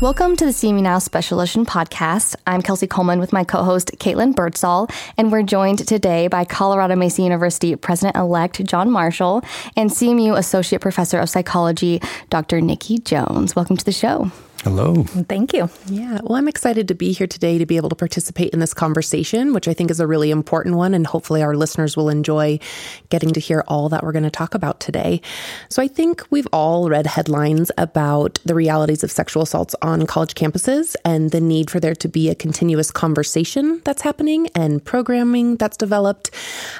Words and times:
Welcome 0.00 0.36
to 0.36 0.44
the 0.44 0.52
CMU 0.52 0.82
Now 0.82 1.00
Special 1.00 1.40
Edition 1.40 1.66
podcast. 1.66 2.36
I'm 2.46 2.62
Kelsey 2.62 2.86
Coleman 2.86 3.18
with 3.18 3.32
my 3.32 3.42
co 3.42 3.64
host, 3.64 3.90
Caitlin 3.98 4.36
Birdsall, 4.36 4.88
and 5.16 5.32
we're 5.32 5.42
joined 5.42 5.84
today 5.88 6.28
by 6.28 6.44
Colorado 6.44 6.94
Mesa 6.94 7.22
University 7.22 7.74
President 7.74 8.16
elect 8.16 8.64
John 8.64 8.88
Marshall 8.88 9.42
and 9.76 9.90
CMU 9.90 10.38
Associate 10.38 10.80
Professor 10.80 11.18
of 11.18 11.28
Psychology, 11.28 12.00
Dr. 12.30 12.60
Nikki 12.60 12.98
Jones. 12.98 13.56
Welcome 13.56 13.76
to 13.76 13.84
the 13.84 13.90
show. 13.90 14.30
Hello. 14.64 15.04
Thank 15.04 15.52
you. 15.52 15.70
Yeah. 15.86 16.18
Well, 16.24 16.34
I'm 16.34 16.48
excited 16.48 16.88
to 16.88 16.94
be 16.94 17.12
here 17.12 17.28
today 17.28 17.58
to 17.58 17.66
be 17.66 17.76
able 17.76 17.90
to 17.90 17.94
participate 17.94 18.50
in 18.50 18.58
this 18.58 18.74
conversation, 18.74 19.52
which 19.52 19.68
I 19.68 19.72
think 19.72 19.88
is 19.88 20.00
a 20.00 20.06
really 20.06 20.32
important 20.32 20.74
one. 20.74 20.94
And 20.94 21.06
hopefully 21.06 21.42
our 21.42 21.54
listeners 21.54 21.96
will 21.96 22.08
enjoy 22.08 22.58
getting 23.08 23.32
to 23.34 23.40
hear 23.40 23.62
all 23.68 23.88
that 23.90 24.02
we're 24.02 24.12
going 24.12 24.24
to 24.24 24.30
talk 24.30 24.54
about 24.54 24.80
today. 24.80 25.20
So 25.68 25.80
I 25.80 25.86
think 25.86 26.24
we've 26.30 26.48
all 26.52 26.90
read 26.90 27.06
headlines 27.06 27.70
about 27.78 28.40
the 28.44 28.54
realities 28.54 29.04
of 29.04 29.12
sexual 29.12 29.44
assaults 29.44 29.76
on 29.80 30.06
college 30.06 30.34
campuses 30.34 30.96
and 31.04 31.30
the 31.30 31.40
need 31.40 31.70
for 31.70 31.78
there 31.78 31.94
to 31.94 32.08
be 32.08 32.28
a 32.28 32.34
continuous 32.34 32.90
conversation 32.90 33.80
that's 33.84 34.02
happening 34.02 34.48
and 34.56 34.84
programming 34.84 35.56
that's 35.56 35.76
developed. 35.76 36.32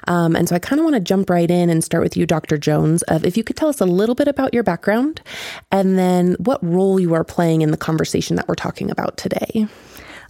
Um, 0.09 0.35
and 0.35 0.49
so 0.49 0.57
I 0.57 0.59
kind 0.59 0.81
of 0.81 0.85
want 0.85 0.95
to 0.95 1.01
jump 1.01 1.31
right 1.31 1.51
in 1.51 1.71
and 1.71 1.85
start 1.85 2.03
with 2.03 2.17
you, 2.17 2.27
Dr. 2.27 2.59
Jones, 2.59 3.03
of 3.05 3.25
if 3.25 3.37
you 3.37 3.45
could 3.45 3.57
tell 3.57 3.69
us 3.69 3.81
a 3.81 3.87
little 3.87 4.17
bit 4.17 4.27
about 4.27 4.53
your 4.53 4.65
background 4.65 5.23
and 5.71 5.97
then 5.97 6.35
what 6.41 6.63
role 6.65 6.99
you 6.99 7.15
are 7.15 7.25
playing 7.25 7.63
in 7.63 7.68
in 7.69 7.71
the 7.71 7.77
conversation 7.77 8.37
that 8.37 8.49
we're 8.49 8.55
talking 8.55 8.91
about 8.91 9.17
today? 9.19 9.67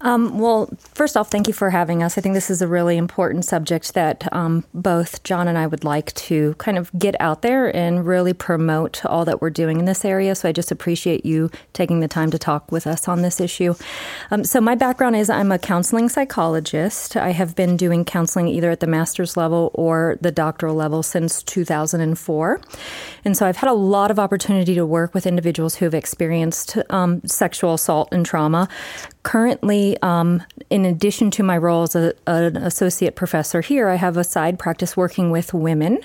Um, 0.00 0.38
well, 0.38 0.70
first 0.94 1.16
off, 1.16 1.30
thank 1.30 1.48
you 1.48 1.52
for 1.52 1.70
having 1.70 2.02
us. 2.02 2.16
I 2.16 2.20
think 2.20 2.34
this 2.34 2.50
is 2.50 2.62
a 2.62 2.68
really 2.68 2.96
important 2.96 3.44
subject 3.44 3.94
that 3.94 4.32
um, 4.32 4.64
both 4.72 5.22
John 5.24 5.48
and 5.48 5.58
I 5.58 5.66
would 5.66 5.82
like 5.82 6.12
to 6.14 6.54
kind 6.54 6.78
of 6.78 6.90
get 6.98 7.20
out 7.20 7.42
there 7.42 7.74
and 7.74 8.06
really 8.06 8.32
promote 8.32 9.04
all 9.04 9.24
that 9.24 9.40
we're 9.40 9.50
doing 9.50 9.80
in 9.80 9.84
this 9.86 10.04
area. 10.04 10.34
So 10.34 10.48
I 10.48 10.52
just 10.52 10.70
appreciate 10.70 11.26
you 11.26 11.50
taking 11.72 12.00
the 12.00 12.08
time 12.08 12.30
to 12.30 12.38
talk 12.38 12.70
with 12.70 12.86
us 12.86 13.08
on 13.08 13.22
this 13.22 13.40
issue. 13.40 13.74
Um, 14.30 14.44
so, 14.44 14.60
my 14.60 14.74
background 14.74 15.16
is 15.16 15.30
I'm 15.30 15.50
a 15.50 15.58
counseling 15.58 16.08
psychologist. 16.08 17.16
I 17.16 17.30
have 17.30 17.56
been 17.56 17.76
doing 17.76 18.04
counseling 18.04 18.48
either 18.48 18.70
at 18.70 18.80
the 18.80 18.86
master's 18.86 19.36
level 19.36 19.70
or 19.74 20.18
the 20.20 20.30
doctoral 20.30 20.74
level 20.74 21.02
since 21.02 21.42
2004. 21.42 22.60
And 23.24 23.36
so 23.36 23.46
I've 23.46 23.56
had 23.56 23.70
a 23.70 23.74
lot 23.74 24.10
of 24.10 24.18
opportunity 24.18 24.74
to 24.74 24.86
work 24.86 25.14
with 25.14 25.26
individuals 25.26 25.76
who 25.76 25.84
have 25.84 25.94
experienced 25.94 26.76
um, 26.90 27.22
sexual 27.26 27.74
assault 27.74 28.08
and 28.12 28.24
trauma. 28.24 28.68
Currently, 29.22 29.87
um, 29.98 30.42
in 30.70 30.84
addition 30.84 31.30
to 31.32 31.42
my 31.42 31.56
role 31.56 31.84
as 31.84 31.96
a, 31.96 32.12
an 32.26 32.56
associate 32.56 33.16
professor 33.16 33.60
here, 33.60 33.88
I 33.88 33.94
have 33.94 34.16
a 34.16 34.24
side 34.24 34.58
practice 34.58 34.96
working 34.96 35.30
with 35.30 35.54
women. 35.54 36.00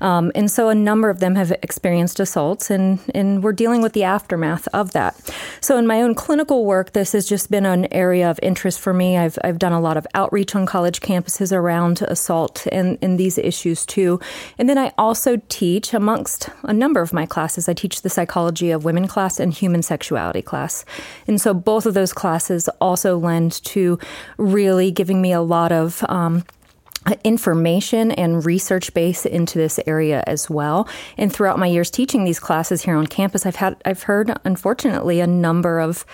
Um, 0.00 0.32
and 0.34 0.50
so 0.50 0.68
a 0.68 0.74
number 0.74 1.10
of 1.10 1.20
them 1.20 1.34
have 1.34 1.52
experienced 1.62 2.20
assaults, 2.20 2.70
and, 2.70 3.00
and 3.14 3.42
we're 3.42 3.52
dealing 3.52 3.82
with 3.82 3.92
the 3.92 4.04
aftermath 4.04 4.68
of 4.68 4.92
that. 4.92 5.16
So, 5.60 5.76
in 5.78 5.86
my 5.86 6.02
own 6.02 6.14
clinical 6.14 6.64
work, 6.64 6.92
this 6.92 7.12
has 7.12 7.26
just 7.28 7.50
been 7.50 7.66
an 7.66 7.92
area 7.92 8.30
of 8.30 8.38
interest 8.42 8.80
for 8.80 8.94
me. 8.94 9.16
I've, 9.16 9.38
I've 9.44 9.58
done 9.58 9.72
a 9.72 9.80
lot 9.80 9.96
of 9.96 10.06
outreach 10.14 10.54
on 10.54 10.66
college 10.66 11.00
campuses 11.00 11.52
around 11.52 12.02
assault 12.02 12.66
and, 12.72 12.98
and 13.02 13.18
these 13.18 13.38
issues 13.38 13.84
too. 13.84 14.20
And 14.58 14.68
then 14.68 14.78
I 14.78 14.92
also 14.98 15.40
teach 15.48 15.92
amongst 15.92 16.48
a 16.62 16.72
number 16.72 17.00
of 17.00 17.12
my 17.12 17.26
classes. 17.26 17.68
I 17.68 17.74
teach 17.74 18.02
the 18.02 18.10
psychology 18.10 18.70
of 18.70 18.84
women 18.84 19.08
class 19.08 19.40
and 19.40 19.52
human 19.52 19.82
sexuality 19.82 20.42
class. 20.42 20.84
And 21.26 21.40
so 21.40 21.54
both 21.54 21.86
of 21.86 21.94
those 21.94 22.12
classes 22.12 22.68
also 22.80 23.18
to 23.64 23.98
really 24.38 24.90
giving 24.90 25.20
me 25.20 25.32
a 25.32 25.40
lot 25.40 25.72
of 25.72 26.04
um, 26.08 26.44
information 27.24 28.10
and 28.12 28.44
research 28.44 28.92
base 28.94 29.24
into 29.24 29.58
this 29.58 29.78
area 29.86 30.24
as 30.26 30.50
well. 30.50 30.88
And 31.16 31.32
throughout 31.32 31.58
my 31.58 31.66
years 31.66 31.90
teaching 31.90 32.24
these 32.24 32.40
classes 32.40 32.82
here 32.82 32.96
on 32.96 33.06
campus, 33.06 33.46
I've 33.46 33.56
had 33.56 33.76
I've 33.84 34.04
heard 34.04 34.36
unfortunately 34.44 35.20
a 35.20 35.26
number 35.26 35.78
of 35.78 36.04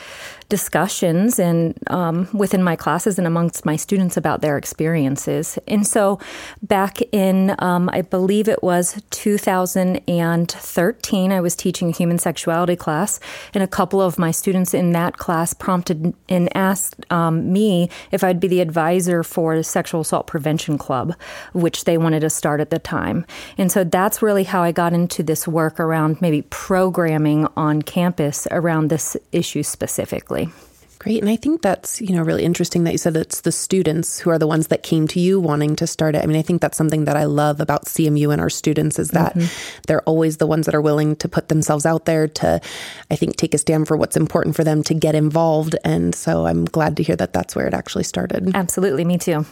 discussions 0.53 1.39
and 1.39 1.73
um, 1.87 2.29
within 2.35 2.63
my 2.63 2.77
classes 2.77 3.17
and 3.17 3.27
amongst 3.27 3.65
my 3.65 3.75
students 3.75 4.19
about 4.19 4.43
their 4.43 4.59
experiences. 4.59 5.59
And 5.67 5.87
so, 5.87 6.19
back 6.61 6.99
in 7.11 7.55
um, 7.61 7.89
I 7.91 8.03
believe 8.03 8.49
it 8.49 8.63
was 8.63 9.03
2013, 9.13 11.33
I 11.33 11.41
was 11.41 11.57
teaching 11.57 11.89
a 11.89 11.93
human 11.93 12.19
sexuality 12.19 12.77
class, 12.77 13.19
and 13.55 13.63
a 13.63 13.67
couple 13.67 14.03
of 14.03 14.19
my 14.19 14.31
students 14.31 14.75
in 14.75 14.93
that 14.93 15.17
class 15.17 15.55
prompted 15.55 16.13
and 16.29 16.55
asked 16.55 17.11
um, 17.11 17.51
me 17.51 17.89
if 18.11 18.23
I'd 18.23 18.39
be 18.39 18.49
the 18.49 18.61
advisor 18.61 19.23
for 19.23 19.57
the 19.57 19.65
Sexual 19.65 20.03
Assault 20.03 20.27
Prevention 20.27 20.77
Club, 20.77 21.15
which 21.55 21.85
they 21.85 21.97
wanted 21.97 22.21
to 22.21 22.29
start 22.29 22.61
at 22.61 22.69
the 22.69 22.79
time. 22.79 23.25
And 23.57 23.73
so 23.73 23.85
that's 23.85 24.21
really 24.21 24.45
how 24.45 24.63
I 24.63 24.71
got 24.71 24.93
into 24.93 25.23
this 25.23 25.49
work 25.49 25.81
around 25.81 26.21
maybe 26.21 26.43
programming 26.43 27.49
on 27.57 27.81
campus 27.81 28.47
around 28.51 28.91
this 28.91 29.17
issue 29.33 29.63
specifically. 29.63 30.42
Great. 31.03 31.21
And 31.21 31.29
I 31.29 31.35
think 31.35 31.63
that's, 31.63 32.01
you 32.01 32.15
know, 32.15 32.23
really 32.23 32.45
interesting 32.45 32.85
that 32.85 32.93
you 32.93 32.99
said 32.99 33.17
it's 33.17 33.41
the 33.41 33.51
students 33.51 34.21
who 34.21 34.31
are 34.31 34.39
the 34.39 34.47
ones 34.47 34.69
that 34.69 34.85
came 34.85 35.09
to 35.09 35.19
you 35.19 35.41
wanting 35.41 35.75
to 35.75 35.87
start 35.89 36.15
it. 36.15 36.23
I 36.23 36.27
mean, 36.27 36.37
I 36.37 36.43
think 36.43 36.63
that's 36.63 36.79
something 36.79 37.07
that 37.07 37.17
I 37.17 37.25
love 37.25 37.59
about 37.59 37.87
CMU 37.87 38.31
and 38.31 38.41
our 38.41 38.49
students 38.49 39.01
is 39.01 39.09
that 39.09 39.35
mm-hmm. 39.35 39.81
they're 39.89 40.03
always 40.03 40.37
the 40.37 40.47
ones 40.47 40.67
that 40.67 40.77
are 40.77 40.81
willing 40.81 41.17
to 41.17 41.29
put 41.29 41.49
themselves 41.49 41.87
out 41.87 42.05
there 42.05 42.29
to, 42.29 42.61
I 43.11 43.17
think, 43.17 43.35
take 43.35 43.53
a 43.53 43.59
stand 43.59 43.89
for 43.89 43.97
what's 43.97 44.17
important 44.17 44.55
for 44.55 44.63
them 44.63 44.85
to 44.85 44.95
get 44.95 45.17
involved. 45.17 45.75
And 45.85 46.15
so 46.15 46.47
I'm 46.47 46.67
glad 46.67 46.97
to 46.99 47.03
hear 47.03 47.17
that 47.17 47.33
that's 47.33 47.57
where 47.57 47.67
it 47.67 47.75
actually 47.75 48.05
started. 48.05 48.55
Absolutely. 48.55 49.05
Me 49.05 49.19
too. 49.19 49.45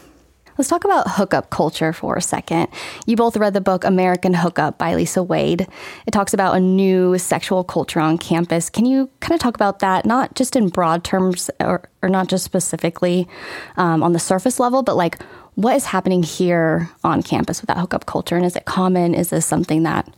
Let's 0.59 0.69
talk 0.69 0.85
about 0.85 1.09
hookup 1.13 1.51
culture 1.51 1.93
for 1.93 2.17
a 2.17 2.23
second. 2.23 2.69
You 3.07 3.17
both 3.17 3.37
read 3.37 3.55
the 3.55 3.61
book 3.61 3.85
American 3.85 4.35
Hookup 4.35 4.79
by 4.79 4.95
Lisa 4.95 5.23
Wade. 5.23 5.67
It 6.07 6.11
talks 6.11 6.35
about 6.35 6.57
a 6.57 6.61
new 6.61 7.17
sexual 7.19 7.65
culture 7.65 8.01
on 8.01 8.19
campus. 8.19 8.69
Can 8.69 8.85
you 8.85 9.09
kind 9.21 9.35
of 9.35 9.41
talk 9.41 9.55
about 9.55 9.79
that, 9.79 10.05
not 10.05 10.35
just 10.35 10.57
in 10.57 10.69
broad 10.69 11.05
terms 11.05 11.51
or, 11.61 11.89
or 12.03 12.09
not 12.09 12.29
just 12.29 12.45
specifically 12.45 13.29
um, 13.77 14.03
on 14.03 14.13
the 14.13 14.19
surface 14.19 14.61
level, 14.61 14.83
but 14.83 14.97
like 14.97 15.23
what 15.55 15.77
is 15.77 15.87
happening 15.87 16.23
here 16.23 16.91
on 17.05 17.23
campus 17.23 17.61
with 17.61 17.69
that 17.69 17.79
hookup 17.79 18.07
culture? 18.07 18.37
And 18.37 18.45
is 18.45 18.57
it 18.57 18.65
common? 18.65 19.15
Is 19.15 19.31
this 19.31 19.47
something 19.47 19.85
that 19.85 20.13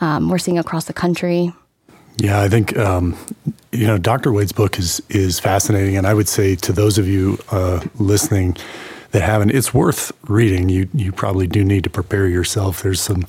um, 0.00 0.28
we're 0.28 0.38
seeing 0.38 0.58
across 0.58 0.84
the 0.84 0.92
country? 0.92 1.52
Yeah, 2.18 2.42
I 2.42 2.48
think 2.48 2.76
um, 2.76 3.16
you 3.70 3.86
know 3.86 3.96
Dr. 3.96 4.32
Wade's 4.32 4.52
book 4.52 4.78
is 4.78 5.00
is 5.08 5.40
fascinating, 5.40 5.96
and 5.96 6.06
I 6.06 6.12
would 6.12 6.28
say 6.28 6.56
to 6.56 6.72
those 6.72 6.98
of 6.98 7.08
you 7.08 7.38
uh, 7.50 7.82
listening 7.98 8.56
that 9.12 9.22
haven't, 9.22 9.50
it's 9.50 9.72
worth 9.72 10.12
reading. 10.28 10.68
You 10.68 10.88
you 10.92 11.12
probably 11.12 11.46
do 11.46 11.64
need 11.64 11.84
to 11.84 11.90
prepare 11.90 12.26
yourself. 12.26 12.82
There's 12.82 13.00
some 13.00 13.26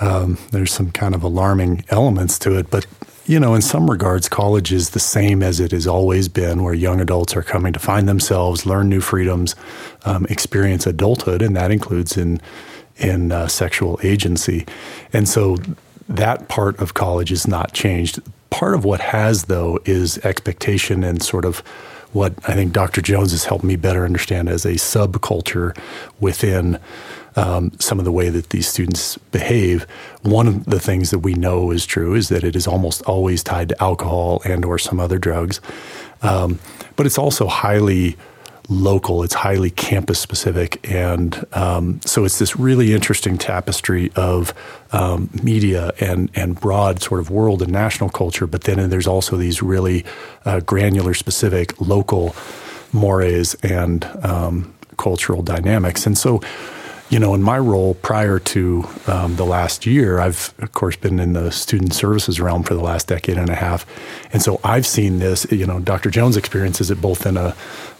um, 0.00 0.38
there's 0.50 0.72
some 0.72 0.90
kind 0.90 1.14
of 1.14 1.22
alarming 1.22 1.84
elements 1.88 2.38
to 2.40 2.58
it, 2.58 2.70
but 2.70 2.86
you 3.26 3.40
know, 3.40 3.54
in 3.54 3.62
some 3.62 3.90
regards, 3.90 4.28
college 4.28 4.72
is 4.72 4.90
the 4.90 5.00
same 5.00 5.42
as 5.42 5.58
it 5.58 5.72
has 5.72 5.86
always 5.86 6.28
been, 6.28 6.62
where 6.62 6.74
young 6.74 7.00
adults 7.00 7.36
are 7.36 7.42
coming 7.42 7.72
to 7.72 7.80
find 7.80 8.08
themselves, 8.08 8.66
learn 8.66 8.88
new 8.88 9.00
freedoms, 9.00 9.56
um, 10.04 10.26
experience 10.26 10.86
adulthood, 10.86 11.42
and 11.42 11.56
that 11.56 11.70
includes 11.70 12.16
in 12.16 12.40
in 12.98 13.32
uh, 13.32 13.48
sexual 13.48 13.98
agency. 14.02 14.64
And 15.12 15.28
so 15.28 15.56
that 16.08 16.48
part 16.48 16.78
of 16.78 16.94
college 16.94 17.32
is 17.32 17.46
not 17.46 17.72
changed. 17.72 18.20
Part 18.50 18.74
of 18.74 18.84
what 18.84 19.00
has, 19.00 19.44
though, 19.44 19.80
is 19.84 20.18
expectation 20.18 21.02
and 21.04 21.22
sort 21.22 21.44
of 21.44 21.62
what 22.16 22.32
I 22.48 22.54
think 22.54 22.72
Dr. 22.72 23.02
Jones 23.02 23.32
has 23.32 23.44
helped 23.44 23.62
me 23.62 23.76
better 23.76 24.04
understand 24.04 24.48
as 24.48 24.64
a 24.64 24.72
subculture 24.72 25.76
within 26.18 26.78
um, 27.36 27.70
some 27.78 27.98
of 27.98 28.06
the 28.06 28.10
way 28.10 28.30
that 28.30 28.48
these 28.48 28.66
students 28.66 29.18
behave. 29.30 29.86
One 30.22 30.48
of 30.48 30.64
the 30.64 30.80
things 30.80 31.10
that 31.10 31.18
we 31.18 31.34
know 31.34 31.70
is 31.70 31.84
true 31.84 32.14
is 32.14 32.30
that 32.30 32.42
it 32.42 32.56
is 32.56 32.66
almost 32.66 33.02
always 33.02 33.42
tied 33.42 33.68
to 33.68 33.82
alcohol 33.82 34.40
and 34.46 34.64
or 34.64 34.78
some 34.78 34.98
other 34.98 35.18
drugs, 35.18 35.60
um, 36.22 36.58
but 36.96 37.04
it's 37.04 37.18
also 37.18 37.46
highly 37.46 38.16
local. 38.68 39.22
It's 39.22 39.34
highly 39.34 39.70
campus 39.70 40.18
specific, 40.18 40.88
and 40.90 41.44
um, 41.52 42.00
so 42.02 42.24
it's 42.24 42.38
this 42.38 42.56
really 42.56 42.94
interesting 42.94 43.38
tapestry 43.38 44.10
of 44.16 44.54
um, 44.92 45.30
media 45.42 45.92
and 46.00 46.30
and 46.34 46.58
broad 46.58 47.02
sort 47.02 47.20
of 47.20 47.30
world 47.30 47.62
and 47.62 47.72
national 47.72 48.10
culture. 48.10 48.46
But 48.46 48.64
then 48.64 48.90
there's 48.90 49.06
also 49.06 49.36
these 49.36 49.62
really 49.62 50.04
uh, 50.44 50.60
granular, 50.60 51.14
specific 51.14 51.80
local 51.80 52.34
mores 52.92 53.54
and 53.62 54.04
um, 54.22 54.74
cultural 54.96 55.42
dynamics, 55.42 56.06
and 56.06 56.16
so 56.16 56.40
you 57.08 57.20
know, 57.20 57.34
in 57.34 57.42
my 57.42 57.56
role 57.56 57.94
prior 57.94 58.40
to 58.40 58.84
um, 59.06 59.36
the 59.36 59.44
last 59.44 59.86
year, 59.86 60.18
I've 60.18 60.52
of 60.58 60.72
course 60.72 60.96
been 60.96 61.20
in 61.20 61.34
the 61.34 61.52
student 61.52 61.94
services 61.94 62.40
realm 62.40 62.64
for 62.64 62.74
the 62.74 62.80
last 62.80 63.06
decade 63.06 63.38
and 63.38 63.48
a 63.48 63.54
half, 63.54 63.86
and 64.32 64.42
so 64.42 64.60
I've 64.64 64.86
seen 64.86 65.20
this. 65.20 65.46
You 65.52 65.66
know, 65.66 65.78
Dr. 65.78 66.10
Jones 66.10 66.36
experiences 66.36 66.90
it 66.90 67.00
both 67.00 67.24
in 67.24 67.36
a 67.36 67.54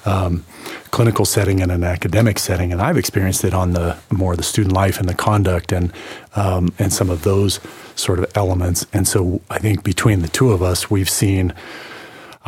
um, 0.06 0.44
clinical 0.90 1.24
setting 1.24 1.60
and 1.60 1.70
an 1.72 1.84
academic 1.84 2.38
setting, 2.38 2.72
and 2.72 2.80
I've 2.80 2.96
experienced 2.96 3.44
it 3.44 3.54
on 3.54 3.72
the 3.72 3.96
more 4.10 4.36
the 4.36 4.42
student 4.42 4.74
life 4.74 4.98
and 4.98 5.08
the 5.08 5.14
conduct 5.14 5.72
and 5.72 5.92
um, 6.34 6.72
and 6.78 6.92
some 6.92 7.10
of 7.10 7.22
those 7.22 7.60
sort 7.94 8.18
of 8.18 8.30
elements. 8.34 8.86
And 8.92 9.06
so 9.06 9.40
I 9.50 9.58
think 9.58 9.84
between 9.84 10.22
the 10.22 10.28
two 10.28 10.52
of 10.52 10.62
us, 10.62 10.90
we've 10.90 11.10
seen. 11.10 11.52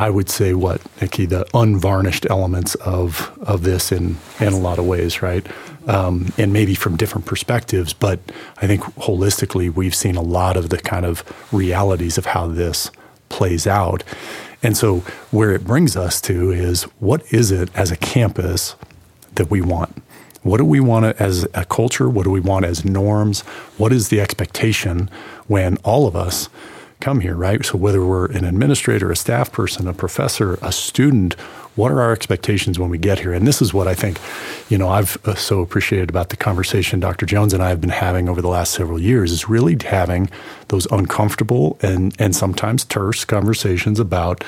I 0.01 0.09
would 0.09 0.29
say 0.29 0.53
what 0.53 0.79
Nikki, 1.01 1.25
the 1.25 1.45
unvarnished 1.53 2.25
elements 2.29 2.75
of 2.75 3.37
of 3.41 3.63
this 3.63 3.91
in 3.91 4.15
in 4.39 4.53
a 4.53 4.57
lot 4.57 4.79
of 4.79 4.85
ways, 4.85 5.21
right? 5.21 5.45
um, 5.89 6.31
and 6.37 6.53
maybe 6.53 6.75
from 6.75 6.95
different 6.95 7.25
perspectives. 7.25 7.93
But 7.93 8.19
I 8.57 8.67
think 8.67 8.81
holistically, 8.95 9.73
we've 9.73 9.95
seen 9.95 10.15
a 10.15 10.21
lot 10.21 10.55
of 10.55 10.69
the 10.69 10.77
kind 10.77 11.05
of 11.05 11.23
realities 11.51 12.17
of 12.17 12.27
how 12.27 12.47
this 12.47 12.91
plays 13.29 13.67
out. 13.67 14.03
And 14.61 14.75
so, 14.75 14.97
where 15.31 15.51
it 15.51 15.65
brings 15.65 15.95
us 15.95 16.19
to 16.21 16.51
is 16.51 16.83
what 16.99 17.23
is 17.31 17.51
it 17.51 17.69
as 17.75 17.91
a 17.91 17.97
campus 17.97 18.75
that 19.35 19.49
we 19.49 19.61
want? 19.61 20.03
What 20.41 20.57
do 20.57 20.65
we 20.65 20.79
want 20.79 21.05
as 21.19 21.47
a 21.53 21.65
culture? 21.65 22.09
What 22.09 22.23
do 22.23 22.31
we 22.31 22.39
want 22.39 22.65
as 22.65 22.83
norms? 22.83 23.41
What 23.77 23.91
is 23.91 24.09
the 24.09 24.21
expectation 24.21 25.09
when 25.47 25.77
all 25.77 26.07
of 26.07 26.15
us 26.15 26.49
come 26.99 27.21
here, 27.21 27.35
right? 27.35 27.63
So, 27.65 27.77
whether 27.77 28.03
we're 28.03 28.27
an 28.27 28.45
administrator, 28.45 29.11
a 29.11 29.15
staff 29.15 29.51
person, 29.51 29.87
a 29.87 29.93
professor, 29.93 30.59
a 30.61 30.71
student, 30.71 31.35
what 31.75 31.91
are 31.91 32.01
our 32.01 32.11
expectations 32.11 32.77
when 32.77 32.89
we 32.89 32.97
get 32.97 33.19
here? 33.19 33.31
And 33.31 33.47
this 33.47 33.61
is 33.61 33.73
what 33.73 33.87
I 33.87 33.93
think, 33.93 34.19
you 34.69 34.77
know, 34.77 34.89
I've 34.89 35.17
uh, 35.25 35.35
so 35.35 35.61
appreciated 35.61 36.09
about 36.09 36.29
the 36.29 36.35
conversation 36.35 36.99
Dr. 36.99 37.25
Jones 37.25 37.53
and 37.53 37.63
I 37.63 37.69
have 37.69 37.79
been 37.79 37.89
having 37.89 38.27
over 38.27 38.41
the 38.41 38.49
last 38.49 38.73
several 38.73 38.99
years 38.99 39.31
is 39.31 39.47
really 39.47 39.77
having 39.85 40.29
those 40.67 40.87
uncomfortable 40.87 41.77
and, 41.81 42.13
and 42.19 42.35
sometimes 42.35 42.83
terse 42.83 43.23
conversations 43.23 43.99
about 43.99 44.43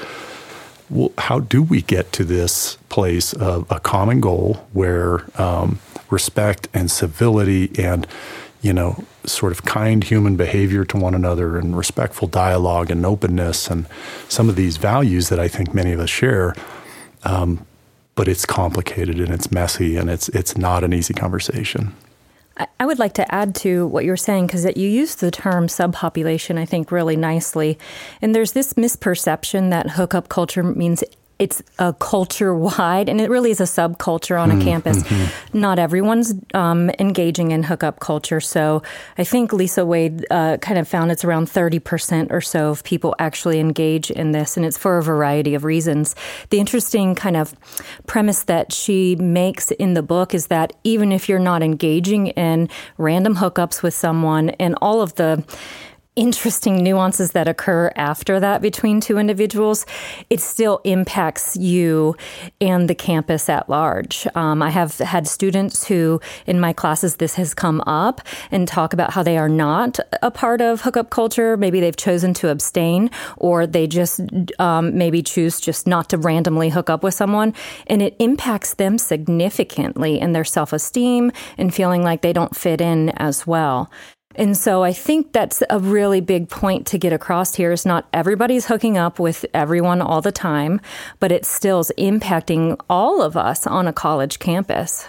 well, 0.89 1.13
how 1.17 1.39
do 1.39 1.63
we 1.63 1.81
get 1.81 2.11
to 2.11 2.25
this 2.25 2.75
place 2.89 3.31
of 3.33 3.65
a 3.71 3.79
common 3.79 4.19
goal 4.19 4.55
where 4.73 5.23
um, 5.41 5.79
respect 6.09 6.67
and 6.73 6.91
civility 6.91 7.71
and 7.81 8.05
you 8.61 8.73
know 8.73 9.03
sort 9.25 9.51
of 9.51 9.63
kind 9.63 10.03
human 10.03 10.35
behavior 10.35 10.85
to 10.85 10.97
one 10.97 11.13
another 11.13 11.57
and 11.57 11.75
respectful 11.75 12.27
dialogue 12.27 12.91
and 12.91 13.05
openness 13.05 13.69
and 13.69 13.87
some 14.29 14.49
of 14.49 14.55
these 14.55 14.77
values 14.77 15.29
that 15.29 15.39
I 15.39 15.47
think 15.47 15.73
many 15.73 15.91
of 15.91 15.99
us 15.99 16.09
share. 16.09 16.55
Um, 17.23 17.65
but 18.15 18.27
it's 18.27 18.45
complicated 18.45 19.19
and 19.19 19.29
it's 19.29 19.51
messy 19.51 19.95
and 19.95 20.09
it's 20.09 20.29
it's 20.29 20.57
not 20.57 20.83
an 20.83 20.93
easy 20.93 21.13
conversation. 21.13 21.95
I 22.79 22.85
would 22.85 22.99
like 22.99 23.13
to 23.13 23.33
add 23.33 23.55
to 23.55 23.87
what 23.87 24.05
you're 24.05 24.17
saying 24.17 24.47
because 24.47 24.63
that 24.63 24.77
you 24.77 24.87
use 24.87 25.15
the 25.15 25.31
term 25.31 25.67
subpopulation, 25.67 26.57
I 26.59 26.65
think, 26.65 26.91
really 26.91 27.15
nicely. 27.15 27.79
And 28.21 28.35
there's 28.35 28.51
this 28.51 28.73
misperception 28.73 29.69
that 29.69 29.91
hookup 29.91 30.29
culture 30.29 30.61
means 30.61 31.03
it's 31.41 31.63
a 31.79 31.91
culture 31.93 32.53
wide, 32.53 33.09
and 33.09 33.19
it 33.19 33.27
really 33.31 33.49
is 33.49 33.59
a 33.59 33.63
subculture 33.63 34.39
on 34.39 34.51
a 34.51 34.53
mm, 34.53 34.63
campus. 34.63 35.01
Mm-hmm. 35.01 35.59
Not 35.59 35.79
everyone's 35.79 36.35
um, 36.53 36.91
engaging 36.99 37.49
in 37.49 37.63
hookup 37.63 37.99
culture. 37.99 38.39
So 38.39 38.83
I 39.17 39.23
think 39.23 39.51
Lisa 39.51 39.83
Wade 39.83 40.23
uh, 40.29 40.57
kind 40.57 40.77
of 40.77 40.87
found 40.87 41.11
it's 41.11 41.25
around 41.25 41.47
30% 41.47 42.31
or 42.31 42.41
so 42.41 42.69
of 42.69 42.83
people 42.83 43.15
actually 43.17 43.59
engage 43.59 44.11
in 44.11 44.33
this, 44.33 44.55
and 44.55 44.63
it's 44.63 44.77
for 44.77 44.99
a 44.99 45.03
variety 45.03 45.55
of 45.55 45.63
reasons. 45.63 46.15
The 46.51 46.59
interesting 46.59 47.15
kind 47.15 47.35
of 47.35 47.55
premise 48.05 48.43
that 48.43 48.71
she 48.71 49.15
makes 49.15 49.71
in 49.71 49.95
the 49.95 50.03
book 50.03 50.35
is 50.35 50.45
that 50.47 50.73
even 50.83 51.11
if 51.11 51.27
you're 51.27 51.39
not 51.39 51.63
engaging 51.63 52.27
in 52.27 52.69
random 52.99 53.37
hookups 53.37 53.81
with 53.81 53.95
someone 53.95 54.51
and 54.51 54.75
all 54.79 55.01
of 55.01 55.15
the 55.15 55.43
interesting 56.15 56.83
nuances 56.83 57.31
that 57.31 57.47
occur 57.47 57.91
after 57.95 58.39
that 58.39 58.61
between 58.61 58.99
two 58.99 59.17
individuals, 59.17 59.85
it 60.29 60.41
still 60.41 60.81
impacts 60.83 61.55
you 61.55 62.15
and 62.59 62.89
the 62.89 62.95
campus 62.95 63.47
at 63.47 63.69
large. 63.69 64.27
Um, 64.35 64.61
I 64.61 64.71
have 64.71 64.97
had 64.97 65.25
students 65.25 65.87
who, 65.87 66.19
in 66.45 66.59
my 66.59 66.73
classes, 66.73 67.15
this 67.15 67.35
has 67.35 67.53
come 67.53 67.81
up 67.87 68.21
and 68.51 68.67
talk 68.67 68.91
about 68.93 69.13
how 69.13 69.23
they 69.23 69.37
are 69.37 69.47
not 69.47 69.99
a 70.21 70.29
part 70.29 70.59
of 70.59 70.81
hookup 70.81 71.09
culture. 71.11 71.55
Maybe 71.55 71.79
they've 71.79 71.95
chosen 71.95 72.33
to 72.35 72.49
abstain, 72.49 73.09
or 73.37 73.65
they 73.65 73.87
just 73.87 74.19
um, 74.59 74.97
maybe 74.97 75.23
choose 75.23 75.61
just 75.61 75.87
not 75.87 76.09
to 76.09 76.17
randomly 76.17 76.69
hook 76.69 76.89
up 76.89 77.03
with 77.03 77.13
someone. 77.13 77.53
And 77.87 78.01
it 78.01 78.17
impacts 78.19 78.73
them 78.73 78.97
significantly 78.97 80.19
in 80.19 80.33
their 80.33 80.43
self 80.43 80.73
esteem 80.73 81.31
and 81.57 81.73
feeling 81.73 82.03
like 82.03 82.21
they 82.21 82.33
don't 82.33 82.55
fit 82.55 82.81
in 82.81 83.09
as 83.11 83.47
well. 83.47 83.89
And 84.35 84.57
so 84.57 84.83
I 84.83 84.93
think 84.93 85.31
that's 85.31 85.63
a 85.69 85.79
really 85.79 86.21
big 86.21 86.49
point 86.49 86.87
to 86.87 86.97
get 86.97 87.13
across 87.13 87.55
here 87.55 87.71
is 87.71 87.85
not 87.85 88.07
everybody's 88.13 88.65
hooking 88.65 88.97
up 88.97 89.19
with 89.19 89.45
everyone 89.53 90.01
all 90.01 90.21
the 90.21 90.31
time, 90.31 90.81
but 91.19 91.31
it 91.31 91.45
still 91.45 91.79
is 91.79 91.91
impacting 91.97 92.79
all 92.89 93.21
of 93.21 93.35
us 93.35 93.67
on 93.67 93.87
a 93.87 93.93
college 93.93 94.39
campus. 94.39 95.05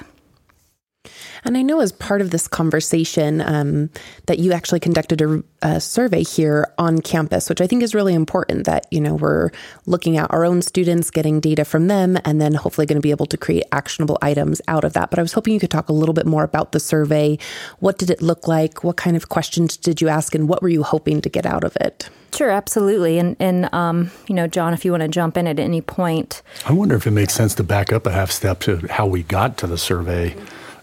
And 1.45 1.57
I 1.57 1.63
know 1.63 1.81
as 1.81 1.91
part 1.91 2.21
of 2.21 2.31
this 2.31 2.47
conversation 2.47 3.41
um, 3.41 3.91
that 4.27 4.39
you 4.39 4.53
actually 4.53 4.79
conducted 4.79 5.21
a, 5.21 5.43
a, 5.63 5.81
survey 5.81 6.23
here 6.23 6.73
on 6.79 7.01
campus, 7.01 7.49
which 7.49 7.61
I 7.61 7.67
think 7.67 7.83
is 7.83 7.95
really 7.95 8.15
important 8.15 8.67
that, 8.67 8.87
you 8.93 9.01
know, 9.01 9.15
we're 9.15 9.51
looking 9.87 10.17
at 10.17 10.33
our 10.33 10.45
own 10.45 10.63
students, 10.63 11.11
getting 11.11 11.41
data 11.41 11.65
from 11.65 11.89
them, 11.89 12.17
and 12.25 12.41
then 12.41 12.55
hopefully 12.55 12.87
going 12.87 12.97
to 12.97 13.03
be 13.03 13.11
able 13.11 13.27
to 13.27 13.37
create 13.37 13.65
actionable 13.73 14.17
items 14.23 14.61
out 14.69 14.85
of 14.85 14.93
that. 14.93 15.11
But 15.11 15.19
I 15.19 15.23
was 15.23 15.33
hoping 15.33 15.55
you 15.55 15.61
could 15.61 15.71
talk 15.71 15.89
a 15.89 15.93
little 15.93 16.13
bit 16.13 16.27
more 16.27 16.45
about 16.45 16.71
the 16.71 16.81
survey. 16.81 17.39
What 17.81 17.99
did 17.99 18.11
it 18.11 18.23
look 18.23 18.47
like? 18.47 18.85
What 18.85 18.97
kind 18.97 19.17
of 19.17 19.29
questions 19.29 19.77
did 19.77 20.01
you 20.01 20.09
ask? 20.09 20.35
And 20.37 20.49
what 20.49 20.63
were 20.63 20.69
you 20.69 20.85
hoping 20.85 21.21
to 21.23 21.29
get 21.29 21.47
out 21.47 21.65
of 21.65 21.77
it? 21.81 22.09
Sure, 22.33 22.51
absolutely. 22.51 23.19
And, 23.19 23.37
and 23.41 23.73
um, 23.75 24.11
you 24.29 24.35
know, 24.35 24.47
John, 24.47 24.73
if 24.73 24.85
you 24.85 24.93
want 24.93 25.03
to 25.03 25.09
jump 25.09 25.37
in 25.37 25.47
at 25.47 25.59
any 25.59 25.81
point. 25.81 26.43
I 26.65 26.73
wonder 26.73 26.95
if 26.95 27.07
it 27.07 27.11
makes 27.11 27.35
sense 27.35 27.55
to 27.57 27.65
back 27.65 27.93
up 27.93 28.07
a 28.07 28.13
half 28.13 28.31
step 28.31 28.61
to 28.61 28.87
how 28.89 29.07
we 29.07 29.25
got 29.25 29.59
to 29.59 29.67
the 29.67 29.77
survey. 29.77 30.35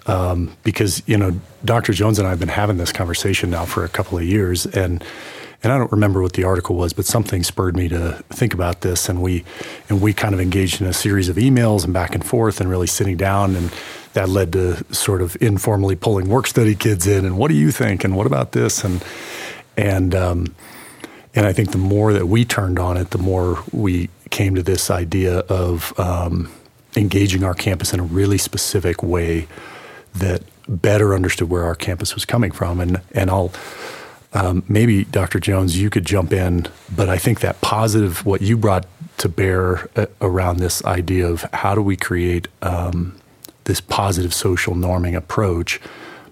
Um, 0.10 0.58
because 0.64 1.04
you 1.06 1.18
know 1.18 1.40
Dr. 1.64 1.94
Jones 1.94 2.18
and 2.18 2.28
I 2.28 2.32
have 2.32 2.40
been 2.40 2.48
having 2.48 2.78
this 2.78 2.92
conversation 2.92 3.52
now 3.52 3.66
for 3.66 3.86
a 3.86 3.90
couple 3.90 4.18
of 4.18 4.24
years, 4.24 4.66
and 4.66 5.04
and 5.62 5.72
I 5.72 5.78
don't 5.78 5.92
remember 5.92 6.24
what 6.24 6.34
the 6.34 6.46
article 6.46 6.76
was, 6.76 6.94
but 6.94 7.06
something 7.06 7.44
spurred 7.44 7.76
me 7.76 7.90
to 7.90 8.14
think 8.30 8.56
about 8.56 8.82
this, 8.82 9.08
and 9.08 9.22
we 9.22 9.44
and 9.88 10.02
we 10.02 10.14
kind 10.14 10.34
of 10.34 10.40
engaged 10.40 10.82
in 10.82 10.88
a 10.88 10.94
series 10.94 11.30
of 11.30 11.36
emails 11.36 11.84
and 11.84 11.94
back 11.94 12.16
and 12.16 12.26
forth, 12.26 12.60
and 12.60 12.72
really 12.72 12.88
sitting 12.88 13.18
down, 13.18 13.56
and 13.56 13.72
that 14.14 14.30
led 14.30 14.52
to 14.54 14.84
sort 14.92 15.22
of 15.22 15.38
informally 15.42 15.96
pulling 15.96 16.28
work 16.28 16.48
study 16.48 16.74
kids 16.74 17.06
in, 17.06 17.24
and 17.24 17.38
what 17.38 17.50
do 17.50 17.56
you 17.56 17.72
think, 17.72 18.04
and 18.04 18.16
what 18.16 18.26
about 18.26 18.54
this, 18.54 18.84
and 18.84 19.04
and 19.78 20.16
um, 20.16 20.56
and 21.36 21.46
I 21.46 21.54
think 21.54 21.72
the 21.72 21.78
more 21.78 22.14
that 22.14 22.26
we 22.26 22.46
turned 22.46 22.80
on 22.80 22.98
it, 22.98 23.12
the 23.12 23.20
more 23.20 23.64
we 23.72 24.10
came 24.32 24.56
to 24.56 24.64
this 24.64 24.90
idea 24.90 25.40
of 25.40 25.94
um, 26.00 26.52
engaging 26.96 27.44
our 27.44 27.54
campus 27.54 27.94
in 27.94 28.00
a 28.00 28.04
really 28.04 28.40
specific 28.40 29.04
way 29.04 29.48
that 30.16 30.44
better 30.68 31.14
understood 31.14 31.50
where 31.50 31.64
our 31.64 31.76
campus 31.76 32.14
was 32.14 32.26
coming 32.26 32.52
from. 32.52 32.80
And 32.80 33.02
and 33.14 33.30
I'll 33.30 33.52
um, 34.34 34.64
maybe 34.68 35.06
Dr. 35.06 35.40
Jones, 35.40 35.80
you 35.80 35.90
could 35.90 36.06
jump 36.06 36.32
in, 36.32 36.68
but 36.96 37.10
I 37.10 37.18
think 37.18 37.40
that 37.40 37.62
positive 37.62 38.26
what 38.26 38.42
you 38.42 38.58
brought 38.58 38.86
to 39.18 39.28
bear 39.28 39.90
uh, 39.96 40.06
around 40.22 40.58
this 40.58 40.86
idea 40.86 41.28
of 41.28 41.42
how 41.54 41.74
do 41.74 41.82
we 41.82 41.96
create 41.96 42.48
um, 42.62 43.20
this 43.64 43.82
positive 43.82 44.34
social 44.34 44.76
norming 44.76 45.16
approach 45.16 45.82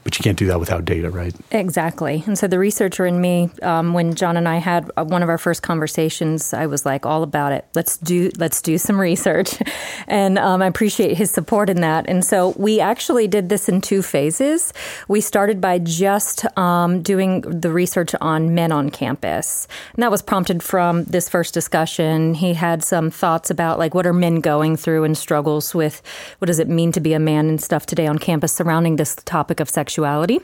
but 0.07 0.17
you 0.17 0.23
can't 0.23 0.37
do 0.37 0.47
that 0.47 0.57
without 0.57 0.85
data, 0.85 1.09
right? 1.09 1.35
Exactly. 1.51 2.23
And 2.27 2.37
so 2.37 2.47
the 2.47 2.57
researcher 2.57 3.05
in 3.05 3.19
me, 3.19 3.49
um, 3.61 3.91
when 3.91 4.15
John 4.15 4.37
and 4.37 4.47
I 4.47 4.55
had 4.55 4.89
uh, 4.95 5.03
one 5.03 5.21
of 5.21 5.27
our 5.27 5.37
first 5.37 5.63
conversations, 5.63 6.53
I 6.53 6.65
was 6.65 6.85
like 6.85 7.05
all 7.05 7.23
about 7.23 7.51
it. 7.51 7.65
Let's 7.75 7.97
do 7.97 8.31
let's 8.37 8.61
do 8.61 8.77
some 8.77 8.97
research, 9.01 9.61
and 10.07 10.39
um, 10.39 10.61
I 10.61 10.67
appreciate 10.67 11.17
his 11.17 11.29
support 11.29 11.69
in 11.69 11.81
that. 11.81 12.07
And 12.07 12.23
so 12.23 12.53
we 12.55 12.79
actually 12.79 13.27
did 13.27 13.49
this 13.49 13.67
in 13.67 13.81
two 13.81 14.01
phases. 14.01 14.71
We 15.09 15.19
started 15.19 15.59
by 15.59 15.79
just 15.79 16.45
um, 16.57 17.01
doing 17.01 17.41
the 17.41 17.69
research 17.69 18.15
on 18.21 18.55
men 18.55 18.71
on 18.71 18.89
campus, 18.91 19.67
and 19.93 20.03
that 20.03 20.09
was 20.09 20.21
prompted 20.21 20.63
from 20.63 21.03
this 21.03 21.27
first 21.27 21.53
discussion. 21.53 22.33
He 22.33 22.53
had 22.53 22.81
some 22.81 23.11
thoughts 23.11 23.49
about 23.49 23.77
like 23.77 23.93
what 23.93 24.07
are 24.07 24.13
men 24.13 24.39
going 24.39 24.77
through 24.77 25.03
and 25.03 25.17
struggles 25.17 25.75
with 25.75 26.01
what 26.39 26.45
does 26.45 26.59
it 26.59 26.69
mean 26.69 26.93
to 26.93 27.01
be 27.01 27.11
a 27.11 27.19
man 27.19 27.49
and 27.49 27.61
stuff 27.61 27.85
today 27.85 28.07
on 28.07 28.17
campus 28.17 28.53
surrounding 28.53 28.95
this 28.95 29.13
topic 29.25 29.59
of 29.59 29.69
sexuality 29.69 29.96
sexuality. 29.97 30.39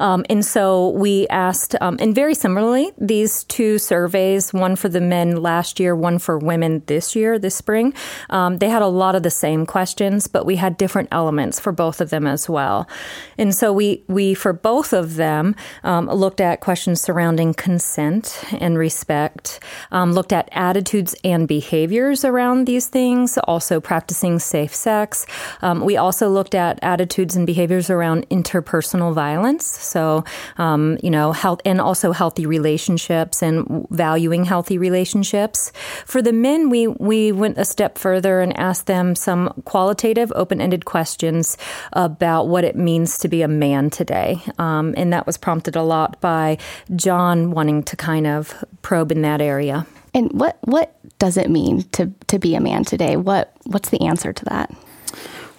Um, 0.00 0.24
and 0.30 0.44
so 0.44 0.88
we 0.90 1.28
asked, 1.28 1.76
um, 1.80 1.98
and 2.00 2.14
very 2.14 2.34
similarly, 2.34 2.90
these 2.96 3.44
two 3.44 3.78
surveys, 3.78 4.52
one 4.52 4.76
for 4.76 4.88
the 4.88 5.00
men 5.00 5.42
last 5.42 5.78
year, 5.78 5.94
one 5.94 6.18
for 6.18 6.38
women 6.38 6.82
this 6.86 7.14
year, 7.14 7.38
this 7.38 7.54
spring, 7.54 7.92
um, 8.30 8.58
they 8.58 8.70
had 8.70 8.80
a 8.80 8.86
lot 8.86 9.14
of 9.14 9.22
the 9.22 9.30
same 9.30 9.66
questions, 9.66 10.26
but 10.26 10.46
we 10.46 10.56
had 10.56 10.76
different 10.78 11.08
elements 11.12 11.60
for 11.60 11.72
both 11.72 12.00
of 12.00 12.08
them 12.08 12.26
as 12.26 12.48
well. 12.48 12.88
And 13.36 13.54
so 13.54 13.72
we, 13.74 14.02
we 14.08 14.32
for 14.32 14.54
both 14.54 14.94
of 14.94 15.16
them, 15.16 15.54
um, 15.82 16.06
looked 16.06 16.40
at 16.40 16.60
questions 16.60 17.00
surrounding 17.00 17.52
consent 17.54 18.42
and 18.58 18.78
respect, 18.78 19.60
um, 19.92 20.12
looked 20.12 20.32
at 20.32 20.48
attitudes 20.52 21.14
and 21.24 21.46
behaviors 21.46 22.24
around 22.24 22.66
these 22.66 22.88
things, 22.88 23.36
also 23.44 23.80
practicing 23.80 24.38
safe 24.38 24.74
sex. 24.74 25.26
Um, 25.60 25.84
we 25.84 25.98
also 25.98 26.30
looked 26.30 26.54
at 26.54 26.78
attitudes 26.82 27.36
and 27.36 27.46
behaviors 27.46 27.90
around 27.90 28.26
interpersonal 28.30 28.93
violence. 29.12 29.66
So, 29.66 30.24
um, 30.58 30.98
you 31.02 31.10
know, 31.10 31.32
health 31.32 31.60
and 31.64 31.80
also 31.80 32.12
healthy 32.12 32.46
relationships 32.46 33.42
and 33.42 33.86
valuing 33.90 34.44
healthy 34.44 34.78
relationships. 34.78 35.72
For 36.06 36.22
the 36.22 36.32
men, 36.32 36.70
we 36.70 36.86
we 36.86 37.32
went 37.32 37.58
a 37.58 37.64
step 37.64 37.98
further 37.98 38.40
and 38.40 38.56
asked 38.58 38.86
them 38.86 39.14
some 39.14 39.52
qualitative, 39.64 40.32
open-ended 40.34 40.84
questions 40.84 41.56
about 41.92 42.48
what 42.48 42.64
it 42.64 42.76
means 42.76 43.18
to 43.18 43.28
be 43.28 43.42
a 43.42 43.48
man 43.48 43.90
today, 43.90 44.40
um, 44.58 44.94
and 44.96 45.12
that 45.12 45.26
was 45.26 45.36
prompted 45.36 45.76
a 45.76 45.82
lot 45.82 46.20
by 46.20 46.58
John 46.94 47.50
wanting 47.50 47.82
to 47.84 47.96
kind 47.96 48.26
of 48.26 48.64
probe 48.82 49.12
in 49.12 49.22
that 49.22 49.40
area. 49.40 49.86
And 50.12 50.32
what 50.32 50.58
what 50.62 50.96
does 51.18 51.36
it 51.36 51.50
mean 51.50 51.82
to 51.92 52.12
to 52.28 52.38
be 52.38 52.54
a 52.54 52.60
man 52.60 52.84
today? 52.84 53.16
What 53.16 53.52
what's 53.64 53.90
the 53.90 54.02
answer 54.02 54.32
to 54.32 54.44
that? 54.46 54.70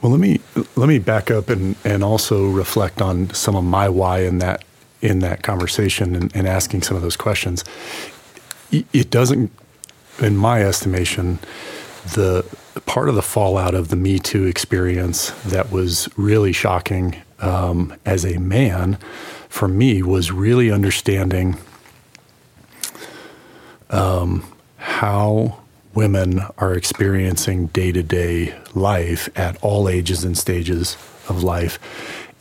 Well, 0.05 0.11
let 0.11 0.21
me 0.21 0.39
let 0.75 0.87
me 0.87 0.99
back 0.99 1.31
up 1.31 1.49
and, 1.49 1.75
and 1.83 2.03
also 2.03 2.47
reflect 2.47 3.01
on 3.01 3.33
some 3.33 3.55
of 3.55 3.63
my 3.63 3.89
why 3.89 4.19
in 4.19 4.37
that 4.37 4.63
in 5.01 5.17
that 5.21 5.41
conversation 5.41 6.15
and, 6.15 6.35
and 6.35 6.47
asking 6.47 6.83
some 6.83 6.95
of 6.95 7.01
those 7.01 7.17
questions. 7.17 7.63
It 8.71 9.09
doesn't, 9.09 9.51
in 10.19 10.37
my 10.37 10.61
estimation, 10.61 11.39
the 12.13 12.45
part 12.85 13.09
of 13.09 13.15
the 13.15 13.23
fallout 13.23 13.73
of 13.73 13.87
the 13.87 13.95
Me 13.95 14.19
Too 14.19 14.45
experience 14.45 15.31
that 15.43 15.71
was 15.71 16.07
really 16.15 16.53
shocking 16.53 17.23
um, 17.39 17.91
as 18.05 18.23
a 18.23 18.37
man 18.37 18.99
for 19.49 19.67
me 19.67 20.03
was 20.03 20.31
really 20.31 20.69
understanding 20.69 21.57
um, 23.89 24.45
how 24.77 25.61
women 25.95 26.41
are 26.57 26.73
experiencing 26.73 27.67
day 27.67 27.91
to 27.91 28.03
day 28.03 28.55
life 28.73 29.29
at 29.37 29.57
all 29.63 29.89
ages 29.89 30.23
and 30.23 30.37
stages 30.37 30.97
of 31.29 31.43
life. 31.43 31.79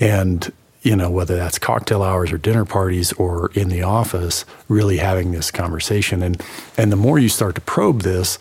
And, 0.01 0.53
you 0.83 0.97
know, 0.97 1.11
whether 1.11 1.37
that's 1.37 1.59
cocktail 1.59 2.03
hours 2.03 2.33
or 2.33 2.39
dinner 2.39 2.65
parties 2.65 3.13
or 3.15 3.51
in 3.55 3.69
the 3.69 3.83
office, 3.83 4.45
really 4.69 4.99
having 4.99 5.33
this 5.33 5.51
conversation. 5.51 6.23
And, 6.23 6.43
and 6.77 6.91
the 6.91 6.97
more 6.97 7.19
you 7.19 7.29
start 7.29 7.55
to 7.55 7.61
probe 7.61 8.03
this, 8.03 8.39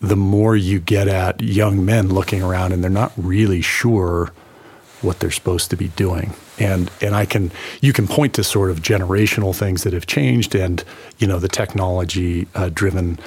the 0.00 0.16
more 0.16 0.56
you 0.56 0.80
get 0.80 1.08
at 1.08 1.40
young 1.40 1.84
men 1.84 2.08
looking 2.08 2.42
around 2.42 2.72
and 2.72 2.82
they're 2.82 2.90
not 2.90 3.12
really 3.16 3.60
sure 3.60 4.32
what 5.02 5.20
they're 5.20 5.30
supposed 5.30 5.70
to 5.70 5.76
be 5.76 5.88
doing. 5.88 6.34
And 6.58 6.90
and 7.00 7.14
I 7.14 7.24
can 7.24 7.50
you 7.80 7.92
can 7.92 8.06
point 8.06 8.34
to 8.34 8.44
sort 8.44 8.70
of 8.70 8.80
generational 8.80 9.54
things 9.54 9.82
that 9.84 9.92
have 9.92 10.06
changed 10.06 10.54
and 10.54 10.84
you 11.18 11.26
know 11.26 11.38
the 11.38 11.48
technology 11.48 12.46
uh, 12.54 12.70
driven 12.72 13.18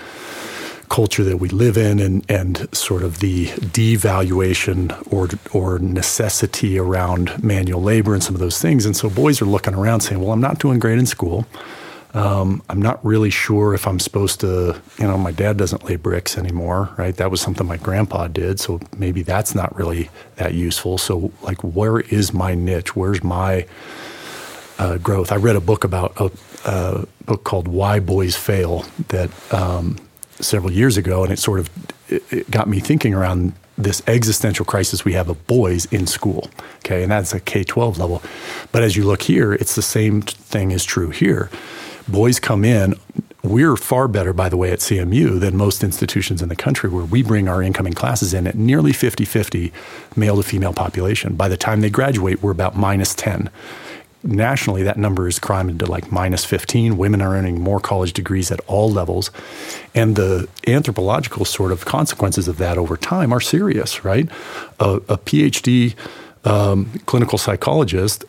culture 0.93 1.23
that 1.23 1.38
we 1.38 1.50
live 1.50 1.75
in 1.75 2.00
and, 2.00 2.23
and 2.29 2.69
sort 2.71 3.01
of 3.01 3.17
the 3.17 3.47
devaluation 3.47 4.91
or, 5.12 5.27
or 5.51 5.79
necessity 5.79 6.77
around 6.77 7.43
manual 7.43 7.81
labor 7.81 8.13
and 8.13 8.23
some 8.23 8.35
of 8.35 8.39
those 8.39 8.62
things. 8.62 8.85
And 8.85 8.95
so 8.95 9.09
boys 9.09 9.41
are 9.41 9.45
looking 9.45 9.73
around 9.73 10.01
saying, 10.01 10.21
well, 10.21 10.31
I'm 10.31 10.39
not 10.39 10.59
doing 10.59 10.77
great 10.77 11.00
in 11.00 11.07
school. 11.07 11.47
Um, 12.13 12.62
I'm 12.69 12.79
not 12.79 13.03
really 13.03 13.31
sure 13.31 13.73
if 13.73 13.88
I'm 13.88 14.00
supposed 14.00 14.39
to, 14.41 14.79
you 15.00 15.07
know, 15.07 15.17
my 15.17 15.31
dad 15.31 15.57
doesn't 15.57 15.83
lay 15.83 15.95
bricks 15.95 16.38
anymore, 16.38 16.93
right? 16.95 17.15
That 17.15 17.31
was 17.31 17.41
something 17.41 17.65
my 17.65 17.77
grandpa 17.77 18.27
did. 18.27 18.59
So 18.59 18.79
maybe 18.95 19.23
that's 19.23 19.55
not 19.55 19.75
really 19.75 20.12
that 20.35 20.53
useful. 20.53 21.00
So, 21.00 21.31
like, 21.41 21.63
where 21.63 22.01
is 22.01 22.33
my 22.35 22.53
niche? 22.53 22.95
Where's 22.95 23.23
my 23.23 23.65
uh, 24.77 25.00
growth? 25.00 25.31
I 25.31 25.38
read 25.38 25.55
a 25.55 25.62
book 25.62 25.83
about 25.83 26.13
a, 26.21 26.29
a, 26.65 27.07
book 27.25 27.45
called 27.45 27.67
Why 27.67 28.00
Boys 28.00 28.35
Fail 28.35 28.85
that 29.07 29.31
um, 29.51 29.97
several 30.43 30.71
years 30.71 30.97
ago, 30.97 31.23
and 31.23 31.31
it 31.31 31.39
sort 31.39 31.59
of 31.59 31.69
it 32.09 32.50
got 32.51 32.67
me 32.67 32.79
thinking 32.79 33.13
around 33.13 33.53
this 33.77 34.03
existential 34.07 34.65
crisis 34.65 35.03
we 35.03 35.13
have 35.13 35.29
of 35.29 35.47
boys 35.47 35.85
in 35.85 36.05
school. 36.05 36.50
Okay, 36.77 37.03
and 37.03 37.12
that's 37.12 37.33
a 37.33 37.39
K 37.39 37.63
12 37.63 37.97
level. 37.97 38.21
But 38.71 38.83
as 38.83 38.95
you 38.95 39.05
look 39.05 39.23
here, 39.23 39.53
it's 39.53 39.75
the 39.75 39.81
same 39.81 40.21
thing 40.21 40.71
is 40.71 40.85
true 40.85 41.09
here. 41.09 41.50
Boys 42.07 42.39
come 42.39 42.63
in. 42.65 42.95
We're 43.41 43.75
far 43.75 44.07
better, 44.07 44.31
by 44.31 44.47
the 44.47 44.55
way, 44.55 44.71
at 44.71 44.79
CMU 44.79 45.38
than 45.38 45.57
most 45.57 45.83
institutions 45.83 46.41
in 46.41 46.47
the 46.47 46.55
country 46.55 46.89
where 46.89 47.03
we 47.03 47.23
bring 47.23 47.50
our 47.50 47.62
incoming 47.62 47.91
classes 47.91 48.33
in 48.33 48.47
at 48.47 48.55
nearly 48.55 48.93
50 48.93 49.25
50 49.25 49.73
male 50.15 50.38
to 50.38 50.43
female 50.43 50.73
population. 50.73 51.35
By 51.35 51.50
the 51.50 51.57
time 51.57 51.81
they 51.81 51.89
graduate, 51.89 52.41
we're 52.41 52.51
about 52.51 52.77
minus 52.77 53.13
10 53.15 53.50
nationally, 54.23 54.83
that 54.83 54.97
number 54.97 55.27
is 55.27 55.39
climbing 55.39 55.77
to 55.79 55.85
like 55.85 56.11
minus 56.11 56.45
15. 56.45 56.97
Women 56.97 57.21
are 57.21 57.35
earning 57.35 57.59
more 57.59 57.79
college 57.79 58.13
degrees 58.13 58.51
at 58.51 58.59
all 58.67 58.89
levels. 58.91 59.31
And 59.93 60.15
the 60.15 60.47
anthropological 60.67 61.45
sort 61.45 61.71
of 61.71 61.85
consequences 61.85 62.47
of 62.47 62.57
that 62.57 62.77
over 62.77 62.97
time 62.97 63.33
are 63.33 63.41
serious, 63.41 64.05
right? 64.05 64.29
A, 64.79 64.95
a 65.09 65.17
PhD 65.17 65.95
um, 66.45 66.99
clinical 67.05 67.37
psychologist 67.37 68.25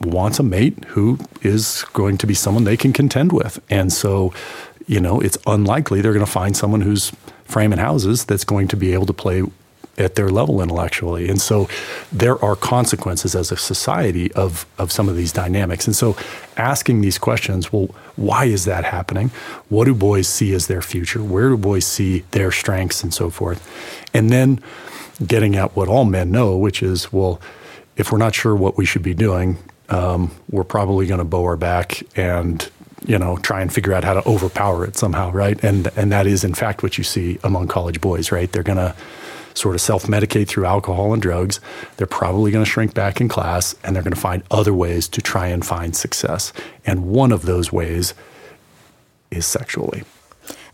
wants 0.00 0.38
a 0.38 0.42
mate 0.42 0.84
who 0.88 1.18
is 1.42 1.84
going 1.92 2.18
to 2.18 2.26
be 2.26 2.34
someone 2.34 2.64
they 2.64 2.76
can 2.76 2.92
contend 2.92 3.32
with. 3.32 3.60
And 3.70 3.92
so, 3.92 4.32
you 4.86 5.00
know, 5.00 5.20
it's 5.20 5.38
unlikely 5.46 6.00
they're 6.00 6.12
going 6.12 6.24
to 6.24 6.30
find 6.30 6.56
someone 6.56 6.82
who's 6.82 7.12
framing 7.44 7.78
houses 7.78 8.24
that's 8.24 8.44
going 8.44 8.68
to 8.68 8.76
be 8.76 8.92
able 8.92 9.06
to 9.06 9.12
play 9.12 9.42
at 9.98 10.16
their 10.16 10.28
level 10.28 10.60
intellectually. 10.60 11.28
And 11.28 11.40
so 11.40 11.68
there 12.10 12.42
are 12.44 12.56
consequences 12.56 13.34
as 13.34 13.52
a 13.52 13.56
society 13.56 14.32
of, 14.32 14.66
of 14.78 14.90
some 14.90 15.08
of 15.08 15.16
these 15.16 15.32
dynamics. 15.32 15.86
And 15.86 15.94
so 15.94 16.16
asking 16.56 17.00
these 17.00 17.18
questions, 17.18 17.72
well, 17.72 17.86
why 18.16 18.46
is 18.46 18.64
that 18.64 18.84
happening? 18.84 19.28
What 19.68 19.84
do 19.84 19.94
boys 19.94 20.28
see 20.28 20.52
as 20.54 20.66
their 20.66 20.82
future? 20.82 21.22
Where 21.22 21.50
do 21.50 21.56
boys 21.56 21.86
see 21.86 22.20
their 22.32 22.50
strengths 22.50 23.02
and 23.02 23.12
so 23.12 23.30
forth? 23.30 23.62
And 24.12 24.30
then 24.30 24.60
getting 25.24 25.56
at 25.56 25.76
what 25.76 25.88
all 25.88 26.04
men 26.04 26.30
know, 26.30 26.56
which 26.56 26.82
is, 26.82 27.12
well, 27.12 27.40
if 27.96 28.10
we're 28.10 28.18
not 28.18 28.34
sure 28.34 28.56
what 28.56 28.76
we 28.76 28.84
should 28.84 29.02
be 29.02 29.14
doing, 29.14 29.58
um, 29.88 30.30
we're 30.50 30.64
probably 30.64 31.06
going 31.06 31.18
to 31.18 31.24
bow 31.24 31.44
our 31.44 31.56
back 31.56 32.02
and 32.16 32.68
you 33.06 33.18
know 33.18 33.36
try 33.36 33.60
and 33.60 33.72
figure 33.72 33.92
out 33.92 34.02
how 34.02 34.14
to 34.14 34.26
overpower 34.26 34.84
it 34.84 34.96
somehow 34.96 35.30
right 35.30 35.62
and 35.62 35.90
and 35.94 36.10
that 36.10 36.26
is 36.26 36.42
in 36.42 36.54
fact 36.54 36.82
what 36.82 36.96
you 36.96 37.04
see 37.04 37.38
among 37.44 37.68
college 37.68 38.00
boys 38.00 38.32
right 38.32 38.50
they're 38.52 38.62
going 38.62 38.78
to 38.78 38.94
sort 39.54 39.74
of 39.74 39.80
self 39.80 40.04
medicate 40.04 40.48
through 40.48 40.66
alcohol 40.66 41.12
and 41.12 41.22
drugs, 41.22 41.60
they're 41.96 42.06
probably 42.06 42.50
going 42.50 42.64
to 42.64 42.70
shrink 42.70 42.94
back 42.94 43.20
in 43.20 43.28
class 43.28 43.74
and 43.82 43.94
they're 43.94 44.02
going 44.02 44.14
to 44.14 44.20
find 44.20 44.42
other 44.50 44.74
ways 44.74 45.08
to 45.08 45.22
try 45.22 45.46
and 45.48 45.64
find 45.64 45.96
success. 45.96 46.52
And 46.84 47.06
one 47.06 47.32
of 47.32 47.42
those 47.42 47.72
ways 47.72 48.14
is 49.30 49.46
sexually. 49.46 50.04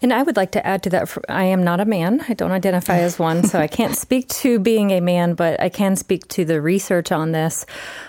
And 0.03 0.15
I 0.15 0.23
would 0.23 0.37
like 0.37 0.53
to 0.53 0.67
add 0.67 0.83
to 0.85 0.91
that 0.91 1.17
I 1.29 1.45
am 1.45 1.63
not 1.63 1.81
a 1.81 1.85
man. 1.85 2.25
I 2.29 2.35
don't 2.35 2.53
identify 2.53 2.99
as 3.01 3.19
one, 3.19 3.45
so 3.45 3.59
I 3.59 3.67
can't 3.67 3.97
speak 4.07 4.29
to 4.29 4.59
being 4.59 4.93
a 4.93 5.01
man, 5.01 5.35
but 5.35 5.61
I 5.61 5.69
can 5.69 5.97
speak 5.97 6.27
to 6.29 6.45
the 6.45 6.61
research 6.61 7.13
on 7.13 7.33
this. 7.33 7.67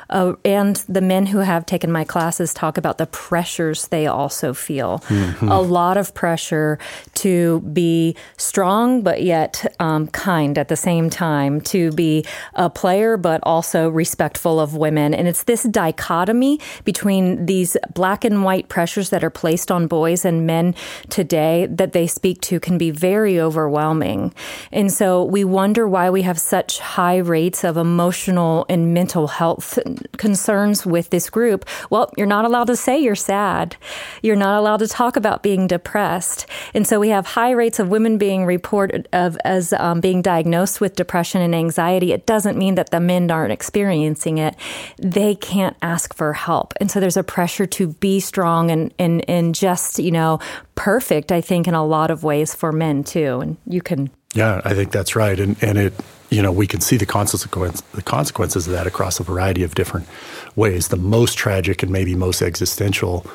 Uh, 0.10 0.34
and 0.44 0.78
the 0.88 1.02
men 1.02 1.26
who 1.26 1.40
have 1.40 1.66
taken 1.66 1.92
my 1.92 2.04
classes 2.04 2.54
talk 2.54 2.78
about 2.78 2.98
the 2.98 3.06
pressures 3.08 3.88
they 3.88 4.08
also 4.08 4.54
feel. 4.54 5.00
Mm-hmm. 5.08 5.48
A 5.50 5.62
lot 5.62 5.98
of 5.98 6.14
pressure 6.14 6.80
to 7.16 7.62
be 7.62 8.16
strong, 8.38 9.04
but 9.04 9.24
yet 9.24 9.74
um, 9.80 10.08
kind 10.08 10.58
at 10.58 10.68
the 10.68 10.76
same 10.76 11.10
time, 11.10 11.62
to 11.62 11.92
be 11.92 12.26
a 12.56 12.70
player, 12.70 13.18
but 13.18 13.40
also 13.44 13.90
respectful 13.90 14.60
of 14.60 14.76
women. 14.76 15.14
And 15.14 15.28
it's 15.28 15.44
this 15.44 15.64
dichotomy 15.64 16.60
between 16.84 17.46
these 17.46 17.78
black 17.94 18.26
and 18.26 18.44
white 18.44 18.68
pressures 18.68 19.10
that 19.10 19.24
are 19.24 19.30
placed 19.30 19.72
on 19.72 19.88
boys 19.88 20.26
and 20.26 20.46
men 20.46 20.76
today 21.10 21.68
that 21.82 21.94
they 21.94 22.06
speak 22.06 22.40
to 22.42 22.60
can 22.60 22.78
be 22.78 22.92
very 22.92 23.42
overwhelming. 23.42 24.32
And 24.72 24.94
so 24.94 25.24
we 25.24 25.44
wonder 25.44 25.88
why 25.88 26.12
we 26.12 26.22
have 26.22 26.40
such 26.40 26.78
high 26.78 27.18
rates 27.18 27.64
of 27.64 27.76
emotional 27.76 28.68
and 28.70 28.94
mental 28.94 29.26
health 29.30 29.80
concerns 30.18 30.86
with 30.86 31.10
this 31.10 31.28
group, 31.32 31.66
well, 31.90 32.14
you're 32.18 32.28
not 32.28 32.46
allowed 32.46 32.68
to 32.68 32.76
say 32.76 33.00
you're 33.00 33.16
sad. 33.16 33.76
You're 34.22 34.36
not 34.36 34.60
allowed 34.60 34.78
to 34.78 34.88
talk 34.88 35.16
about 35.16 35.42
being 35.42 35.66
depressed. 35.66 36.46
And 36.76 36.86
so 36.86 37.00
we 37.00 37.10
have 37.10 37.26
high 37.26 37.50
rates 37.50 37.80
of 37.80 37.90
women 37.90 38.20
being 38.20 38.46
reported 38.46 39.08
of 39.12 39.36
as 39.44 39.74
um, 39.74 40.02
being 40.02 40.22
diagnosed 40.22 40.82
with 40.82 40.96
depression 40.96 41.42
and 41.42 41.56
anxiety. 41.56 42.12
It 42.12 42.28
doesn't 42.28 42.60
mean 42.60 42.76
that 42.76 42.92
the 42.92 43.00
men 43.00 43.32
aren't 43.32 43.54
experiencing 43.54 44.38
it. 44.38 44.56
They 45.00 45.34
can't 45.34 45.76
ask 45.82 46.14
for 46.14 46.34
help. 46.34 46.76
And 46.80 46.92
so 46.92 47.00
there's 47.00 47.18
a 47.18 47.24
pressure 47.24 47.66
to 47.66 47.88
be 47.88 48.20
strong 48.20 48.70
and, 48.70 48.94
and, 49.00 49.28
and 49.28 49.56
just, 49.56 49.98
you 49.98 50.12
know, 50.12 50.40
perfect, 50.82 51.32
I 51.32 51.42
think, 51.42 51.68
in 51.68 51.76
a 51.76 51.86
lot 51.86 52.10
of 52.10 52.24
ways 52.24 52.56
for 52.56 52.72
men 52.72 53.04
too. 53.04 53.40
And 53.40 53.58
you 53.68 53.84
can. 53.84 54.10
Yeah, 54.34 54.62
I 54.66 54.74
think 54.74 54.92
that's 54.92 55.16
right. 55.16 55.40
And, 55.40 55.56
and 55.62 55.78
it, 55.78 55.94
you 56.32 56.42
know, 56.42 56.52
we 56.52 56.66
can 56.66 56.82
see 56.82 56.98
the 56.98 57.06
consequence, 57.06 57.82
the 57.94 58.02
consequences 58.02 58.66
of 58.66 58.74
that 58.74 58.88
across 58.88 59.20
a 59.20 59.24
variety 59.24 59.62
of 59.62 59.76
different 59.76 60.08
ways. 60.56 60.88
The 60.88 60.98
most 60.98 61.38
tragic 61.38 61.84
and 61.84 61.92
maybe 61.92 62.16
most 62.16 62.42
existential 62.42 63.28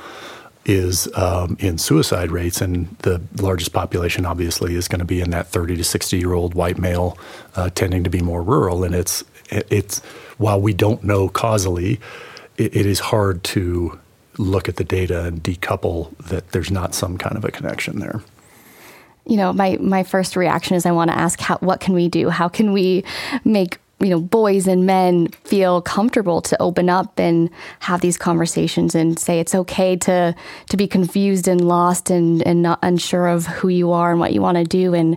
is 0.65 1.09
um, 1.15 1.57
in 1.61 1.79
suicide 1.79 2.33
rates, 2.33 2.61
and 2.61 2.89
the 3.03 3.23
largest 3.41 3.73
population 3.73 4.27
obviously 4.27 4.75
is 4.75 4.89
going 4.89 4.99
to 4.99 5.05
be 5.05 5.21
in 5.21 5.31
that 5.31 5.47
30 5.47 5.77
to 5.77 5.85
60 5.85 6.19
year 6.19 6.33
old 6.33 6.55
white 6.55 6.79
male, 6.79 7.17
uh, 7.55 7.71
tending 7.71 8.03
to 8.03 8.11
be 8.11 8.21
more 8.23 8.43
rural. 8.43 8.83
And 8.83 8.93
it's 8.93 9.23
it's 9.51 10.01
while 10.39 10.61
we 10.61 10.75
don't 10.75 11.05
know 11.05 11.29
causally, 11.29 12.01
it, 12.57 12.75
it 12.75 12.87
is 12.87 12.99
hard 12.99 13.45
to 13.45 14.01
look 14.39 14.69
at 14.69 14.77
the 14.77 14.85
data 14.85 15.25
and 15.25 15.43
decouple 15.43 16.17
that 16.19 16.51
there's 16.53 16.71
not 16.71 16.95
some 16.95 17.17
kind 17.19 17.37
of 17.37 17.45
a 17.45 17.51
connection 17.51 17.99
there 17.99 18.23
you 19.27 19.37
know, 19.37 19.53
my 19.53 19.77
my 19.81 20.05
first 20.05 20.37
reaction 20.37 20.77
is 20.77 20.87
I 20.87 20.93
want 20.93 21.11
to 21.11 21.19
ask 21.19 21.41
how 21.41 21.59
what 21.59 21.81
can 21.81 21.95
we 21.95 22.09
do? 22.09 22.31
How 22.31 22.49
can 22.49 22.73
we 22.73 23.05
make 23.45 23.79
you 23.99 24.11
know 24.11 24.21
boys 24.21 24.67
and 24.67 24.87
men 24.87 25.29
feel 25.45 25.81
comfortable 25.83 26.43
to 26.43 26.63
open 26.63 26.89
up 26.89 27.19
and 27.19 27.51
have 27.81 28.03
these 28.03 28.19
conversations 28.19 28.95
and 28.95 29.19
say 29.19 29.41
it's 29.41 29.55
okay 29.55 29.97
to 29.97 30.35
to 30.69 30.77
be 30.77 30.87
confused 30.87 31.49
and 31.49 31.67
lost 31.67 32.11
and 32.11 32.47
and 32.47 32.63
not 32.63 32.79
unsure 32.83 33.27
of 33.27 33.47
who 33.47 33.69
you 33.69 33.93
are 33.93 34.11
and 34.11 34.21
what 34.21 34.33
you 34.33 34.43
want 34.43 34.59
to 34.59 34.65
do 34.65 34.95
and 34.95 35.17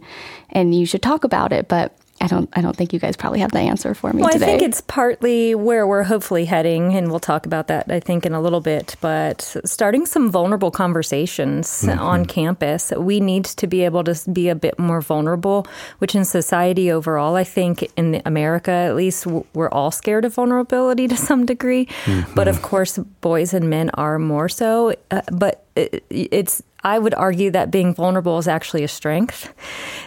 and 0.52 0.74
you 0.74 0.86
should 0.86 1.02
talk 1.02 1.24
about 1.24 1.52
it 1.52 1.68
but 1.68 1.96
I 2.22 2.28
don't 2.28 2.50
I 2.54 2.62
don't 2.62 2.76
think 2.76 2.94
you 2.94 3.00
guys 3.00 3.16
probably 3.16 3.40
have 3.40 3.52
the 3.52 3.60
answer 3.60 3.94
for 3.94 4.12
me 4.12 4.22
well, 4.22 4.32
today. 4.32 4.46
I 4.46 4.48
think 4.50 4.62
it's 4.62 4.82
partly 4.82 5.56
where 5.56 5.88
we're 5.88 6.04
hopefully 6.04 6.46
heading, 6.46 6.96
and 6.96 7.10
we'll 7.10 7.20
talk 7.20 7.46
about 7.46 7.68
that 7.68 7.90
I 7.90 8.00
think 8.00 8.26
in 8.26 8.34
a 8.34 8.42
little 8.42 8.62
bit. 8.62 8.96
But 9.02 9.56
starting 9.66 10.06
some 10.06 10.30
vulnerable 10.32 10.72
conversations 10.72 11.68
mm-hmm. 11.84 12.00
on 12.00 12.26
campus, 12.26 12.92
we 12.98 13.20
need 13.20 13.46
to 13.46 13.68
be 13.68 13.86
able 13.86 14.04
to 14.04 14.32
be 14.32 14.50
a 14.50 14.56
bit 14.56 14.78
more 14.78 15.02
vulnerable. 15.02 15.66
Which 16.00 16.16
in 16.16 16.26
society 16.26 16.92
overall, 16.92 17.36
I 17.36 17.44
think 17.44 17.90
in 17.96 18.22
America 18.26 18.72
at 18.72 18.96
least, 18.96 19.26
we're 19.54 19.70
all 19.70 19.92
scared 19.92 20.26
of 20.26 20.34
vulnerability 20.34 21.08
to 21.10 21.18
some 21.18 21.46
degree. 21.46 21.86
Mm-hmm. 21.86 22.34
But 22.34 22.48
of 22.48 22.62
course, 22.62 22.98
boys 22.98 23.54
and 23.54 23.70
men 23.70 23.90
are 23.92 24.20
more 24.20 24.50
so. 24.50 24.94
Uh, 25.12 25.22
but 25.32 25.66
it's 26.10 26.62
I 26.84 26.98
would 26.98 27.14
argue 27.14 27.52
that 27.52 27.72
being 27.72 27.94
vulnerable 27.94 28.38
is 28.38 28.48
actually 28.48 28.84
a 28.84 28.88
strength. 28.88 29.54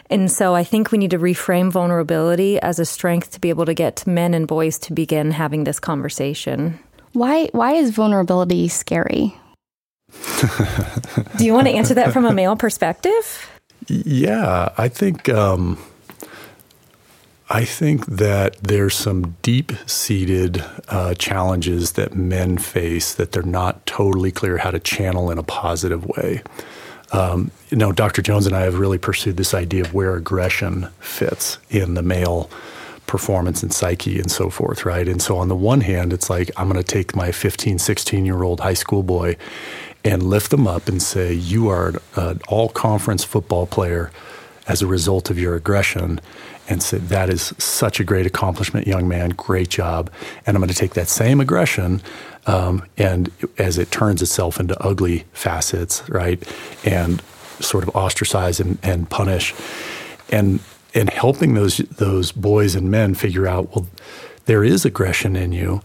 And 0.09 0.31
so 0.31 0.55
I 0.55 0.65
think 0.65 0.91
we 0.91 0.99
need 0.99 1.11
to 1.11 1.19
reframe 1.19 1.71
vulnerability 1.71 2.59
as 2.61 2.79
a 2.79 2.85
strength 2.85 3.33
to 3.33 3.41
be 3.41 3.51
able 3.51 3.67
to 3.67 3.75
get 3.75 4.07
men 4.07 4.33
and 4.35 4.47
boys 4.49 4.79
to 4.81 4.93
begin 4.93 5.33
having 5.33 5.65
this 5.65 5.79
conversation. 5.79 6.79
Why 7.13 7.49
why 7.53 7.73
is 7.73 7.91
vulnerability 7.91 8.69
scary? 8.69 9.37
Do 11.37 11.45
you 11.45 11.53
want 11.53 11.67
to 11.67 11.73
answer 11.73 11.95
that 11.95 12.13
from 12.13 12.25
a 12.25 12.33
male 12.33 12.57
perspective? 12.57 13.51
Yeah, 13.89 14.69
I 14.79 14.89
think 14.89 15.29
um, 15.29 15.79
I 17.55 17.67
think 17.67 18.07
that 18.07 18.57
there's 18.63 18.95
some 18.95 19.37
deep 19.43 19.73
seated 19.85 20.65
uh, 20.89 21.13
challenges 21.13 21.93
that 21.93 22.15
men 22.15 22.57
face 22.57 23.15
that 23.15 23.33
they're 23.33 23.43
not 23.43 23.85
totally 23.85 24.33
clear 24.33 24.57
how 24.57 24.71
to 24.71 24.81
channel 24.81 25.31
in 25.31 25.37
a 25.37 25.43
positive 25.43 26.07
way. 26.07 26.43
Um, 27.13 27.51
you 27.69 27.77
know, 27.77 27.93
Dr. 27.93 28.23
Jones 28.23 28.47
and 28.47 28.57
I 28.57 28.63
have 28.63 28.79
really 28.79 28.97
pursued 28.97 29.37
this 29.37 29.53
idea 29.53 29.83
of 29.83 29.93
where 29.93 30.17
aggression 30.17 30.89
fits 30.99 31.59
in 31.69 31.93
the 31.93 32.01
male 32.01 32.49
performance 33.07 33.63
and 33.63 33.71
psyche 33.71 34.19
and 34.19 34.31
so 34.31 34.49
forth, 34.49 34.87
right? 34.87 35.07
And 35.07 35.21
so, 35.21 35.37
on 35.37 35.49
the 35.49 35.55
one 35.55 35.83
hand, 35.83 36.15
it's 36.15 36.31
like 36.31 36.51
I'm 36.57 36.71
going 36.71 36.83
to 36.83 36.95
take 36.95 37.15
my 37.15 37.33
15, 37.33 37.79
16 37.79 38.25
year 38.25 38.45
old 38.45 38.61
high 38.61 38.73
school 38.73 39.03
boy 39.03 39.37
and 40.03 40.23
lift 40.23 40.51
them 40.53 40.67
up 40.67 40.89
and 40.89 41.03
say, 41.03 41.35
You 41.35 41.69
are 41.69 42.01
an 42.17 42.41
all 42.49 42.71
conference 42.71 43.25
football 43.25 43.67
player 43.67 44.11
as 44.67 44.81
a 44.81 44.87
result 44.87 45.29
of 45.29 45.39
your 45.39 45.55
aggression 45.55 46.19
and 46.69 46.83
say, 46.83 46.99
That 46.99 47.29
is 47.29 47.55
such 47.59 48.01
a 48.01 48.05
great 48.05 48.27
accomplishment, 48.27 48.87
young 48.87 49.09
man. 49.09 49.31
Great 49.31 49.69
job. 49.69 50.11
And 50.47 50.57
I'm 50.57 50.61
going 50.61 50.69
to 50.69 50.75
take 50.75 50.95
that 50.95 51.09
same 51.09 51.41
aggression 51.41 52.03
um, 52.47 52.85
and 52.97 53.31
as 53.59 53.79
it 53.79 53.91
turns 53.91 54.21
itself 54.23 54.59
into 54.59 54.81
ugly 54.83 55.25
facets, 55.33 56.09
right? 56.09 56.43
And 56.85 57.23
sort 57.61 57.85
of 57.87 57.95
ostracize 57.95 58.59
and, 58.61 58.79
and 58.83 59.09
punish. 59.09 59.55
And 60.31 60.61
and 60.95 61.09
helping 61.09 61.55
those 61.55 61.79
those 61.79 62.33
boys 62.33 62.75
and 62.75 62.91
men 62.91 63.15
figure 63.15 63.47
out, 63.47 63.75
well, 63.75 63.87
there 64.47 64.65
is 64.65 64.85
aggression 64.85 65.37
in 65.37 65.53
you 65.53 65.83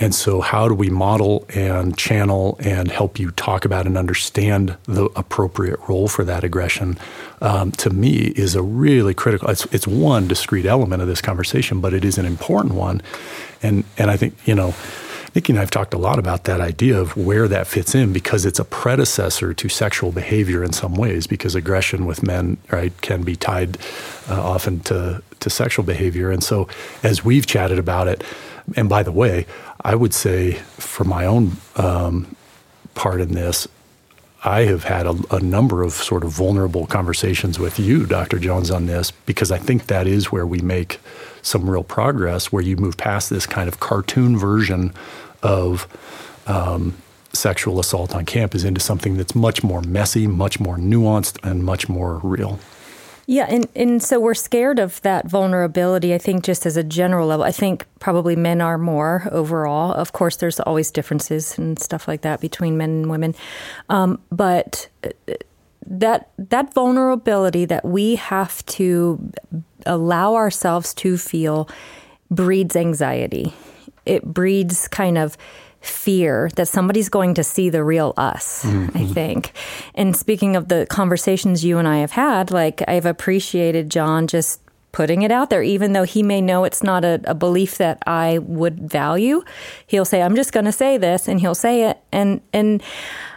and 0.00 0.14
so, 0.14 0.40
how 0.40 0.66
do 0.66 0.74
we 0.74 0.88
model 0.88 1.44
and 1.50 1.96
channel 1.96 2.56
and 2.60 2.90
help 2.90 3.18
you 3.18 3.30
talk 3.32 3.66
about 3.66 3.86
and 3.86 3.98
understand 3.98 4.76
the 4.84 5.04
appropriate 5.14 5.78
role 5.88 6.08
for 6.08 6.24
that 6.24 6.42
aggression? 6.42 6.98
Um, 7.42 7.72
to 7.72 7.90
me, 7.90 8.32
is 8.34 8.54
a 8.54 8.62
really 8.62 9.12
critical. 9.12 9.50
It's, 9.50 9.66
it's 9.66 9.86
one 9.86 10.26
discrete 10.26 10.64
element 10.64 11.02
of 11.02 11.08
this 11.08 11.20
conversation, 11.20 11.82
but 11.82 11.92
it 11.92 12.02
is 12.02 12.16
an 12.16 12.24
important 12.24 12.74
one. 12.74 13.02
And 13.62 13.84
and 13.98 14.10
I 14.10 14.16
think 14.16 14.34
you 14.46 14.54
know. 14.54 14.74
Nikki 15.32 15.52
and 15.52 15.58
I 15.58 15.62
have 15.62 15.70
talked 15.70 15.94
a 15.94 15.98
lot 15.98 16.18
about 16.18 16.42
that 16.44 16.60
idea 16.60 17.00
of 17.00 17.16
where 17.16 17.46
that 17.46 17.68
fits 17.68 17.94
in 17.94 18.12
because 18.12 18.44
it's 18.44 18.58
a 18.58 18.64
predecessor 18.64 19.54
to 19.54 19.68
sexual 19.68 20.10
behavior 20.10 20.64
in 20.64 20.72
some 20.72 20.96
ways. 20.96 21.28
Because 21.28 21.54
aggression 21.54 22.04
with 22.04 22.24
men, 22.24 22.56
right, 22.72 22.92
can 23.00 23.22
be 23.22 23.36
tied 23.36 23.78
uh, 24.28 24.42
often 24.42 24.80
to 24.80 25.22
to 25.38 25.50
sexual 25.50 25.84
behavior. 25.84 26.32
And 26.32 26.42
so, 26.42 26.66
as 27.04 27.24
we've 27.24 27.46
chatted 27.46 27.78
about 27.78 28.08
it, 28.08 28.24
and 28.76 28.88
by 28.88 29.02
the 29.02 29.12
way, 29.12 29.46
I 29.82 29.94
would 29.94 30.14
say 30.14 30.52
for 30.78 31.04
my 31.04 31.26
own 31.26 31.56
um, 31.76 32.34
part 32.94 33.20
in 33.20 33.34
this, 33.34 33.66
I 34.42 34.62
have 34.62 34.84
had 34.84 35.06
a, 35.06 35.16
a, 35.30 35.40
number 35.40 35.82
of 35.82 35.92
sort 35.92 36.24
of 36.24 36.30
vulnerable 36.30 36.86
conversations 36.86 37.58
with 37.58 37.78
you, 37.78 38.06
Dr. 38.06 38.38
Jones, 38.38 38.70
on 38.70 38.86
this 38.86 39.10
because 39.10 39.52
I 39.52 39.58
think 39.58 39.88
that 39.88 40.06
is 40.06 40.32
where 40.32 40.46
we 40.46 40.60
make 40.60 40.98
some 41.42 41.68
real 41.68 41.84
progress, 41.84 42.50
where 42.50 42.62
you 42.62 42.76
move 42.76 42.96
past 42.96 43.28
this 43.28 43.44
kind 43.44 43.68
of 43.68 43.80
cartoon 43.80 44.38
version 44.38 44.94
of 45.42 45.86
um, 46.46 46.96
sexual 47.34 47.78
assault 47.78 48.14
on 48.14 48.24
campus 48.24 48.64
into 48.64 48.80
something 48.80 49.16
that's 49.16 49.34
much 49.34 49.62
more 49.62 49.82
messy, 49.82 50.26
much 50.26 50.58
more 50.58 50.76
nuanced, 50.76 51.38
and 51.42 51.62
much 51.62 51.88
more 51.88 52.18
real. 52.22 52.58
Yeah, 53.30 53.46
and, 53.48 53.68
and 53.76 54.02
so 54.02 54.18
we're 54.18 54.34
scared 54.34 54.80
of 54.80 55.00
that 55.02 55.28
vulnerability, 55.28 56.12
I 56.12 56.18
think, 56.18 56.42
just 56.42 56.66
as 56.66 56.76
a 56.76 56.82
general 56.82 57.28
level. 57.28 57.44
I 57.44 57.52
think 57.52 57.86
probably 58.00 58.34
men 58.34 58.60
are 58.60 58.76
more 58.76 59.28
overall. 59.30 59.92
Of 59.92 60.12
course, 60.12 60.34
there's 60.34 60.58
always 60.58 60.90
differences 60.90 61.56
and 61.56 61.78
stuff 61.78 62.08
like 62.08 62.22
that 62.22 62.40
between 62.40 62.76
men 62.76 62.90
and 62.90 63.08
women. 63.08 63.36
Um, 63.88 64.20
but 64.32 64.88
uh, 65.04 65.10
that 65.86 66.30
that 66.38 66.74
vulnerability 66.74 67.66
that 67.66 67.84
we 67.84 68.16
have 68.16 68.66
to 68.66 69.32
allow 69.86 70.34
ourselves 70.34 70.92
to 70.94 71.16
feel 71.16 71.68
breeds 72.32 72.74
anxiety. 72.74 73.54
It 74.06 74.24
breeds 74.24 74.88
kind 74.88 75.16
of 75.16 75.36
fear 75.80 76.50
that 76.56 76.68
somebody's 76.68 77.08
going 77.08 77.34
to 77.34 77.44
see 77.44 77.70
the 77.70 77.82
real 77.82 78.12
us, 78.16 78.64
mm-hmm. 78.64 78.96
I 78.96 79.06
think. 79.06 79.52
And 79.94 80.14
speaking 80.16 80.56
of 80.56 80.68
the 80.68 80.86
conversations 80.90 81.64
you 81.64 81.78
and 81.78 81.88
I 81.88 81.98
have 81.98 82.12
had, 82.12 82.50
like 82.50 82.82
I've 82.86 83.06
appreciated 83.06 83.90
John 83.90 84.26
just 84.26 84.60
putting 84.92 85.22
it 85.22 85.30
out 85.30 85.50
there, 85.50 85.62
even 85.62 85.92
though 85.92 86.02
he 86.02 86.22
may 86.22 86.40
know 86.40 86.64
it's 86.64 86.82
not 86.82 87.04
a, 87.04 87.20
a 87.24 87.34
belief 87.34 87.78
that 87.78 88.02
I 88.06 88.38
would 88.38 88.90
value. 88.90 89.42
He'll 89.86 90.04
say, 90.04 90.20
I'm 90.20 90.34
just 90.34 90.52
going 90.52 90.66
to 90.66 90.72
say 90.72 90.98
this, 90.98 91.28
and 91.28 91.40
he'll 91.40 91.54
say 91.54 91.88
it. 91.88 91.98
And, 92.12 92.40
and, 92.52 92.82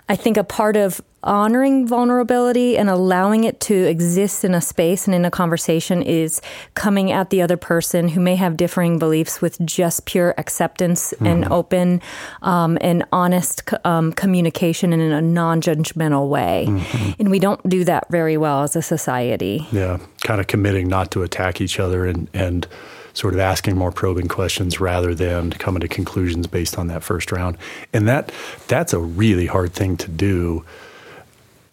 I 0.10 0.16
think 0.16 0.38
a 0.38 0.44
part 0.44 0.76
of 0.76 1.02
honoring 1.24 1.88
vulnerability 1.88 2.78
and 2.78 2.90
allowing 2.90 3.46
it 3.46 3.60
to 3.62 3.74
exist 3.74 4.44
in 4.44 4.54
a 4.54 4.62
space 4.62 5.08
and 5.08 5.16
in 5.16 5.24
a 5.24 5.32
conversation 5.32 6.02
is 6.02 6.42
coming 6.76 7.12
at 7.12 7.30
the 7.30 7.42
other 7.42 7.56
person 7.56 8.10
who 8.10 8.20
may 8.20 8.36
have 8.36 8.58
differing 8.58 9.00
beliefs 9.00 9.42
with 9.42 9.58
just 9.66 10.06
pure 10.06 10.34
acceptance 10.38 11.14
mm-hmm. 11.14 11.26
and 11.26 11.46
open 11.46 12.02
um, 12.42 12.78
and 12.82 13.06
honest 13.12 13.64
um, 13.86 14.12
communication 14.12 14.92
in 14.92 15.00
a 15.00 15.22
non 15.22 15.62
judgmental 15.62 16.28
way. 16.28 16.66
Mm-hmm. 16.68 17.12
And 17.20 17.32
we 17.32 17.40
don't 17.40 17.68
do 17.70 17.86
that 17.86 18.10
very 18.10 18.36
well 18.36 18.64
as 18.64 18.76
a 18.76 18.82
society. 18.82 19.66
Yeah, 19.72 20.00
kind 20.24 20.42
of 20.42 20.48
committing 20.48 20.90
not 20.90 21.12
to 21.12 21.24
attack 21.24 21.62
each 21.62 21.80
other 21.80 22.06
and, 22.06 22.30
and 22.34 22.68
sort 23.14 23.34
of 23.34 23.40
asking 23.40 23.78
more 23.78 23.92
probing 23.92 24.28
questions 24.28 24.80
rather 24.80 25.14
than 25.14 25.52
coming 25.52 25.82
to 25.82 25.88
conclusions 25.88 26.48
based 26.48 26.78
on 26.78 26.88
that 26.88 27.04
first 27.04 27.32
round. 27.32 27.58
And 27.94 28.08
that 28.08 28.32
that's 28.68 28.94
a 28.94 29.00
really 29.00 29.46
hard 29.46 29.74
thing 29.74 29.98
to 29.98 30.10
do 30.10 30.66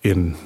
in 0.02 0.36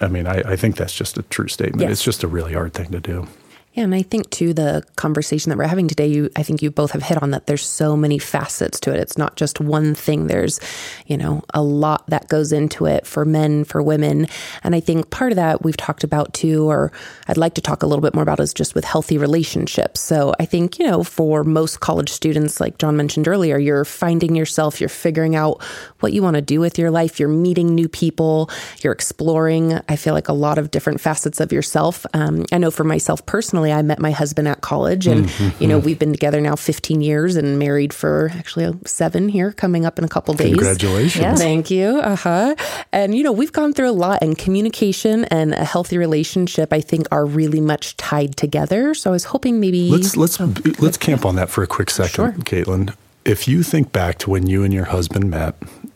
I 0.00 0.08
mean, 0.08 0.26
I, 0.26 0.42
I 0.44 0.56
think 0.56 0.76
that's 0.76 0.94
just 0.94 1.16
a 1.16 1.22
true 1.22 1.46
statement. 1.46 1.82
Yes. 1.82 1.92
It's 1.92 2.04
just 2.04 2.24
a 2.24 2.28
really 2.28 2.54
hard 2.54 2.74
thing 2.74 2.90
to 2.90 3.00
do. 3.00 3.28
Yeah, 3.74 3.84
and 3.84 3.94
I 3.94 4.02
think 4.02 4.28
too 4.28 4.52
the 4.52 4.84
conversation 4.96 5.48
that 5.48 5.56
we're 5.56 5.64
having 5.66 5.88
today, 5.88 6.06
you 6.06 6.28
I 6.36 6.42
think 6.42 6.60
you 6.60 6.70
both 6.70 6.90
have 6.90 7.02
hit 7.02 7.22
on 7.22 7.30
that 7.30 7.46
there's 7.46 7.64
so 7.64 7.96
many 7.96 8.18
facets 8.18 8.78
to 8.80 8.92
it. 8.92 9.00
It's 9.00 9.16
not 9.16 9.36
just 9.36 9.60
one 9.60 9.94
thing. 9.94 10.26
There's, 10.26 10.60
you 11.06 11.16
know, 11.16 11.42
a 11.54 11.62
lot 11.62 12.06
that 12.08 12.28
goes 12.28 12.52
into 12.52 12.84
it 12.84 13.06
for 13.06 13.24
men, 13.24 13.64
for 13.64 13.82
women. 13.82 14.28
And 14.62 14.74
I 14.74 14.80
think 14.80 15.08
part 15.08 15.32
of 15.32 15.36
that 15.36 15.64
we've 15.64 15.76
talked 15.76 16.04
about 16.04 16.34
too, 16.34 16.68
or 16.70 16.92
I'd 17.28 17.38
like 17.38 17.54
to 17.54 17.62
talk 17.62 17.82
a 17.82 17.86
little 17.86 18.02
bit 18.02 18.12
more 18.12 18.22
about 18.22 18.40
is 18.40 18.52
just 18.52 18.74
with 18.74 18.84
healthy 18.84 19.16
relationships. 19.16 20.00
So 20.00 20.34
I 20.38 20.44
think, 20.44 20.78
you 20.78 20.86
know, 20.86 21.02
for 21.02 21.42
most 21.42 21.80
college 21.80 22.10
students, 22.10 22.60
like 22.60 22.76
John 22.76 22.98
mentioned 22.98 23.26
earlier, 23.26 23.56
you're 23.56 23.86
finding 23.86 24.36
yourself, 24.36 24.80
you're 24.82 24.90
figuring 24.90 25.34
out 25.34 25.62
what 26.00 26.12
you 26.12 26.22
want 26.22 26.34
to 26.36 26.42
do 26.42 26.60
with 26.60 26.78
your 26.78 26.90
life, 26.90 27.18
you're 27.18 27.28
meeting 27.30 27.74
new 27.74 27.88
people, 27.88 28.50
you're 28.82 28.92
exploring, 28.92 29.80
I 29.88 29.96
feel 29.96 30.12
like 30.12 30.28
a 30.28 30.34
lot 30.34 30.58
of 30.58 30.70
different 30.70 31.00
facets 31.00 31.40
of 31.40 31.52
yourself. 31.52 32.04
Um, 32.12 32.44
I 32.52 32.58
know 32.58 32.70
for 32.70 32.84
myself 32.84 33.24
personally, 33.24 33.61
I 33.70 33.82
met 33.82 33.98
my 33.98 34.10
husband 34.10 34.48
at 34.48 34.62
college, 34.62 35.06
and 35.06 35.26
mm-hmm. 35.26 35.62
you 35.62 35.68
know 35.68 35.78
we've 35.78 35.98
been 35.98 36.12
together 36.12 36.40
now 36.40 36.56
15 36.56 37.02
years 37.02 37.36
and 37.36 37.58
married 37.58 37.92
for 37.92 38.30
actually 38.34 38.72
seven 38.86 39.28
here, 39.28 39.52
coming 39.52 39.84
up 39.84 39.98
in 39.98 40.04
a 40.04 40.08
couple 40.08 40.32
days. 40.34 40.54
Congratulations! 40.54 41.22
Yeah. 41.22 41.36
Thank 41.36 41.70
you. 41.70 42.00
Uh 42.00 42.16
huh. 42.16 42.54
And 42.92 43.14
you 43.14 43.22
know 43.22 43.32
we've 43.32 43.52
gone 43.52 43.74
through 43.74 43.90
a 43.90 43.92
lot, 43.92 44.22
and 44.22 44.36
communication 44.36 45.26
and 45.26 45.52
a 45.52 45.64
healthy 45.64 45.98
relationship, 45.98 46.72
I 46.72 46.80
think, 46.80 47.06
are 47.12 47.26
really 47.26 47.60
much 47.60 47.96
tied 47.96 48.36
together. 48.36 48.94
So 48.94 49.10
I 49.10 49.12
was 49.12 49.24
hoping 49.24 49.60
maybe 49.60 49.90
let's 49.90 50.16
let's 50.16 50.40
oh, 50.40 50.54
let's 50.78 50.96
camp 50.96 51.26
on 51.26 51.36
that 51.36 51.50
for 51.50 51.62
a 51.62 51.66
quick 51.66 51.90
second, 51.90 52.14
sure. 52.14 52.32
Caitlin. 52.32 52.94
If 53.24 53.46
you 53.46 53.62
think 53.62 53.92
back 53.92 54.18
to 54.18 54.30
when 54.30 54.48
you 54.48 54.64
and 54.64 54.74
your 54.74 54.86
husband 54.86 55.30
met 55.30 55.54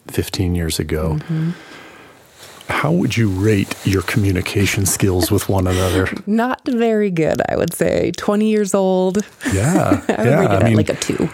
15 0.09 0.55
years 0.55 0.79
ago. 0.79 1.14
Mm-hmm 1.14 1.50
how 2.68 2.90
would 2.92 3.16
you 3.16 3.29
rate 3.29 3.74
your 3.85 4.02
communication 4.02 4.87
skills 4.87 5.31
with 5.31 5.48
one 5.48 5.66
another? 5.66 6.09
Not 6.26 6.61
very 6.66 7.11
good, 7.11 7.40
I 7.48 7.57
would 7.57 7.72
say. 7.72 8.12
20 8.16 8.48
years 8.48 8.74
old. 8.74 9.24
Yeah. 9.52 10.02
I 10.09 10.16
would 10.16 10.26
yeah, 10.26 10.40
rate 10.40 10.50
it 10.50 10.62
I 10.62 10.64
mean, 10.64 10.76
like 10.76 10.88
a 10.88 10.94
two. 10.96 11.29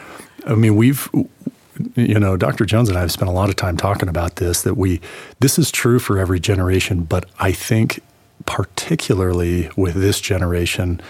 I 0.46 0.54
mean, 0.54 0.76
we've, 0.76 1.08
you 1.94 2.18
know, 2.18 2.36
Dr. 2.36 2.64
Jones 2.64 2.88
and 2.88 2.98
I 2.98 3.02
have 3.02 3.12
spent 3.12 3.28
a 3.28 3.32
lot 3.32 3.48
of 3.48 3.56
time 3.56 3.76
talking 3.76 4.08
about 4.08 4.36
this, 4.36 4.62
that 4.62 4.76
we, 4.76 5.00
this 5.40 5.58
is 5.58 5.70
true 5.70 5.98
for 5.98 6.18
every 6.18 6.40
generation, 6.40 7.04
but 7.04 7.28
I 7.38 7.52
think 7.52 8.00
particularly 8.44 9.70
with 9.76 9.94
this 9.94 10.20
generation, 10.20 11.00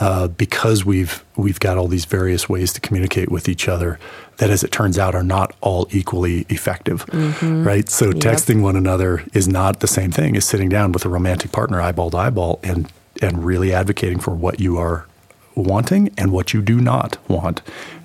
uh, 0.00 0.28
because 0.28 0.84
we've 0.84 1.24
we've 1.36 1.60
got 1.60 1.78
all 1.78 1.86
these 1.86 2.04
various 2.04 2.48
ways 2.48 2.72
to 2.72 2.80
communicate 2.80 3.30
with 3.30 3.48
each 3.48 3.68
other 3.68 3.98
that, 4.38 4.50
as 4.50 4.64
it 4.64 4.72
turns 4.72 4.98
out, 4.98 5.14
are 5.14 5.22
not 5.22 5.54
all 5.60 5.86
equally 5.90 6.46
effective. 6.48 7.06
Mm-hmm. 7.06 7.64
Right. 7.64 7.88
So 7.88 8.06
yep. 8.06 8.16
texting 8.16 8.62
one 8.62 8.76
another 8.76 9.24
is 9.32 9.46
not 9.46 9.80
the 9.80 9.86
same 9.86 10.10
thing 10.10 10.36
as 10.36 10.44
sitting 10.44 10.68
down 10.68 10.92
with 10.92 11.04
a 11.04 11.08
romantic 11.08 11.52
partner 11.52 11.80
eyeball 11.80 12.10
to 12.10 12.16
eyeball 12.16 12.60
and 12.62 12.92
and 13.22 13.44
really 13.44 13.72
advocating 13.72 14.18
for 14.18 14.32
what 14.32 14.58
you 14.58 14.76
are 14.78 15.06
wanting 15.54 16.12
and 16.18 16.32
what 16.32 16.52
you 16.52 16.60
do 16.60 16.80
not 16.80 17.16
want. 17.28 17.62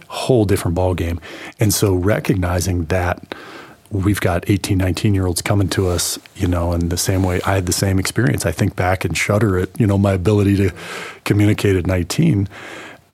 Whole 0.07 0.45
different 0.45 0.75
ball 0.75 0.93
game. 0.93 1.19
And 1.59 1.73
so 1.73 1.93
recognizing 1.93 2.85
that 2.85 3.35
we've 3.91 4.21
got 4.21 4.49
18, 4.49 4.77
19 4.77 5.13
year 5.13 5.25
olds 5.25 5.41
coming 5.41 5.69
to 5.69 5.87
us, 5.87 6.19
you 6.35 6.47
know, 6.47 6.73
in 6.73 6.89
the 6.89 6.97
same 6.97 7.23
way 7.23 7.41
I 7.45 7.55
had 7.55 7.65
the 7.65 7.73
same 7.73 7.99
experience. 7.99 8.45
I 8.45 8.51
think 8.51 8.75
back 8.75 9.03
and 9.05 9.17
shudder 9.17 9.57
at, 9.57 9.79
you 9.79 9.87
know, 9.87 9.97
my 9.97 10.13
ability 10.13 10.57
to 10.57 10.71
communicate 11.25 11.75
at 11.75 11.87
19. 11.87 12.47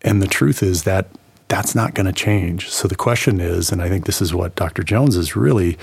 And 0.01 0.21
the 0.21 0.27
truth 0.27 0.61
is 0.61 0.83
that 0.83 1.07
that's 1.47 1.75
not 1.75 1.93
going 1.93 2.05
to 2.05 2.13
change. 2.13 2.69
So 2.69 2.87
the 2.87 2.95
question 2.95 3.39
is, 3.39 3.71
and 3.71 3.81
I 3.81 3.89
think 3.89 4.05
this 4.05 4.21
is 4.21 4.33
what 4.33 4.55
Dr. 4.55 4.83
Jones 4.83 5.15
has 5.15 5.35
really 5.35 5.77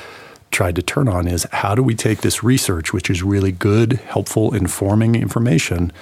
tried 0.51 0.77
to 0.77 0.83
turn 0.83 1.09
on, 1.09 1.27
is 1.27 1.47
how 1.51 1.75
do 1.75 1.83
we 1.83 1.95
take 1.95 2.21
this 2.21 2.43
research, 2.43 2.93
which 2.93 3.09
is 3.09 3.23
really 3.23 3.53
good, 3.53 3.95
helpful, 3.95 4.55
informing 4.55 5.15
information, 5.15 5.93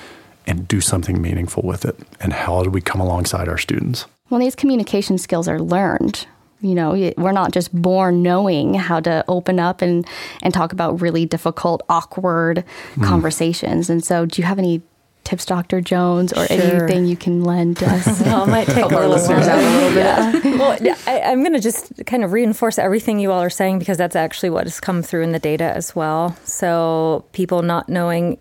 and 0.47 0.67
do 0.67 0.81
something 0.81 1.23
meaningful 1.23 1.63
with 1.63 1.85
it? 1.85 1.97
And 2.21 2.33
how 2.33 2.63
do 2.63 2.71
we 2.71 2.81
come 2.81 3.01
alongside 3.01 3.49
our 3.49 3.59
students? 3.59 4.07
Well, 4.29 4.41
these 4.41 4.57
communication 4.57 5.19
skills 5.19 5.47
are 5.47 5.61
learned, 5.61 6.27
you 6.61 6.75
know 6.75 7.13
we're 7.17 7.33
not 7.33 7.53
just 7.53 7.73
born 7.73 8.23
knowing 8.23 8.75
how 8.75 9.01
to 9.01 9.25
open 9.29 9.59
up 9.59 9.83
and 9.83 10.07
and 10.43 10.53
talk 10.53 10.73
about 10.73 11.01
really 11.01 11.25
difficult 11.25 11.83
awkward 11.89 12.65
mm. 12.95 13.05
conversations 13.05 13.91
and 13.91 14.05
so 14.05 14.27
do 14.27 14.41
you 14.41 14.47
have 14.47 14.59
any 14.59 14.83
tips 15.25 15.45
dr 15.45 15.81
jones 15.83 16.33
or 16.33 16.47
sure. 16.47 16.57
anything 16.57 17.07
you 17.07 17.17
can 17.17 17.45
lend 17.45 17.77
to 17.77 17.87
us 17.91 18.21
well, 18.23 18.45
it 18.45 18.49
might 18.49 18.67
take 18.67 18.85
a 18.85 18.89
little 18.89 19.11
listeners 19.11 19.47
out 19.47 19.59
a 19.59 19.71
little 19.71 19.89
bit 19.91 19.97
yeah. 19.97 20.33
well 20.59 20.79
I, 21.07 21.21
i'm 21.21 21.41
going 21.41 21.53
to 21.53 21.61
just 21.61 22.05
kind 22.07 22.25
of 22.25 22.33
reinforce 22.33 22.79
everything 22.79 23.19
you 23.19 23.33
all 23.33 23.43
are 23.43 23.51
saying 23.51 23.79
because 23.79 23.99
that's 23.99 24.17
actually 24.17 24.51
what 24.51 24.65
has 24.65 24.81
come 24.81 25.03
through 25.03 25.23
in 25.23 25.33
the 25.33 25.39
data 25.39 25.65
as 25.65 25.95
well 25.95 26.37
so 26.45 27.25
people 27.33 27.63
not 27.63 27.89
knowing 27.89 28.39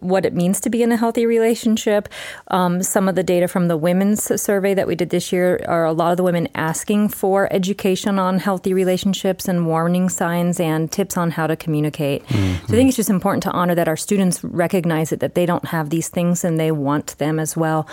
what 0.00 0.24
it 0.24 0.34
means 0.34 0.60
to 0.60 0.70
be 0.70 0.82
in 0.82 0.92
a 0.92 0.96
healthy 0.96 1.26
relationship. 1.26 2.08
Um, 2.48 2.82
some 2.82 3.08
of 3.08 3.14
the 3.14 3.22
data 3.22 3.48
from 3.48 3.68
the 3.68 3.76
women's 3.76 4.22
survey 4.40 4.74
that 4.74 4.86
we 4.86 4.94
did 4.94 5.10
this 5.10 5.32
year 5.32 5.60
are 5.68 5.84
a 5.84 5.92
lot 5.92 6.10
of 6.10 6.16
the 6.16 6.22
women 6.22 6.48
asking 6.54 7.08
for 7.10 7.52
education 7.52 8.18
on 8.18 8.38
healthy 8.38 8.74
relationships 8.74 9.48
and 9.48 9.66
warning 9.66 10.08
signs 10.08 10.58
and 10.58 10.90
tips 10.90 11.16
on 11.16 11.30
how 11.30 11.46
to 11.46 11.56
communicate. 11.56 12.26
Mm-hmm. 12.26 12.66
So 12.66 12.72
I 12.72 12.76
think 12.76 12.88
it's 12.88 12.96
just 12.96 13.10
important 13.10 13.42
to 13.44 13.50
honor 13.52 13.74
that 13.74 13.88
our 13.88 13.96
students 13.96 14.42
recognize 14.42 15.12
it, 15.12 15.20
that 15.20 15.34
they 15.34 15.46
don't 15.46 15.66
have 15.66 15.90
these 15.90 16.08
things 16.08 16.44
and 16.44 16.58
they 16.58 16.72
want 16.72 17.18
them 17.18 17.38
as 17.38 17.56
well. 17.56 17.88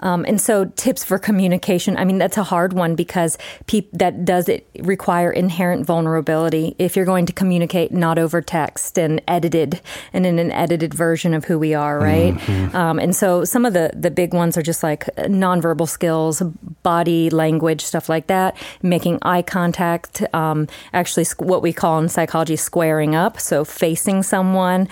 Um, 0.00 0.24
and 0.26 0.40
so 0.40 0.66
tips 0.76 1.04
for 1.04 1.18
communication, 1.18 1.96
I 1.96 2.04
mean, 2.04 2.18
that's 2.18 2.36
a 2.36 2.44
hard 2.44 2.72
one 2.72 2.94
because 2.94 3.38
pe- 3.66 3.86
that 3.92 4.24
does 4.24 4.48
it 4.48 4.66
require 4.80 5.30
inherent 5.30 5.86
vulnerability 5.86 6.74
if 6.78 6.96
you're 6.96 7.04
going 7.04 7.26
to 7.26 7.32
communicate 7.32 7.92
not 7.92 8.18
over 8.18 8.40
text 8.40 8.98
and 8.98 9.20
edited 9.28 9.80
and 10.12 10.26
in 10.26 10.38
an 10.38 10.50
edited 10.52 10.89
version 10.94 11.34
of 11.34 11.44
who 11.44 11.58
we 11.58 11.74
are, 11.74 11.98
right? 11.98 12.34
Mm-hmm. 12.34 12.76
Um, 12.76 12.98
and 12.98 13.14
so 13.14 13.44
some 13.44 13.64
of 13.64 13.72
the 13.72 13.90
the 13.94 14.10
big 14.10 14.34
ones 14.34 14.56
are 14.56 14.62
just 14.62 14.82
like 14.82 15.06
nonverbal 15.16 15.88
skills, 15.88 16.42
body 16.82 17.30
language, 17.30 17.82
stuff 17.82 18.08
like 18.08 18.26
that, 18.28 18.56
making 18.82 19.18
eye 19.22 19.42
contact, 19.42 20.22
um, 20.34 20.68
actually 20.92 21.24
what 21.38 21.62
we 21.62 21.72
call 21.72 21.98
in 21.98 22.08
psychology 22.08 22.56
squaring 22.56 23.14
up, 23.14 23.40
so 23.40 23.64
facing 23.64 24.22
someone, 24.22 24.88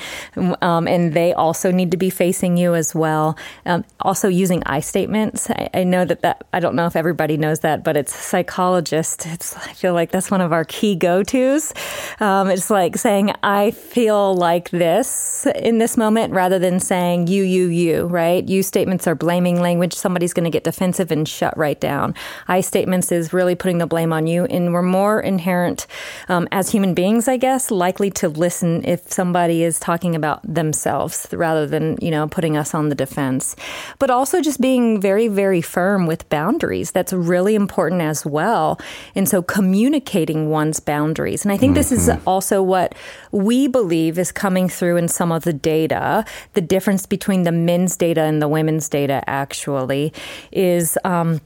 um, 0.63 0.87
and 0.87 1.15
they 1.15 1.33
also 1.33 1.71
need 1.71 1.91
to 1.91 1.97
be 1.97 2.11
facing 2.11 2.57
you 2.57 2.75
as 2.75 2.95
well. 2.95 3.37
Um, 3.67 3.85
also 4.01 4.29
using 4.29 4.63
I 4.67 4.81
statements. 4.81 5.51
I, 5.51 5.69
I, 5.75 5.85
know 5.85 6.05
that 6.05 6.23
that 6.23 6.45
I 6.53 6.61
don't 6.61 6.75
know 6.75 6.87
if 6.87 6.97
everybody 6.97 7.37
knows 7.37 7.61
that, 7.61 7.85
but 7.85 7.97
it's 7.97 8.15
psychologist. 8.15 9.27
It's 9.27 9.57
I 9.57 9.73
feel 9.73 9.95
like 9.95 10.11
that's 10.11 10.31
one 10.31 10.41
of 10.41 10.53
our 10.53 10.65
key 10.65 10.95
go 10.95 11.23
tos. 11.23 11.73
Um, 12.21 12.49
it's 12.51 12.71
like 12.71 12.97
saying 12.97 13.33
I 13.43 13.71
feel 13.71 14.35
like 14.35 14.71
this 14.71 15.47
in 15.57 15.79
this 15.79 15.88
this 15.89 15.97
moment 15.97 16.35
rather 16.35 16.59
than 16.59 16.79
saying 16.79 17.29
you, 17.29 17.43
you, 17.43 17.69
you, 17.69 18.05
right? 18.09 18.47
You 18.47 18.63
statements 18.63 19.07
are 19.07 19.15
blaming 19.15 19.59
language. 19.59 19.95
Somebody's 19.95 20.35
going 20.35 20.45
to 20.45 20.51
get 20.51 20.63
defensive 20.63 21.11
and 21.11 21.27
shut 21.27 21.57
right 21.57 21.81
down. 21.81 22.15
I 22.47 22.61
statements 22.61 23.11
is 23.11 23.33
really 23.33 23.55
putting 23.55 23.79
the 23.79 23.87
blame 23.87 24.13
on 24.13 24.27
you. 24.27 24.45
And 24.45 24.75
we're 24.75 24.83
more 24.83 25.19
inherent 25.19 25.87
um, 26.29 26.47
as 26.53 26.69
human 26.69 26.93
beings, 26.93 27.27
I 27.27 27.39
guess, 27.39 27.71
likely 27.71 28.11
to 28.21 28.29
listen 28.29 28.85
if 28.85 29.11
somebody 29.11 29.63
is 29.63 29.81
talking 29.81 30.15
about 30.15 30.43
themselves 30.43 31.27
rather 31.33 31.67
than, 31.67 31.97
you 32.03 32.11
know, 32.11 32.29
putting 32.29 32.55
us 32.55 32.75
on 32.75 32.91
the 32.91 32.95
defense. 32.95 33.57
But 33.99 34.11
also 34.11 34.43
just 34.43 34.61
being 34.61 35.01
very, 35.01 35.27
very 35.27 35.63
firm 35.63 36.07
with 36.07 36.29
boundaries. 36.29 36.91
That's 36.91 37.15
really 37.15 37.55
important 37.55 38.03
as 38.03 38.27
well. 38.27 38.79
And 39.15 39.27
so 39.27 39.41
communicating 39.41 40.51
one's 40.51 40.81
boundaries. 40.81 41.47
And 41.47 41.53
I 41.53 41.57
think 41.57 41.71
mm-hmm. 41.71 41.79
this 41.79 41.93
is 41.93 42.09
mm-hmm. 42.09 42.29
also 42.29 42.63
what 42.63 42.95
we 43.33 43.69
believe 43.69 44.19
is 44.19 44.31
coming 44.33 44.69
through 44.69 44.99
in 44.99 45.09
some 45.09 45.33
of 45.33 45.45
the 45.45 45.55
data 45.55 45.78
data, 45.79 46.25
the 46.55 46.61
difference 46.61 47.07
between 47.07 47.45
the 47.45 47.53
men's 47.53 47.97
data 47.97 48.23
and 48.23 48.43
the 48.43 48.49
women's 48.49 48.89
data 48.89 49.23
actually 49.27 50.13
is. 50.53 50.99
Um, 51.05 51.41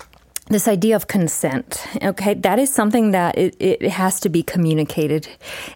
this 0.48 0.66
idea 0.66 0.96
of 0.96 1.06
consent 1.06 1.86
okay 2.02 2.34
that 2.34 2.58
is 2.58 2.68
something 2.68 3.12
that 3.12 3.38
it, 3.38 3.56
it 3.60 3.90
has 3.90 4.18
to 4.18 4.28
be 4.28 4.42
communicated 4.42 5.28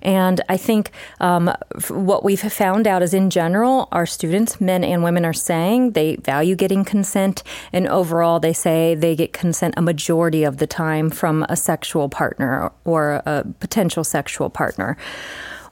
and 0.03 0.41
i 0.49 0.57
think 0.57 0.91
um, 1.21 1.51
what 1.89 2.25
we've 2.25 2.41
found 2.53 2.87
out 2.87 3.01
is 3.01 3.15
in 3.15 3.31
general 3.31 3.89
our 3.93 4.07
students 4.07 4.61
men 4.61 4.83
and 4.83 5.05
women 5.05 5.25
are 5.25 5.33
saying 5.33 5.93
they 5.93 6.17
value 6.17 6.57
getting 6.57 6.85
consent 6.85 7.45
and 7.73 7.87
overall 7.87 8.41
they 8.41 8.53
say 8.53 8.95
they 8.95 9.15
get 9.15 9.33
consent 9.33 9.73
a 9.77 9.83
majority 9.83 10.43
of 10.43 10.57
the 10.57 10.67
time 10.67 11.11
from 11.11 11.47
a 11.49 11.57
sexual 11.57 12.09
partner 12.09 12.71
or 12.85 13.23
a 13.25 13.45
potential 13.61 14.03
sexual 14.03 14.51
partner 14.51 14.97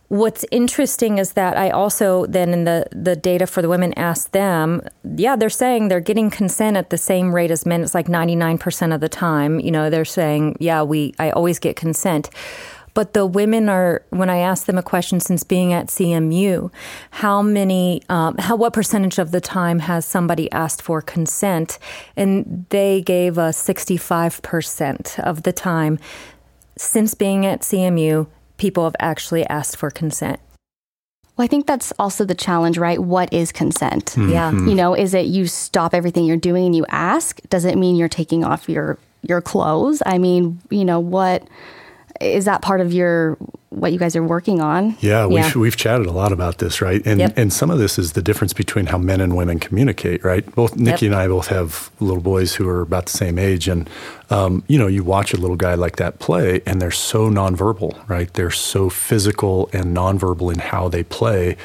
What's 0.09 0.45
interesting 0.51 1.19
is 1.19 1.33
that 1.33 1.57
I 1.57 1.71
also 1.71 2.27
then 2.27 2.53
in 2.53 2.64
the 2.64 2.87
the 2.93 3.17
data 3.17 3.47
for 3.47 3.62
the 3.62 3.69
women 3.69 3.93
asked 3.95 4.33
them, 4.33 4.83
yeah, 5.17 5.35
they're 5.35 5.51
saying 5.51 5.88
they're 5.88 6.01
getting 6.01 6.31
consent 6.31 6.77
at 6.77 6.90
the 6.90 6.99
same 6.99 7.35
rate 7.35 7.51
as 7.51 7.64
men. 7.64 7.83
It's 7.83 7.95
like 7.95 8.07
99% 8.07 8.95
of 8.95 9.01
the 9.01 9.09
time. 9.09 9.61
You 9.61 9.71
know, 9.71 9.90
they're 9.90 10.05
saying, 10.05 10.57
yeah, 10.61 10.83
we 10.83 11.14
I 11.19 11.31
always 11.31 11.59
get 11.59 11.77
consent. 11.77 12.31
But 12.95 13.12
the 13.12 13.27
women 13.27 13.69
are, 13.69 14.03
when 14.11 14.31
I 14.31 14.38
asked 14.38 14.67
them 14.67 14.79
a 14.79 14.83
question 14.83 15.19
since 15.19 15.43
being 15.43 15.73
at 15.73 15.88
CMU, 15.88 16.73
how 17.11 17.43
many, 17.43 18.03
um, 18.09 18.37
how, 18.38 18.55
what 18.55 18.73
percentage 18.73 19.19
of 19.19 19.33
the 19.33 19.40
time 19.40 19.81
has 19.81 20.07
somebody 20.07 20.51
asked 20.53 20.81
for 20.81 21.03
consent? 21.03 21.81
And 22.17 22.67
they 22.71 23.03
gave 23.03 23.37
us 23.37 23.61
65% 23.61 25.19
of 25.19 25.43
the 25.43 25.53
time 25.53 25.99
since 26.77 27.14
being 27.14 27.45
at 27.45 27.62
CMU, 27.62 28.29
people 28.57 28.85
have 28.85 28.97
actually 29.01 29.47
asked 29.47 29.77
for 29.77 29.90
consent. 29.90 30.40
Well, 31.37 31.45
I 31.45 31.49
think 31.49 31.67
that's 31.67 31.93
also 31.99 32.25
the 32.25 32.35
challenge, 32.35 32.79
right? 32.79 33.01
What 33.01 33.33
is 33.33 33.51
consent? 33.51 34.07
Mm-hmm. 34.12 34.31
Yeah. 34.31 34.53
You 34.53 34.75
know, 34.75 34.95
is 34.95 35.14
it 35.14 35.27
you 35.27 35.47
stop 35.47 35.93
everything 35.93 36.25
you're 36.25 36.37
doing 36.37 36.67
and 36.67 36.77
you 36.77 36.87
ask? 36.88 37.40
Does 37.49 37.64
it 37.64 37.77
mean 37.77 37.97
you're 37.97 38.09
taking 38.09 38.45
off 38.45 38.69
your 38.69 38.99
your 39.23 39.40
clothes? 39.40 40.03
I 40.07 40.19
mean, 40.19 40.61
you 40.71 40.85
know, 40.85 41.01
what 41.01 41.49
is 42.21 42.45
that 42.45 42.62
part 42.62 42.81
of 42.81 42.93
your 42.93 43.37
what 43.75 43.93
you 43.93 43.99
guys 43.99 44.17
are 44.17 44.23
working 44.23 44.61
on? 44.61 44.97
Yeah, 45.01 45.27
we've, 45.27 45.39
yeah. 45.39 45.53
we've 45.55 45.77
chatted 45.77 46.07
a 46.07 46.13
lot 46.13 46.33
about 46.33 46.59
this, 46.59 46.81
right? 46.81 47.03
And 47.05 47.21
yep. 47.21 47.35
and 47.37 47.53
some 47.53 47.71
of 47.71 47.79
this 47.79 47.99
is 47.99 48.13
the 48.13 48.23
difference 48.23 48.53
between 48.53 48.87
how 48.87 48.99
men 48.99 49.21
and 49.21 49.37
women 49.37 49.59
communicate, 49.59 50.25
right? 50.25 50.45
Both 50.55 50.77
Nikki 50.77 51.07
yep. 51.07 51.13
and 51.13 51.15
I 51.15 51.29
both 51.29 51.49
have 51.49 51.91
little 52.01 52.23
boys 52.23 52.55
who 52.55 52.69
are 52.69 52.81
about 52.81 53.07
the 53.07 53.13
same 53.13 53.39
age, 53.39 53.69
and 53.69 53.89
um, 54.31 54.65
you 54.69 54.79
know, 54.79 54.87
you 54.87 55.05
watch 55.05 55.35
a 55.35 55.37
little 55.37 55.57
guy 55.57 55.75
like 55.75 55.97
that 55.97 56.19
play, 56.19 56.61
and 56.67 56.81
they're 56.81 56.91
so 56.91 57.29
nonverbal, 57.29 58.09
right? 58.09 58.33
They're 58.33 58.51
so 58.51 58.89
physical 58.89 59.69
and 59.73 59.97
nonverbal 59.97 60.53
in 60.53 60.61
how 60.61 60.89
they 60.89 61.03
play, 61.03 61.57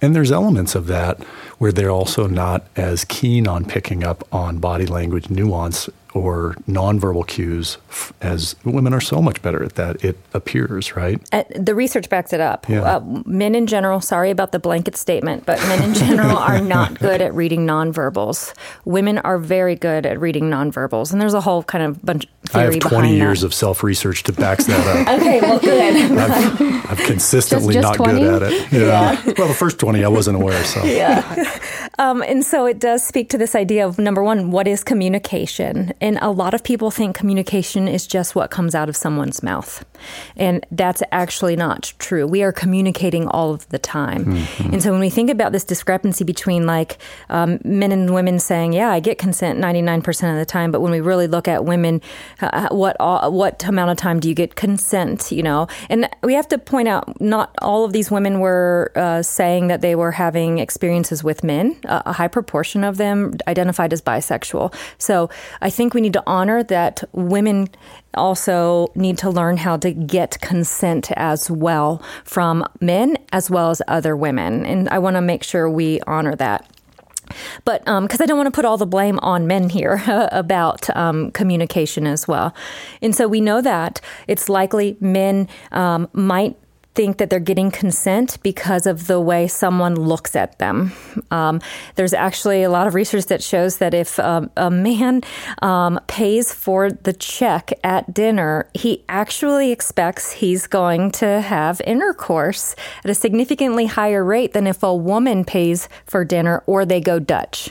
and 0.00 0.14
there's 0.14 0.32
elements 0.32 0.74
of 0.74 0.86
that 0.86 1.22
where 1.58 1.72
they're 1.72 1.90
also 1.90 2.26
not 2.26 2.66
as 2.76 3.04
keen 3.04 3.48
on 3.48 3.64
picking 3.64 4.04
up 4.04 4.26
on 4.32 4.58
body 4.58 4.86
language 4.86 5.30
nuance 5.30 5.88
or 6.16 6.54
nonverbal 6.66 7.26
cues 7.26 7.76
as 8.22 8.56
women 8.64 8.94
are 8.94 9.00
so 9.00 9.20
much 9.20 9.42
better 9.42 9.62
at 9.62 9.74
that 9.74 10.02
it 10.02 10.18
appears 10.32 10.96
right 10.96 11.20
uh, 11.32 11.44
the 11.54 11.74
research 11.74 12.08
backs 12.08 12.32
it 12.32 12.40
up 12.40 12.66
yeah. 12.68 12.80
uh, 12.80 13.00
men 13.26 13.54
in 13.54 13.66
general 13.66 14.00
sorry 14.00 14.30
about 14.30 14.52
the 14.52 14.58
blanket 14.58 14.96
statement 14.96 15.44
but 15.44 15.58
men 15.68 15.82
in 15.82 15.94
general 15.94 16.38
are 16.38 16.60
not 16.76 16.98
good 16.98 17.20
at 17.20 17.34
reading 17.34 17.66
nonverbals 17.66 18.54
women 18.84 19.18
are 19.18 19.38
very 19.38 19.76
good 19.76 20.06
at 20.06 20.18
reading 20.18 20.44
nonverbals 20.44 21.12
and 21.12 21.20
there's 21.20 21.34
a 21.34 21.40
whole 21.40 21.62
kind 21.62 21.84
of 21.84 22.02
bunch 22.04 22.26
I 22.54 22.62
have 22.62 22.78
20 22.78 23.14
years 23.14 23.40
that. 23.40 23.46
of 23.46 23.54
self-research 23.54 24.22
to 24.24 24.32
back 24.32 24.58
that 24.58 25.08
up. 25.08 25.18
okay, 25.20 25.40
well, 25.40 25.58
good. 25.58 26.12
I've, 26.18 26.90
I've 26.92 27.06
consistently 27.06 27.74
just, 27.74 27.88
just 27.88 27.98
not 27.98 28.04
20? 28.04 28.20
good 28.20 28.42
at 28.42 28.52
it. 28.52 28.72
Yeah. 28.72 28.80
yeah. 28.80 29.34
Well, 29.36 29.48
the 29.48 29.54
first 29.54 29.78
20 29.78 30.04
I 30.04 30.08
wasn't 30.08 30.36
aware, 30.36 30.62
so. 30.64 30.84
Yeah. 30.84 31.58
Um, 31.98 32.22
and 32.22 32.44
so 32.44 32.66
it 32.66 32.78
does 32.78 33.04
speak 33.04 33.30
to 33.30 33.38
this 33.38 33.54
idea 33.54 33.86
of 33.86 33.98
number 33.98 34.22
one, 34.22 34.50
what 34.50 34.68
is 34.68 34.84
communication? 34.84 35.92
And 36.06 36.18
a 36.22 36.30
lot 36.30 36.54
of 36.54 36.62
people 36.62 36.92
think 36.92 37.16
communication 37.16 37.88
is 37.88 38.06
just 38.06 38.36
what 38.36 38.52
comes 38.52 38.76
out 38.76 38.88
of 38.88 38.96
someone's 38.96 39.42
mouth. 39.42 39.84
And 40.36 40.64
that's 40.70 41.02
actually 41.10 41.56
not 41.56 41.94
true. 41.98 42.28
We 42.28 42.44
are 42.44 42.52
communicating 42.52 43.26
all 43.26 43.52
of 43.52 43.68
the 43.70 43.78
time. 43.80 44.24
Mm-hmm. 44.24 44.74
And 44.74 44.80
so 44.80 44.92
when 44.92 45.00
we 45.00 45.10
think 45.10 45.30
about 45.30 45.50
this 45.50 45.64
discrepancy 45.64 46.22
between 46.22 46.64
like 46.64 46.98
um, 47.28 47.58
men 47.64 47.90
and 47.90 48.14
women 48.14 48.38
saying, 48.38 48.72
yeah, 48.72 48.90
I 48.90 49.00
get 49.00 49.18
consent 49.18 49.58
99% 49.58 50.30
of 50.30 50.38
the 50.38 50.46
time, 50.46 50.70
but 50.70 50.80
when 50.80 50.92
we 50.92 51.00
really 51.00 51.26
look 51.26 51.48
at 51.48 51.64
women, 51.64 52.00
uh, 52.40 52.68
what, 52.70 52.96
uh, 53.00 53.28
what 53.28 53.64
amount 53.64 53.90
of 53.90 53.96
time 53.96 54.20
do 54.20 54.28
you 54.28 54.34
get 54.36 54.54
consent, 54.54 55.32
you 55.32 55.42
know? 55.42 55.66
And 55.90 56.08
we 56.22 56.34
have 56.34 56.46
to 56.48 56.58
point 56.58 56.86
out 56.86 57.20
not 57.20 57.52
all 57.60 57.84
of 57.84 57.92
these 57.92 58.12
women 58.12 58.38
were 58.38 58.92
uh, 58.94 59.22
saying 59.22 59.66
that 59.66 59.80
they 59.80 59.96
were 59.96 60.12
having 60.12 60.58
experiences 60.58 61.24
with 61.24 61.42
men. 61.42 61.76
a 61.82 62.12
high 62.12 62.28
proportion 62.28 62.84
of 62.84 62.96
them 62.96 63.32
identified 63.48 63.92
as 63.92 64.00
bisexual. 64.00 64.72
So 64.98 65.30
I 65.60 65.68
think 65.68 65.95
we 65.96 66.02
need 66.02 66.12
to 66.12 66.22
honor 66.26 66.62
that 66.62 67.02
women 67.12 67.68
also 68.12 68.88
need 68.94 69.16
to 69.16 69.30
learn 69.30 69.56
how 69.56 69.78
to 69.78 69.92
get 69.92 70.38
consent 70.42 71.10
as 71.12 71.50
well 71.50 72.02
from 72.22 72.62
men 72.82 73.16
as 73.32 73.50
well 73.50 73.70
as 73.70 73.80
other 73.88 74.14
women. 74.14 74.66
And 74.66 74.90
I 74.90 74.98
want 74.98 75.16
to 75.16 75.22
make 75.22 75.42
sure 75.42 75.70
we 75.70 76.02
honor 76.02 76.36
that. 76.36 76.70
But 77.64 77.82
because 77.86 78.20
um, 78.20 78.24
I 78.24 78.26
don't 78.26 78.36
want 78.36 78.48
to 78.48 78.50
put 78.50 78.66
all 78.66 78.76
the 78.76 78.84
blame 78.84 79.18
on 79.20 79.46
men 79.46 79.70
here 79.70 80.02
about 80.32 80.94
um, 80.94 81.30
communication 81.30 82.06
as 82.06 82.28
well. 82.28 82.54
And 83.00 83.16
so 83.16 83.26
we 83.26 83.40
know 83.40 83.62
that 83.62 84.02
it's 84.28 84.50
likely 84.50 84.98
men 85.00 85.48
um, 85.72 86.10
might 86.12 86.58
think 86.96 87.18
that 87.18 87.28
they're 87.30 87.38
getting 87.38 87.70
consent 87.70 88.38
because 88.42 88.86
of 88.86 89.06
the 89.06 89.20
way 89.20 89.46
someone 89.46 89.94
looks 89.94 90.34
at 90.34 90.58
them. 90.58 90.92
Um, 91.30 91.60
there's 91.94 92.14
actually 92.14 92.62
a 92.62 92.70
lot 92.70 92.86
of 92.86 92.94
research 92.94 93.26
that 93.26 93.42
shows 93.42 93.78
that 93.78 93.92
if 93.92 94.18
um, 94.18 94.50
a 94.56 94.70
man 94.70 95.20
um, 95.60 96.00
pays 96.06 96.52
for 96.52 96.90
the 96.90 97.12
check 97.12 97.70
at 97.84 98.14
dinner, 98.14 98.68
he 98.72 99.04
actually 99.08 99.70
expects 99.70 100.32
he's 100.32 100.66
going 100.66 101.10
to 101.12 101.42
have 101.42 101.80
intercourse 101.86 102.74
at 103.04 103.10
a 103.10 103.14
significantly 103.14 103.86
higher 103.86 104.24
rate 104.24 104.54
than 104.54 104.66
if 104.66 104.82
a 104.82 104.94
woman 104.94 105.44
pays 105.44 105.88
for 106.06 106.24
dinner 106.24 106.62
or 106.66 106.86
they 106.86 107.00
go 107.00 107.18
Dutch. 107.18 107.70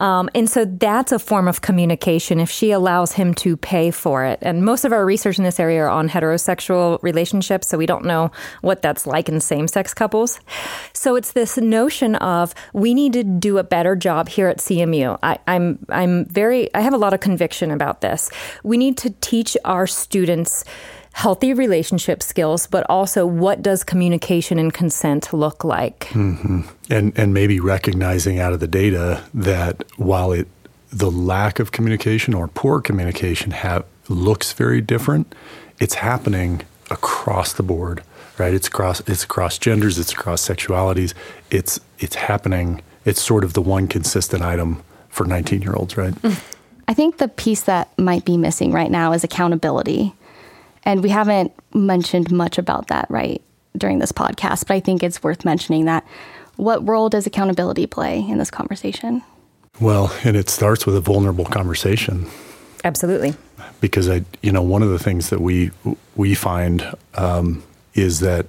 Um, 0.00 0.30
and 0.34 0.48
so 0.48 0.64
that's 0.64 1.12
a 1.12 1.18
form 1.18 1.46
of 1.46 1.60
communication 1.60 2.40
if 2.40 2.50
she 2.50 2.70
allows 2.70 3.12
him 3.12 3.34
to 3.34 3.56
pay 3.56 3.90
for 3.90 4.24
it. 4.24 4.38
And 4.40 4.64
most 4.64 4.84
of 4.84 4.92
our 4.92 5.04
research 5.04 5.38
in 5.38 5.44
this 5.44 5.60
area 5.60 5.82
are 5.82 5.88
on 5.88 6.08
heterosexual 6.08 7.02
relationships, 7.02 7.68
so 7.68 7.76
we 7.76 7.86
don't 7.86 8.04
know 8.04 8.30
what 8.60 8.82
that's 8.82 9.06
like 9.06 9.28
in 9.28 9.40
same 9.40 9.68
sex 9.68 9.94
couples. 9.94 10.40
So 10.92 11.16
it's 11.16 11.32
this 11.32 11.56
notion 11.56 12.16
of 12.16 12.54
we 12.72 12.94
need 12.94 13.12
to 13.14 13.24
do 13.24 13.58
a 13.58 13.64
better 13.64 13.96
job 13.96 14.28
here 14.28 14.48
at 14.48 14.58
CMU. 14.58 15.18
I, 15.22 15.38
I'm 15.46 15.78
I'm 15.88 16.24
very 16.26 16.72
I 16.74 16.80
have 16.80 16.94
a 16.94 16.98
lot 16.98 17.14
of 17.14 17.20
conviction 17.20 17.70
about 17.70 18.00
this. 18.00 18.30
We 18.62 18.76
need 18.76 18.96
to 18.98 19.10
teach 19.20 19.56
our 19.64 19.86
students 19.86 20.64
healthy 21.16 21.54
relationship 21.54 22.22
skills, 22.22 22.66
but 22.66 22.84
also 22.90 23.24
what 23.24 23.62
does 23.62 23.82
communication 23.82 24.58
and 24.58 24.74
consent 24.74 25.32
look 25.32 25.64
like? 25.64 26.00
Mm-hmm. 26.10 26.60
And 26.90 27.18
and 27.18 27.32
maybe 27.32 27.58
recognizing 27.58 28.38
out 28.38 28.52
of 28.52 28.60
the 28.60 28.68
data 28.68 29.24
that 29.32 29.84
while 29.96 30.32
it 30.32 30.46
the 30.92 31.10
lack 31.10 31.58
of 31.58 31.72
communication 31.72 32.34
or 32.34 32.48
poor 32.48 32.80
communication 32.80 33.50
have 33.50 33.84
looks 34.08 34.52
very 34.52 34.80
different, 34.80 35.34
it's 35.80 35.94
happening 35.94 36.62
across 36.90 37.54
the 37.54 37.62
board 37.62 38.02
right? 38.38 38.54
It's 38.54 38.68
across 38.68 39.00
it's 39.00 39.24
across 39.24 39.58
genders, 39.58 39.98
it's 39.98 40.12
across 40.12 40.46
sexualities. 40.46 41.14
It's 41.50 41.80
it's 41.98 42.16
happening. 42.16 42.82
It's 43.04 43.22
sort 43.22 43.44
of 43.44 43.52
the 43.52 43.62
one 43.62 43.88
consistent 43.88 44.42
item 44.42 44.82
for 45.08 45.24
19 45.26 45.62
year 45.62 45.74
olds, 45.74 45.96
right? 45.96 46.14
I 46.88 46.94
think 46.94 47.18
the 47.18 47.28
piece 47.28 47.62
that 47.62 47.96
might 47.98 48.24
be 48.24 48.36
missing 48.36 48.72
right 48.72 48.90
now 48.90 49.12
is 49.12 49.24
accountability. 49.24 50.14
And 50.84 51.02
we 51.02 51.08
haven't 51.08 51.52
mentioned 51.74 52.30
much 52.30 52.58
about 52.58 52.88
that, 52.88 53.10
right, 53.10 53.42
during 53.76 53.98
this 53.98 54.12
podcast, 54.12 54.68
but 54.68 54.74
I 54.74 54.80
think 54.80 55.02
it's 55.02 55.22
worth 55.22 55.44
mentioning 55.44 55.86
that 55.86 56.06
what 56.56 56.86
role 56.86 57.08
does 57.08 57.26
accountability 57.26 57.86
play 57.86 58.20
in 58.20 58.38
this 58.38 58.50
conversation? 58.50 59.22
Well, 59.80 60.14
and 60.24 60.36
it 60.36 60.48
starts 60.48 60.86
with 60.86 60.96
a 60.96 61.00
vulnerable 61.00 61.44
conversation. 61.44 62.26
Absolutely. 62.84 63.34
Because 63.80 64.08
I, 64.08 64.24
you 64.42 64.52
know, 64.52 64.62
one 64.62 64.82
of 64.82 64.90
the 64.90 64.98
things 64.98 65.30
that 65.30 65.40
we 65.40 65.70
we 66.14 66.34
find 66.34 66.94
um, 67.14 67.62
is 67.96 68.20
that 68.20 68.46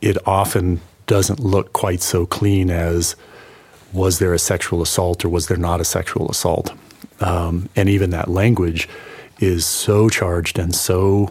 it 0.00 0.16
often 0.26 0.80
doesn't 1.06 1.40
look 1.40 1.72
quite 1.72 2.00
so 2.00 2.26
clean 2.26 2.70
as 2.70 3.16
was 3.92 4.18
there 4.18 4.34
a 4.34 4.38
sexual 4.38 4.82
assault 4.82 5.24
or 5.24 5.28
was 5.28 5.46
there 5.46 5.56
not 5.56 5.80
a 5.80 5.84
sexual 5.84 6.28
assault? 6.30 6.72
Um, 7.20 7.68
and 7.76 7.88
even 7.88 8.10
that 8.10 8.28
language 8.28 8.88
is 9.38 9.64
so 9.66 10.08
charged 10.08 10.58
and 10.58 10.74
so 10.74 11.30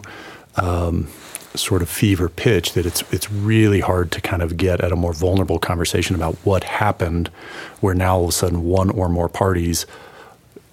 um, 0.56 1.08
sort 1.54 1.82
of 1.82 1.88
fever 1.88 2.28
pitch 2.28 2.72
that 2.72 2.84
it's 2.84 3.02
it's 3.12 3.30
really 3.30 3.80
hard 3.80 4.10
to 4.12 4.20
kind 4.20 4.42
of 4.42 4.56
get 4.56 4.80
at 4.80 4.92
a 4.92 4.96
more 4.96 5.12
vulnerable 5.12 5.58
conversation 5.58 6.16
about 6.16 6.34
what 6.44 6.64
happened, 6.64 7.28
where 7.80 7.94
now 7.94 8.16
all 8.16 8.24
of 8.24 8.30
a 8.30 8.32
sudden 8.32 8.64
one 8.64 8.90
or 8.90 9.08
more 9.08 9.28
parties 9.28 9.86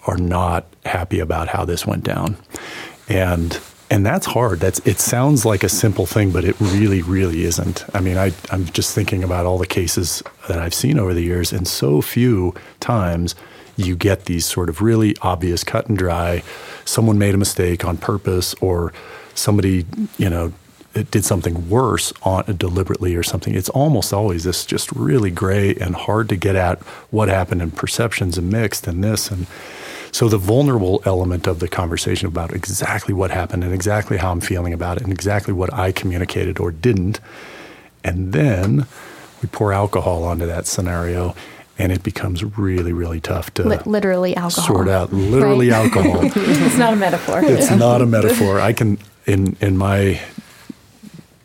are 0.08 0.17
not 0.17 0.65
happy 0.86 1.19
about 1.19 1.47
how 1.47 1.63
this 1.65 1.86
went 1.86 2.04
down, 2.04 2.36
and 3.08 3.60
and 3.92 4.06
that's 4.06 4.26
hard. 4.26 4.62
That's 4.62 4.80
it 4.86 5.00
sounds 5.00 5.46
like 5.46 5.64
a 5.64 5.70
simple 5.70 6.06
thing, 6.06 6.32
but 6.32 6.46
it 6.46 6.56
really, 6.60 7.02
really 7.02 7.44
isn't. 7.44 7.84
I 7.94 8.00
mean, 8.00 8.18
I, 8.18 8.32
I'm 8.50 8.66
just 8.68 8.96
thinking 8.96 9.22
about 9.22 9.46
all 9.46 9.58
the 9.58 9.68
cases 9.68 10.24
that 10.48 10.58
I've 10.58 10.74
seen 10.74 10.98
over 10.98 11.14
the 11.14 11.22
years, 11.22 11.52
and 11.52 11.68
so 11.68 12.02
few 12.02 12.56
times 12.80 13.36
you 13.76 13.98
get 13.98 14.26
these 14.26 14.46
sort 14.46 14.70
of 14.70 14.82
really 14.82 15.16
obvious, 15.22 15.66
cut 15.66 15.88
and 15.88 15.98
dry. 15.98 16.42
Someone 16.86 17.18
made 17.18 17.36
a 17.36 17.38
mistake 17.38 17.84
on 17.84 17.98
purpose, 17.98 18.54
or 18.62 18.94
somebody, 19.36 19.86
you 20.18 20.30
know, 20.30 20.54
did 20.94 21.26
something 21.26 21.70
worse 21.70 22.14
on 22.24 22.44
deliberately 22.58 23.16
or 23.16 23.24
something. 23.24 23.56
It's 23.56 23.70
almost 23.70 24.14
always 24.14 24.46
this 24.46 24.66
just 24.66 24.92
really 24.94 25.32
gray 25.32 25.76
and 25.76 25.96
hard 25.96 26.30
to 26.30 26.38
get 26.38 26.56
at 26.56 26.80
what 27.12 27.28
happened, 27.28 27.62
and 27.62 27.76
perceptions 27.76 28.38
and 28.38 28.50
mixed, 28.50 28.88
and 28.88 29.04
this 29.04 29.30
and 29.30 29.48
so 30.12 30.28
the 30.28 30.38
vulnerable 30.38 31.02
element 31.06 31.47
of 31.47 31.60
the 31.60 31.67
conversation 31.67 32.28
about 32.28 32.54
exactly 32.54 33.13
what 33.13 33.32
happened 33.32 33.63
and 33.63 33.74
exactly 33.74 34.17
how 34.17 34.32
I'm 34.32 34.41
feeling 34.41 34.74
about 34.74 34.97
it 34.97 35.04
and 35.04 35.13
exactly 35.13 35.54
what 35.54 35.74
I 35.74 35.91
communicated 35.91 36.60
or 36.60 36.71
didn't. 36.71 37.19
And 38.04 38.34
then 38.34 38.86
we 39.41 39.47
pour 39.50 39.71
alcohol 39.71 40.24
onto 40.24 40.45
that 40.45 40.67
scenario 40.67 41.34
and 41.78 41.91
it 41.91 42.04
becomes 42.04 42.43
really, 42.43 42.91
really 42.91 43.21
tough 43.21 43.54
to 43.56 43.63
L- 43.63 43.82
literally 43.86 44.36
alcohol. 44.36 44.76
sort 44.76 44.89
out. 44.89 45.13
Literally 45.13 45.69
right? 45.69 45.84
alcohol. 45.95 46.19
it's 46.24 46.78
not 46.78 46.93
a 46.93 46.97
metaphor. 46.97 47.43
It's 47.43 47.71
yeah. 47.71 47.78
not 47.78 48.02
a 48.02 48.06
metaphor. 48.17 48.60
I 48.60 48.74
can 48.74 48.97
in 49.26 49.56
in 49.62 49.78
my 49.78 50.19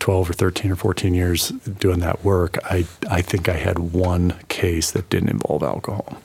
12 0.01 0.31
or 0.31 0.33
13 0.35 0.71
or 0.71 0.77
14 0.77 1.15
years 1.15 1.49
doing 1.49 2.01
that 2.01 2.25
work, 2.25 2.59
I 2.65 2.87
I 3.09 3.23
think 3.23 3.49
I 3.49 3.57
had 3.57 3.79
one 3.79 4.35
case 4.49 4.91
that 4.91 5.09
didn't 5.09 5.31
involve 5.31 5.63
alcohol 5.63 6.19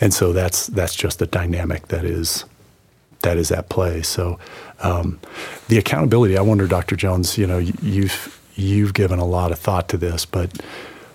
and 0.00 0.12
so 0.14 0.32
that's 0.32 0.66
that's 0.68 0.94
just 0.94 1.18
the 1.18 1.26
dynamic 1.26 1.88
that 1.88 2.04
is 2.04 2.44
that 3.22 3.36
is 3.36 3.50
at 3.50 3.68
play. 3.68 4.02
So 4.02 4.38
um, 4.80 5.18
the 5.68 5.78
accountability. 5.78 6.36
I 6.36 6.42
wonder, 6.42 6.66
Dr. 6.66 6.96
Jones. 6.96 7.36
You 7.36 7.46
know, 7.46 7.58
you've 7.58 8.40
you've 8.54 8.94
given 8.94 9.18
a 9.18 9.24
lot 9.24 9.52
of 9.52 9.58
thought 9.58 9.88
to 9.90 9.96
this, 9.96 10.24
but 10.24 10.60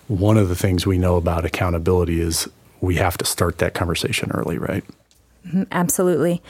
one 0.08 0.38
of 0.38 0.50
the 0.50 0.56
things 0.56 0.86
we 0.86 0.98
know 0.98 1.16
about 1.16 1.46
accountability 1.46 2.20
is 2.20 2.50
we 2.82 2.96
have 2.96 3.18
to 3.18 3.26
start 3.26 3.60
that 3.60 3.74
conversation 3.74 4.32
early, 4.32 4.58
right? 4.58 4.84
Mm-hmm, 5.48 5.64
absolutely. 5.72 6.42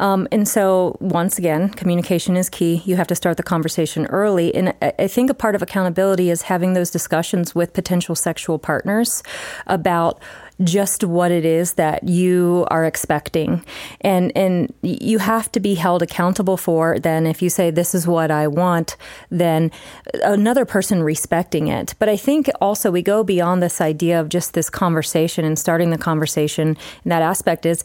Um, 0.00 0.26
and 0.32 0.46
so, 0.46 0.96
once 1.00 1.38
again, 1.38 1.68
communication 1.68 2.36
is 2.36 2.48
key. 2.48 2.82
You 2.84 2.96
have 2.96 3.06
to 3.08 3.14
start 3.14 3.36
the 3.36 3.44
conversation 3.44 4.06
early. 4.06 4.52
And 4.54 4.74
I 4.82 5.06
think 5.06 5.30
a 5.30 5.34
part 5.34 5.54
of 5.54 5.62
accountability 5.62 6.30
is 6.30 6.42
having 6.42 6.72
those 6.74 6.90
discussions 6.90 7.54
with 7.54 7.72
potential 7.72 8.16
sexual 8.16 8.58
partners 8.58 9.22
about 9.68 10.20
just 10.62 11.04
what 11.04 11.30
it 11.30 11.44
is 11.44 11.74
that 11.74 12.08
you 12.08 12.66
are 12.70 12.84
expecting. 12.84 13.64
And 14.00 14.32
and 14.36 14.72
you 14.82 15.18
have 15.18 15.50
to 15.52 15.60
be 15.60 15.74
held 15.74 16.02
accountable 16.02 16.56
for 16.56 16.98
then 16.98 17.26
if 17.26 17.42
you 17.42 17.50
say 17.50 17.70
this 17.70 17.94
is 17.94 18.06
what 18.06 18.30
I 18.30 18.46
want 18.46 18.96
then 19.30 19.70
another 20.22 20.64
person 20.64 21.02
respecting 21.02 21.68
it. 21.68 21.94
But 21.98 22.08
I 22.08 22.16
think 22.16 22.50
also 22.60 22.90
we 22.90 23.02
go 23.02 23.24
beyond 23.24 23.62
this 23.62 23.80
idea 23.80 24.20
of 24.20 24.28
just 24.28 24.54
this 24.54 24.70
conversation 24.70 25.44
and 25.44 25.58
starting 25.58 25.90
the 25.90 25.98
conversation 25.98 26.76
and 27.04 27.12
that 27.12 27.22
aspect 27.22 27.66
is 27.66 27.82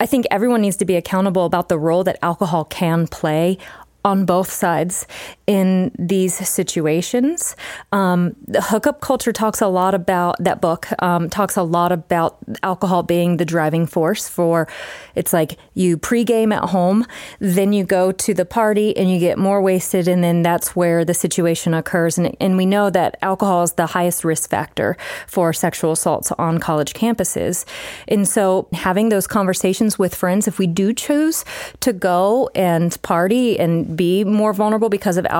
I 0.00 0.06
think 0.06 0.26
everyone 0.30 0.60
needs 0.60 0.76
to 0.76 0.84
be 0.84 0.96
accountable 0.96 1.44
about 1.44 1.68
the 1.68 1.78
role 1.78 2.04
that 2.04 2.18
alcohol 2.22 2.64
can 2.64 3.08
play 3.08 3.58
on 4.04 4.24
both 4.24 4.50
sides. 4.50 5.06
In 5.48 5.90
these 5.98 6.34
situations. 6.34 7.56
Um, 7.90 8.36
the 8.46 8.60
hookup 8.60 9.00
culture 9.00 9.32
talks 9.32 9.62
a 9.62 9.66
lot 9.66 9.94
about 9.94 10.36
that 10.44 10.60
book 10.60 10.88
um, 11.02 11.30
talks 11.30 11.56
a 11.56 11.62
lot 11.62 11.90
about 11.90 12.36
alcohol 12.62 13.02
being 13.02 13.38
the 13.38 13.46
driving 13.46 13.86
force 13.86 14.28
for. 14.28 14.68
It's 15.14 15.32
like 15.32 15.56
you 15.72 15.96
pregame 15.96 16.54
at 16.54 16.68
home, 16.68 17.06
then 17.38 17.72
you 17.72 17.84
go 17.84 18.12
to 18.12 18.34
the 18.34 18.44
party 18.44 18.94
and 18.94 19.10
you 19.10 19.18
get 19.18 19.38
more 19.38 19.62
wasted, 19.62 20.06
and 20.06 20.22
then 20.22 20.42
that's 20.42 20.76
where 20.76 21.02
the 21.02 21.14
situation 21.14 21.72
occurs. 21.72 22.18
And, 22.18 22.36
and 22.40 22.58
we 22.58 22.66
know 22.66 22.90
that 22.90 23.16
alcohol 23.22 23.62
is 23.62 23.72
the 23.72 23.86
highest 23.86 24.24
risk 24.24 24.50
factor 24.50 24.98
for 25.26 25.54
sexual 25.54 25.92
assaults 25.92 26.30
on 26.32 26.58
college 26.58 26.92
campuses. 26.92 27.64
And 28.06 28.28
so 28.28 28.68
having 28.74 29.08
those 29.08 29.26
conversations 29.26 29.98
with 29.98 30.14
friends, 30.14 30.46
if 30.46 30.58
we 30.58 30.66
do 30.66 30.92
choose 30.92 31.46
to 31.80 31.94
go 31.94 32.50
and 32.54 33.00
party 33.00 33.58
and 33.58 33.96
be 33.96 34.24
more 34.24 34.52
vulnerable 34.52 34.90
because 34.90 35.16
of 35.16 35.24
alcohol, 35.24 35.37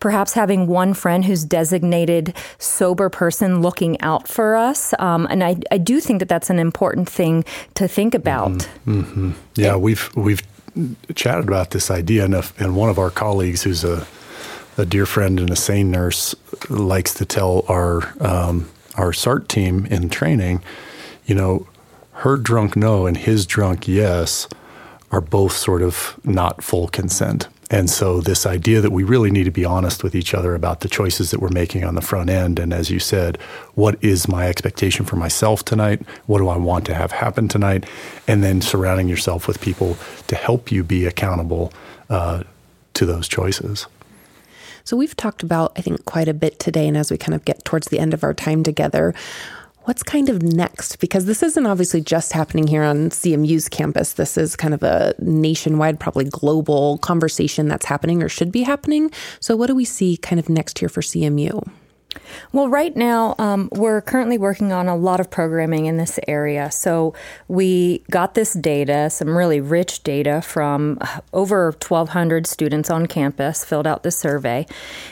perhaps 0.00 0.34
having 0.34 0.66
one 0.66 0.94
friend 0.94 1.24
who's 1.24 1.44
designated 1.44 2.34
sober 2.58 3.08
person 3.08 3.62
looking 3.62 4.00
out 4.00 4.28
for 4.28 4.56
us. 4.56 4.94
Um, 4.98 5.26
and 5.30 5.42
I, 5.42 5.56
I 5.70 5.78
do 5.78 6.00
think 6.00 6.20
that 6.20 6.28
that's 6.28 6.50
an 6.50 6.58
important 6.58 7.08
thing 7.08 7.44
to 7.74 7.88
think 7.88 8.14
about. 8.14 8.50
Mm-hmm. 8.50 9.00
Mm-hmm. 9.00 9.30
Yeah, 9.54 9.76
we've 9.76 10.10
we've 10.16 10.42
chatted 11.14 11.48
about 11.48 11.70
this 11.70 11.90
idea, 11.90 12.24
and, 12.24 12.34
and 12.58 12.76
one 12.76 12.88
of 12.88 12.98
our 12.98 13.10
colleagues, 13.10 13.62
who's 13.62 13.84
a 13.84 14.06
a 14.76 14.86
dear 14.86 15.06
friend 15.06 15.40
and 15.40 15.50
a 15.50 15.56
SANE 15.56 15.90
nurse, 15.90 16.34
likes 16.68 17.12
to 17.14 17.24
tell 17.24 17.64
our 17.68 18.14
um, 18.20 18.70
our 18.96 19.12
SART 19.12 19.48
team 19.48 19.86
in 19.86 20.08
training, 20.08 20.62
you 21.26 21.34
know, 21.34 21.66
her 22.12 22.36
drunk 22.36 22.76
no 22.76 23.06
and 23.06 23.16
his 23.16 23.46
drunk 23.46 23.86
yes 23.86 24.48
are 25.10 25.20
both 25.20 25.52
sort 25.52 25.82
of 25.82 26.18
not 26.24 26.62
full 26.62 26.88
consent. 26.88 27.48
And 27.70 27.90
so, 27.90 28.20
this 28.22 28.46
idea 28.46 28.80
that 28.80 28.92
we 28.92 29.04
really 29.04 29.30
need 29.30 29.44
to 29.44 29.50
be 29.50 29.64
honest 29.64 30.02
with 30.02 30.14
each 30.14 30.32
other 30.32 30.54
about 30.54 30.80
the 30.80 30.88
choices 30.88 31.30
that 31.30 31.40
we're 31.40 31.50
making 31.50 31.84
on 31.84 31.96
the 31.96 32.00
front 32.00 32.30
end. 32.30 32.58
And 32.58 32.72
as 32.72 32.90
you 32.90 32.98
said, 32.98 33.36
what 33.74 34.02
is 34.02 34.26
my 34.26 34.48
expectation 34.48 35.04
for 35.04 35.16
myself 35.16 35.64
tonight? 35.64 36.00
What 36.26 36.38
do 36.38 36.48
I 36.48 36.56
want 36.56 36.86
to 36.86 36.94
have 36.94 37.12
happen 37.12 37.46
tonight? 37.46 37.84
And 38.26 38.42
then 38.42 38.62
surrounding 38.62 39.06
yourself 39.06 39.46
with 39.46 39.60
people 39.60 39.98
to 40.28 40.34
help 40.34 40.72
you 40.72 40.82
be 40.82 41.04
accountable 41.04 41.72
uh, 42.08 42.44
to 42.94 43.04
those 43.04 43.28
choices. 43.28 43.86
So, 44.84 44.96
we've 44.96 45.16
talked 45.16 45.42
about, 45.42 45.72
I 45.76 45.82
think, 45.82 46.06
quite 46.06 46.28
a 46.28 46.34
bit 46.34 46.58
today. 46.58 46.88
And 46.88 46.96
as 46.96 47.10
we 47.10 47.18
kind 47.18 47.34
of 47.34 47.44
get 47.44 47.66
towards 47.66 47.88
the 47.88 47.98
end 47.98 48.14
of 48.14 48.24
our 48.24 48.32
time 48.32 48.62
together, 48.62 49.14
what's 49.88 50.02
kind 50.02 50.28
of 50.28 50.42
next? 50.42 50.96
Because 50.96 51.24
this 51.24 51.42
isn't 51.42 51.64
obviously 51.64 52.02
just 52.02 52.34
happening 52.34 52.66
here 52.66 52.82
on 52.82 53.08
CMU's 53.08 53.70
campus. 53.70 54.12
This 54.12 54.36
is 54.36 54.54
kind 54.54 54.74
of 54.74 54.82
a 54.82 55.14
nationwide, 55.18 55.98
probably 55.98 56.26
global 56.26 56.98
conversation 56.98 57.68
that's 57.68 57.86
happening 57.86 58.22
or 58.22 58.28
should 58.28 58.52
be 58.52 58.64
happening. 58.64 59.10
So, 59.40 59.56
what 59.56 59.68
do 59.68 59.74
we 59.74 59.86
see 59.86 60.18
kind 60.18 60.38
of 60.38 60.50
next 60.50 60.78
here 60.78 60.90
for 60.90 61.00
CMU? 61.00 61.66
Well, 62.52 62.68
right 62.68 62.96
now, 62.96 63.34
um, 63.38 63.68
we're 63.72 64.00
currently 64.00 64.38
working 64.38 64.72
on 64.72 64.88
a 64.88 64.96
lot 64.96 65.20
of 65.20 65.30
programming 65.30 65.86
in 65.86 65.98
this 65.98 66.18
area. 66.26 66.70
So, 66.70 67.14
we 67.46 68.02
got 68.10 68.34
this 68.34 68.54
data, 68.54 69.10
some 69.10 69.36
really 69.36 69.60
rich 69.60 70.02
data 70.02 70.40
from 70.40 70.98
over 71.34 71.72
1,200 71.72 72.46
students 72.46 72.88
on 72.88 73.06
campus, 73.06 73.64
filled 73.64 73.86
out 73.86 74.02
the 74.02 74.10
survey, 74.10 74.66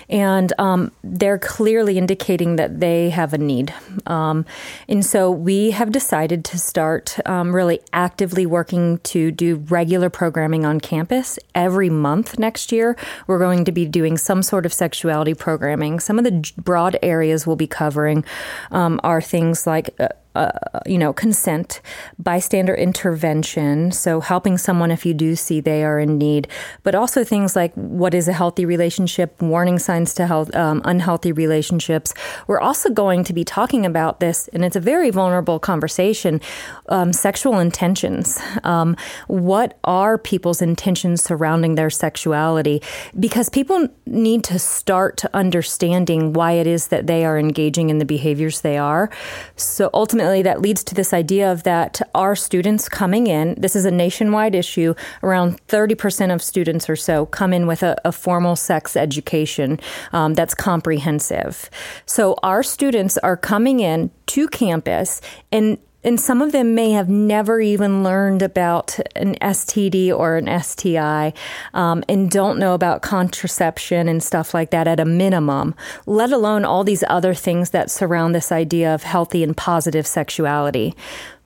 and 0.09 0.53
um, 0.59 0.91
they're 1.05 1.39
clearly 1.39 1.99
indicating 1.99 2.57
that 2.57 2.81
they 2.81 3.11
have 3.11 3.35
a 3.35 3.39
need. 3.39 3.75
Um, 4.07 4.47
and 4.89 5.05
so, 5.05 5.31
we 5.31 5.73
have 5.73 5.93
decided 5.93 6.45
to 6.47 6.59
start 6.59 7.19
um, 7.27 7.55
really 7.55 7.81
actively 7.93 8.47
working 8.47 8.99
to 8.99 9.31
do 9.31 9.57
regular 9.57 10.09
programming 10.09 10.65
on 10.65 10.81
campus 10.81 11.39
every 11.55 11.91
month 11.91 12.39
next 12.39 12.73
year. 12.73 12.97
We're 13.27 13.39
going 13.39 13.67
to 13.67 13.73
be 13.73 13.85
doing 13.85 14.17
some 14.17 14.43
sort 14.43 14.65
of 14.65 14.73
sexuality 14.73 15.35
programming. 15.35 16.01
Some 16.01 16.19
of 16.19 16.25
the 16.25 16.53
broad 16.57 16.86
areas 17.03 17.47
we'll 17.47 17.57
be 17.57 17.67
covering 17.67 18.25
um, 18.71 19.01
are 19.03 19.21
things 19.21 19.67
like 19.67 19.91
uh, 19.99 20.09
uh, 20.37 20.81
you 20.85 20.99
know, 20.99 21.13
consent, 21.13 21.81
bystander 22.19 22.75
intervention, 22.75 23.91
so 23.91 24.21
helping 24.21 24.59
someone 24.59 24.91
if 24.91 25.07
you 25.07 25.15
do 25.15 25.35
see 25.35 25.61
they 25.61 25.83
are 25.83 25.99
in 25.99 26.19
need, 26.19 26.47
but 26.83 26.95
also 26.95 27.25
things 27.25 27.57
like 27.57 27.73
what 27.75 28.15
is 28.15 28.29
a 28.29 28.33
healthy 28.33 28.65
relationship, 28.65 29.41
warning 29.41 29.79
signs 29.79 30.13
to 30.15 30.27
health, 30.27 30.55
um, 30.55 30.83
unhealthy 30.85 31.33
relationships. 31.33 32.13
We're 32.47 32.61
also 32.61 32.91
going 32.91 33.25
to 33.25 33.33
be 33.33 33.45
talking 33.45 33.87
about 33.87 34.21
this, 34.21 34.49
and 34.53 34.65
it's 34.65 34.77
a 34.77 34.81
very 34.81 35.11
vulnerable 35.11 35.59
conversation 35.59 36.41
um, 36.89 37.13
sexual 37.13 37.59
intentions. 37.59 38.39
Um, 38.63 38.97
what 39.29 39.79
are 39.85 40.19
people's 40.19 40.61
intentions 40.61 41.23
surrounding 41.23 41.75
their 41.77 41.91
sexuality? 41.91 42.83
Because 43.19 43.49
people 43.49 43.89
need 44.05 44.45
to 44.45 44.59
start 44.59 45.25
understanding 45.33 46.33
why 46.33 46.53
it 46.53 46.67
is 46.67 46.89
that 46.89 47.07
they 47.07 47.25
are 47.25 47.39
engaging 47.39 47.91
in 47.91 47.99
the 47.99 48.05
behaviors 48.05 48.61
they 48.61 48.77
are. 48.77 49.11
So 49.57 49.91
ultimately, 49.95 50.26
ultimately, 50.27 50.43
that 50.43 50.61
leads 50.61 50.83
to 50.85 50.95
this 50.95 51.13
idea 51.13 51.53
of 51.53 51.63
that 51.63 52.01
our 52.15 52.35
students 52.35 52.89
coming 52.89 53.29
in, 53.29 53.55
this 53.57 53.77
is 53.77 53.85
a 53.85 53.91
nationwide 53.91 54.55
issue, 54.55 54.95
around 55.23 55.65
30% 55.69 56.35
of 56.35 56.43
students 56.43 56.91
or 56.91 56.97
so 56.97 57.27
come 57.27 57.53
in 57.53 57.67
with 57.67 57.83
a, 57.83 57.97
a 58.05 58.11
formal 58.11 58.57
sex 58.57 58.97
education 58.97 59.79
um, 60.13 60.35
that's 60.35 60.55
comprehensive. 60.55 61.71
So 62.07 62.35
our 62.43 62.63
students 62.65 63.19
are 63.19 63.37
coming 63.37 63.81
in 63.81 64.11
to 64.27 64.49
campus 64.49 65.21
and 65.53 65.79
and 66.07 66.21
some 66.21 66.41
of 66.41 66.53
them 66.53 66.77
may 66.77 66.93
have 66.93 67.09
never 67.09 67.61
even 67.61 68.05
learned 68.05 68.41
about 68.41 68.99
an 69.17 69.35
STD 69.43 70.17
or 70.17 70.37
an 70.37 70.63
STI 70.63 71.35
um, 71.75 72.05
and 72.09 72.31
don't 72.31 72.61
know 72.61 72.75
about 72.75 73.03
contraception 73.03 74.09
and 74.09 74.23
stuff 74.23 74.55
like 74.55 74.71
that 74.71 74.87
at 74.87 75.01
a 75.01 75.05
minimum, 75.05 75.75
let 76.07 76.31
alone 76.31 76.65
all 76.65 76.85
these 76.85 77.03
other 77.09 77.35
things 77.35 77.71
that 77.71 77.91
surround 77.91 78.37
this 78.37 78.53
idea 78.53 78.95
of 78.95 79.03
healthy 79.03 79.43
and 79.43 79.57
positive 79.57 80.07
sexuality. 80.07 80.95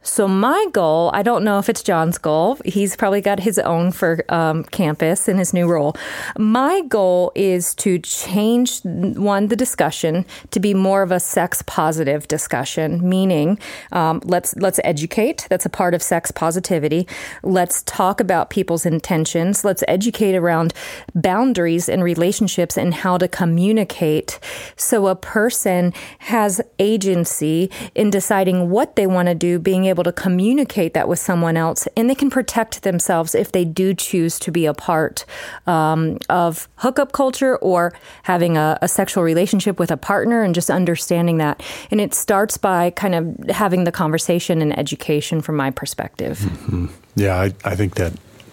So, 0.02 0.26
my 0.26 0.66
goal, 0.72 1.10
I 1.12 1.22
don't 1.22 1.44
know 1.44 1.58
if 1.58 1.68
it's 1.68 1.82
John's 1.82 2.16
goal. 2.16 2.56
He's 2.64 2.96
probably 2.96 3.20
got 3.20 3.40
his 3.40 3.58
own 3.58 3.92
for 3.92 4.24
um, 4.30 4.64
campus 4.64 5.28
in 5.28 5.36
his 5.36 5.52
new 5.52 5.68
role. 5.68 5.94
My 6.38 6.80
goal 6.88 7.32
is 7.34 7.74
to 7.76 7.98
change 7.98 8.80
one, 8.82 9.48
the 9.48 9.56
discussion 9.56 10.24
to 10.52 10.60
be 10.60 10.72
more 10.72 11.02
of 11.02 11.12
a 11.12 11.20
sex 11.20 11.60
positive 11.66 12.26
discussion, 12.28 13.06
meaning 13.06 13.58
um, 13.92 14.22
let's, 14.24 14.56
let's 14.56 14.80
educate. 14.84 15.46
That's 15.50 15.66
a 15.66 15.70
part 15.70 15.92
of 15.92 16.02
sex 16.02 16.30
positivity. 16.30 17.06
Let's 17.42 17.82
talk 17.82 18.20
about 18.20 18.48
people's 18.48 18.86
intentions. 18.86 19.64
Let's 19.64 19.84
educate 19.86 20.34
around 20.34 20.72
boundaries 21.14 21.90
and 21.90 22.02
relationships 22.02 22.78
and 22.78 22.94
how 22.94 23.18
to 23.18 23.28
communicate 23.28 24.40
so 24.76 25.08
a 25.08 25.14
person 25.14 25.92
has 26.20 26.62
agency 26.78 27.70
in 27.94 28.08
deciding 28.08 28.70
what 28.70 28.96
they 28.96 29.06
want 29.06 29.28
to 29.28 29.34
do, 29.34 29.58
being 29.58 29.89
able 29.90 30.05
to 30.05 30.12
communicate 30.12 30.94
that 30.94 31.09
with 31.09 31.18
someone 31.18 31.57
else, 31.57 31.87
and 31.96 32.09
they 32.09 32.14
can 32.14 32.31
protect 32.31 32.83
themselves 32.83 33.35
if 33.35 33.53
they 33.53 33.64
do 33.64 33.92
choose 33.92 34.38
to 34.38 34.50
be 34.50 34.64
a 34.64 34.72
part 34.72 35.26
um, 35.66 36.18
of 36.29 36.68
hookup 36.76 37.12
culture 37.12 37.57
or 37.59 37.92
having 38.22 38.57
a, 38.57 38.79
a, 38.81 38.88
sexual 38.88 39.22
relationship 39.22 39.79
with 39.79 39.90
a 39.90 39.96
partner 39.96 40.42
and 40.42 40.55
just 40.55 40.70
understanding 40.70 41.38
that. 41.38 41.62
And 41.90 42.00
it 42.00 42.14
starts 42.14 42.57
by 42.57 42.90
kind 42.90 43.14
of 43.14 43.50
having 43.50 43.85
the 43.85 43.92
conversation 43.92 44.62
and 44.62 44.76
education 44.79 45.40
from 45.42 45.57
my 45.57 45.70
perspective. 45.70 46.38
Mm-hmm. 46.38 46.87
Yeah, 47.16 47.37
I, 47.37 47.53
I 47.64 47.76
think 47.76 47.96
that 47.96 48.12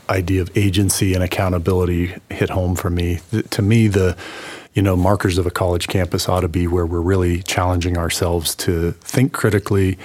idea 0.10 0.41
of 0.41 0.56
agency 0.58 1.13
and 1.13 1.23
accountability 1.23 2.15
hit 2.30 2.50
home 2.50 2.76
for 2.76 2.89
me. 2.89 3.19
To 3.52 3.62
me, 3.62 3.88
the 3.88 4.17
you 4.78 4.84
know, 4.84 4.95
markers 4.95 5.39
of 5.39 5.47
a 5.47 5.50
college 5.50 5.88
campus 5.88 6.30
ought 6.30 6.41
to 6.41 6.47
be 6.47 6.67
where 6.67 6.86
we're 6.86 7.02
really 7.02 7.41
challenging 7.41 7.97
ourselves 7.97 8.54
to 8.54 8.91
think 9.02 9.34
critically, 9.34 9.97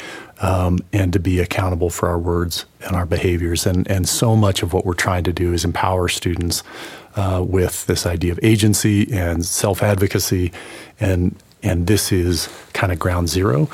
um, 0.43 0.81
and 0.93 1.13
to 1.13 1.21
be 1.21 1.39
accountable 1.39 1.89
for 1.89 2.09
our 2.09 2.19
words 2.19 2.67
and 2.83 2.95
our 2.95 3.07
behaviors. 3.07 3.65
And, 3.65 3.89
and 3.89 4.09
so 4.09 4.37
much 4.37 4.63
of 4.63 4.73
what 4.73 4.85
we're 4.85 4.95
trying 4.95 5.25
to 5.25 5.33
do 5.33 5.53
is 5.53 5.65
empower 5.65 6.09
students 6.09 6.63
uh, 7.15 7.45
with 7.47 7.87
this 7.87 8.07
idea 8.07 8.33
of 8.33 8.41
agency 8.43 9.11
and 9.13 9.45
self 9.45 9.83
advocacy. 9.83 10.53
And, 10.99 11.37
and 11.63 11.87
this 11.87 12.11
is 12.11 12.49
kind 12.73 12.93
of 12.93 12.99
ground 12.99 13.29
zero 13.29 13.71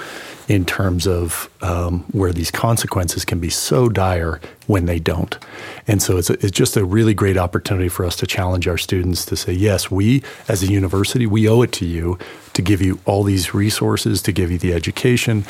in 0.46 0.64
terms 0.64 1.06
of 1.06 1.50
um, 1.60 2.00
where 2.12 2.32
these 2.32 2.50
consequences 2.50 3.24
can 3.24 3.38
be 3.38 3.50
so 3.50 3.88
dire 3.88 4.40
when 4.66 4.86
they 4.86 4.98
don't. 4.98 5.38
And 5.86 6.02
so 6.02 6.16
it's, 6.16 6.30
a, 6.30 6.34
it's 6.34 6.50
just 6.50 6.76
a 6.76 6.84
really 6.84 7.12
great 7.12 7.36
opportunity 7.36 7.88
for 7.88 8.04
us 8.04 8.16
to 8.16 8.26
challenge 8.26 8.66
our 8.66 8.78
students 8.78 9.26
to 9.26 9.36
say, 9.36 9.52
yes, 9.52 9.90
we 9.90 10.22
as 10.48 10.62
a 10.62 10.66
university, 10.66 11.26
we 11.26 11.48
owe 11.48 11.62
it 11.62 11.72
to 11.72 11.86
you 11.86 12.18
to 12.54 12.62
give 12.62 12.80
you 12.80 12.98
all 13.04 13.24
these 13.24 13.52
resources, 13.52 14.22
to 14.22 14.32
give 14.32 14.50
you 14.50 14.58
the 14.58 14.72
education, 14.72 15.44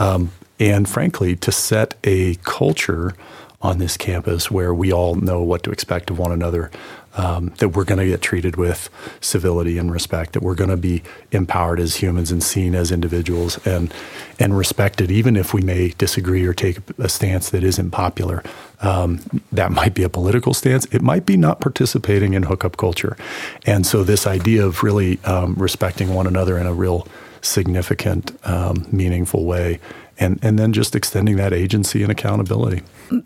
um, 0.00 0.32
and 0.60 0.88
frankly, 0.88 1.34
to 1.36 1.50
set 1.50 1.94
a 2.04 2.36
culture 2.36 3.14
on 3.62 3.78
this 3.78 3.96
campus 3.96 4.50
where 4.50 4.72
we 4.72 4.92
all 4.92 5.16
know 5.16 5.42
what 5.42 5.62
to 5.62 5.70
expect 5.70 6.10
of 6.10 6.18
one 6.18 6.32
another, 6.32 6.70
um, 7.14 7.52
that 7.58 7.70
we're 7.70 7.84
going 7.84 7.98
to 7.98 8.06
get 8.06 8.22
treated 8.22 8.56
with 8.56 8.88
civility 9.20 9.76
and 9.76 9.92
respect, 9.92 10.32
that 10.32 10.42
we're 10.42 10.54
going 10.54 10.70
to 10.70 10.76
be 10.76 11.02
empowered 11.32 11.80
as 11.80 11.96
humans 11.96 12.30
and 12.30 12.42
seen 12.42 12.74
as 12.74 12.92
individuals 12.92 13.58
and 13.66 13.92
and 14.38 14.56
respected, 14.56 15.10
even 15.10 15.36
if 15.36 15.52
we 15.52 15.60
may 15.60 15.88
disagree 15.98 16.46
or 16.46 16.54
take 16.54 16.78
a 16.98 17.08
stance 17.08 17.50
that 17.50 17.64
isn't 17.64 17.90
popular. 17.90 18.42
Um, 18.80 19.20
that 19.52 19.72
might 19.72 19.92
be 19.92 20.04
a 20.04 20.08
political 20.08 20.54
stance. 20.54 20.86
It 20.86 21.02
might 21.02 21.26
be 21.26 21.36
not 21.36 21.60
participating 21.60 22.32
in 22.34 22.44
hookup 22.44 22.76
culture, 22.76 23.16
and 23.66 23.84
so 23.84 24.04
this 24.04 24.26
idea 24.26 24.64
of 24.64 24.82
really 24.82 25.18
um, 25.24 25.54
respecting 25.54 26.14
one 26.14 26.26
another 26.26 26.56
in 26.58 26.66
a 26.66 26.72
real 26.72 27.06
significant, 27.42 28.38
um, 28.46 28.86
meaningful 28.92 29.44
way, 29.44 29.80
and 30.20 30.38
and 30.42 30.58
then 30.58 30.72
just 30.72 30.94
extending 30.94 31.36
that 31.36 31.52
agency 31.52 32.02
and 32.02 32.12
accountability. 32.12 32.82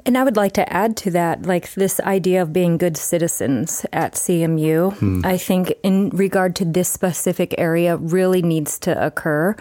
And 0.07 0.17
I 0.17 0.25
would 0.25 0.37
like 0.37 0.53
to 0.53 0.73
add 0.73 0.97
to 0.99 1.11
that, 1.13 1.47
like 1.47 1.73
this 1.75 2.01
idea 2.01 2.43
of 2.43 2.53
being 2.53 2.79
good 2.79 2.97
citizens 2.97 3.85
at 3.93 4.15
CMU, 4.15 4.95
hmm. 4.95 5.21
I 5.25 5.37
think 5.37 5.75
in 5.83 6.11
regard 6.11 6.57
to 6.57 6.65
this 6.65 6.89
specific 6.89 7.55
area 7.59 7.97
really 7.97 8.43
needs 8.43 8.79
to 8.81 9.07
occur. 9.07 9.55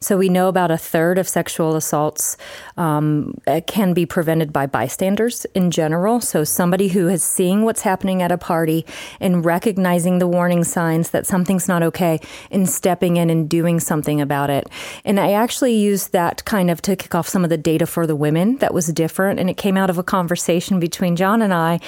So 0.00 0.16
we 0.16 0.28
know 0.28 0.48
about 0.48 0.70
a 0.70 0.78
third 0.78 1.18
of 1.18 1.28
sexual 1.28 1.76
assaults 1.76 2.36
um, 2.76 3.34
uh, 3.46 3.60
can 3.66 3.92
be 3.92 4.06
prevented 4.06 4.52
by 4.52 4.66
bystanders 4.66 5.44
in 5.54 5.70
general. 5.70 6.20
So 6.20 6.44
somebody 6.44 6.88
who 6.88 7.08
is 7.08 7.22
seeing 7.22 7.64
what's 7.64 7.82
happening 7.82 8.22
at 8.22 8.32
a 8.32 8.38
party 8.38 8.86
and 9.20 9.44
recognizing 9.44 10.18
the 10.18 10.28
warning 10.28 10.64
signs 10.64 11.10
that 11.10 11.26
something's 11.26 11.68
not 11.68 11.82
okay 11.82 12.20
and 12.50 12.68
stepping 12.68 13.16
in 13.16 13.30
and 13.30 13.48
doing 13.48 13.80
something 13.80 14.20
about 14.20 14.50
it. 14.50 14.68
And 15.04 15.18
I 15.20 15.32
actually 15.32 15.74
used 15.74 16.12
that 16.12 16.44
kind 16.44 16.70
of 16.70 16.80
to 16.82 16.96
kick 16.96 17.14
off 17.14 17.28
some 17.28 17.44
of 17.44 17.50
the 17.50 17.58
data 17.58 17.86
for 17.86 18.06
the 18.06 18.16
women 18.16 18.56
that 18.58 18.72
was 18.72 18.86
different. 18.88 19.40
And 19.40 19.50
it 19.50 19.56
came 19.66 19.76
out 19.76 19.90
of 19.90 19.98
a 19.98 20.02
conversation 20.04 20.78
between 20.78 21.16
John 21.16 21.42
and 21.42 21.52
I, 21.52 21.80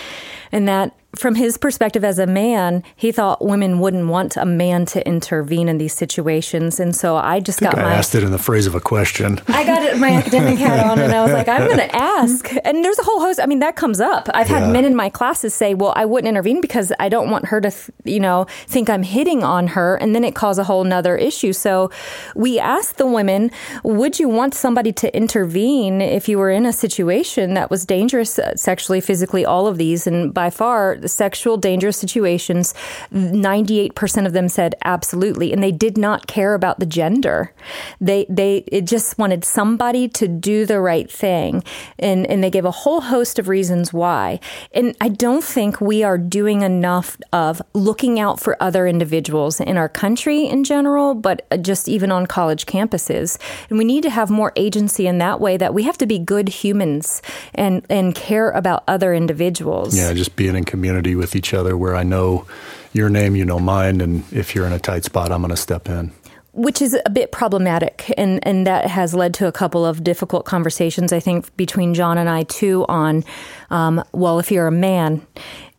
and 0.51 0.67
that 0.67 0.97
from 1.17 1.35
his 1.37 1.57
perspective 1.57 2.05
as 2.05 2.19
a 2.19 2.27
man, 2.27 2.83
he 2.95 3.11
thought 3.13 3.43
women 3.43 3.81
wouldn't 3.81 4.09
want 4.09 4.37
a 4.37 4.45
man 4.45 4.85
to 4.87 5.07
intervene 5.07 5.69
in 5.69 5.79
these 5.79 5.95
situations, 5.95 6.79
and 6.79 6.95
so 6.95 7.17
I 7.17 7.41
just 7.41 7.63
I 7.63 7.67
got 7.67 7.79
I 7.79 7.83
my 7.83 7.95
asked 7.95 8.15
it 8.15 8.23
in 8.23 8.31
the 8.31 8.39
phrase 8.39 8.67
of 8.67 8.75
a 8.75 8.81
question. 8.81 9.41
I 9.49 9.65
got 9.65 9.99
my 9.99 10.11
academic 10.11 10.59
hat 10.65 10.87
on, 10.87 10.99
and 10.99 11.13
I 11.13 11.23
was 11.23 11.33
like, 11.33 11.49
I'm 11.49 11.67
going 11.67 11.79
to 11.79 11.97
ask. 11.97 12.53
And 12.63 12.85
there's 12.85 12.99
a 12.99 13.05
whole 13.05 13.21
host. 13.21 13.41
I 13.41 13.47
mean, 13.47 13.61
that 13.61 13.75
comes 13.75 14.01
up. 14.01 14.29
I've 14.35 14.49
had 14.49 14.71
men 14.71 14.85
in 14.85 14.95
my 14.95 15.09
classes 15.09 15.55
say, 15.55 15.73
"Well, 15.73 15.95
I 15.97 16.05
wouldn't 16.05 16.29
intervene 16.29 16.61
because 16.61 16.93
I 17.01 17.09
don't 17.09 17.31
want 17.31 17.47
her 17.47 17.61
to, 17.63 17.73
you 18.05 18.21
know, 18.21 18.47
think 18.67 18.91
I'm 18.91 19.03
hitting 19.03 19.43
on 19.43 19.69
her," 19.69 19.97
and 19.97 20.15
then 20.15 20.25
it 20.25 20.35
caused 20.35 20.61
a 20.61 20.65
whole 20.65 20.85
nother 20.85 21.17
issue. 21.17 21.55
So 21.55 21.91
we 22.37 22.59
asked 22.59 22.99
the 22.99 23.07
women, 23.07 23.51
"Would 23.83 24.21
you 24.21 24.29
want 24.29 24.53
somebody 24.55 24.93
to 24.93 25.17
intervene 25.17 26.03
if 26.03 26.29
you 26.29 26.39
were 26.39 26.51
in 26.51 26.67
a 26.67 26.73
situation 26.73 27.55
that 27.55 27.71
was 27.71 27.87
dangerous, 27.87 28.39
uh, 28.39 28.55
sexually, 28.57 29.01
physically, 29.01 29.47
all 29.47 29.67
of 29.67 29.79
these?" 29.79 30.07
And 30.07 30.35
by 30.35 30.51
far 30.51 30.98
sexual 31.07 31.57
dangerous 31.57 31.97
situations, 31.97 32.75
98% 33.13 34.27
of 34.27 34.33
them 34.33 34.49
said 34.49 34.75
absolutely. 34.85 35.53
And 35.53 35.63
they 35.63 35.73
did 35.73 35.97
not 35.99 36.27
care 36.27 36.55
about 36.55 36.81
the 36.81 36.87
gender. 36.87 37.53
They, 38.01 38.27
they, 38.29 38.65
it 38.67 38.87
just 38.87 39.19
wanted 39.19 39.45
somebody 39.45 40.09
to 40.09 40.29
do 40.29 40.67
the 40.67 40.81
right 40.81 41.11
thing. 41.11 41.63
And, 41.99 42.27
and 42.27 42.43
they 42.43 42.51
gave 42.51 42.65
a 42.65 42.71
whole 42.71 43.03
host 43.03 43.39
of 43.39 43.49
reasons 43.49 43.93
why. 43.93 44.41
And 44.73 44.97
I 45.01 45.09
don't 45.09 45.45
think 45.45 45.81
we 45.81 46.03
are 46.03 46.19
doing 46.19 46.63
enough 46.63 47.17
of 47.33 47.61
looking 47.75 48.19
out 48.19 48.41
for 48.41 48.61
other 48.63 48.87
individuals 48.87 49.61
in 49.61 49.77
our 49.77 49.89
country 49.89 50.47
in 50.47 50.65
general, 50.65 51.15
but 51.15 51.47
just 51.63 51.89
even 51.89 52.11
on 52.11 52.27
college 52.27 52.67
campuses. 52.67 53.39
And 53.69 53.79
we 53.79 53.85
need 53.85 54.03
to 54.03 54.11
have 54.11 54.31
more 54.31 54.53
agency 54.57 55.07
in 55.07 55.19
that 55.19 55.41
way 55.41 55.57
that 55.57 55.75
we 55.75 55.83
have 55.85 55.99
to 55.99 56.07
be 56.07 56.19
good 56.19 56.49
humans 56.49 57.23
and, 57.55 57.85
and 57.91 58.15
care 58.15 58.51
about 58.51 58.85
other 58.89 59.15
individuals. 59.15 59.97
Yeah, 59.97 60.13
just 60.13 60.37
being 60.37 60.57
in 60.57 60.65
community 60.65 60.88
community 60.89 61.15
with 61.15 61.37
each 61.37 61.53
other 61.53 61.77
where 61.77 61.95
I 61.95 62.03
know 62.03 62.47
your 62.95 63.11
name, 63.11 63.37
you 63.37 63.45
know 63.45 63.59
mine, 63.59 64.01
and 64.01 64.25
if 64.33 64.55
you're 64.55 64.67
in 64.67 64.73
a 64.73 64.79
tight 64.79 65.05
spot, 65.05 65.31
I'm 65.31 65.43
going 65.43 65.51
to 65.51 65.57
step 65.57 65.87
in. 65.89 66.13
Which 66.53 66.81
is 66.81 66.97
a 67.05 67.11
bit 67.11 67.31
problematic 67.31 68.11
and 68.17 68.45
and 68.45 68.67
that 68.67 68.87
has 68.87 69.15
led 69.15 69.35
to 69.35 69.47
a 69.47 69.53
couple 69.53 69.85
of 69.85 70.03
difficult 70.03 70.45
conversations 70.45 71.13
I 71.13 71.21
think 71.21 71.55
between 71.57 71.95
John 71.95 72.19
and 72.19 72.29
I 72.29 72.45
too 72.45 72.85
on 72.89 73.23
um, 73.71 74.03
well 74.13 74.41
if 74.41 74.51
you're 74.51 74.67
a 74.67 74.73
man 74.73 75.25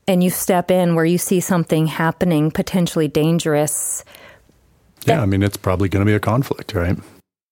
and 0.08 0.24
you 0.24 0.30
step 0.30 0.72
in 0.72 0.96
where 0.96 1.04
you 1.04 1.18
see 1.18 1.42
something 1.42 1.88
happening 1.88 2.50
potentially 2.50 3.10
dangerous 3.10 4.06
yeah 5.06 5.22
I 5.22 5.26
mean 5.26 5.44
it's 5.44 5.58
probably 5.58 5.90
going 5.90 6.06
to 6.06 6.10
be 6.10 6.16
a 6.16 6.20
conflict 6.20 6.74
right? 6.74 6.98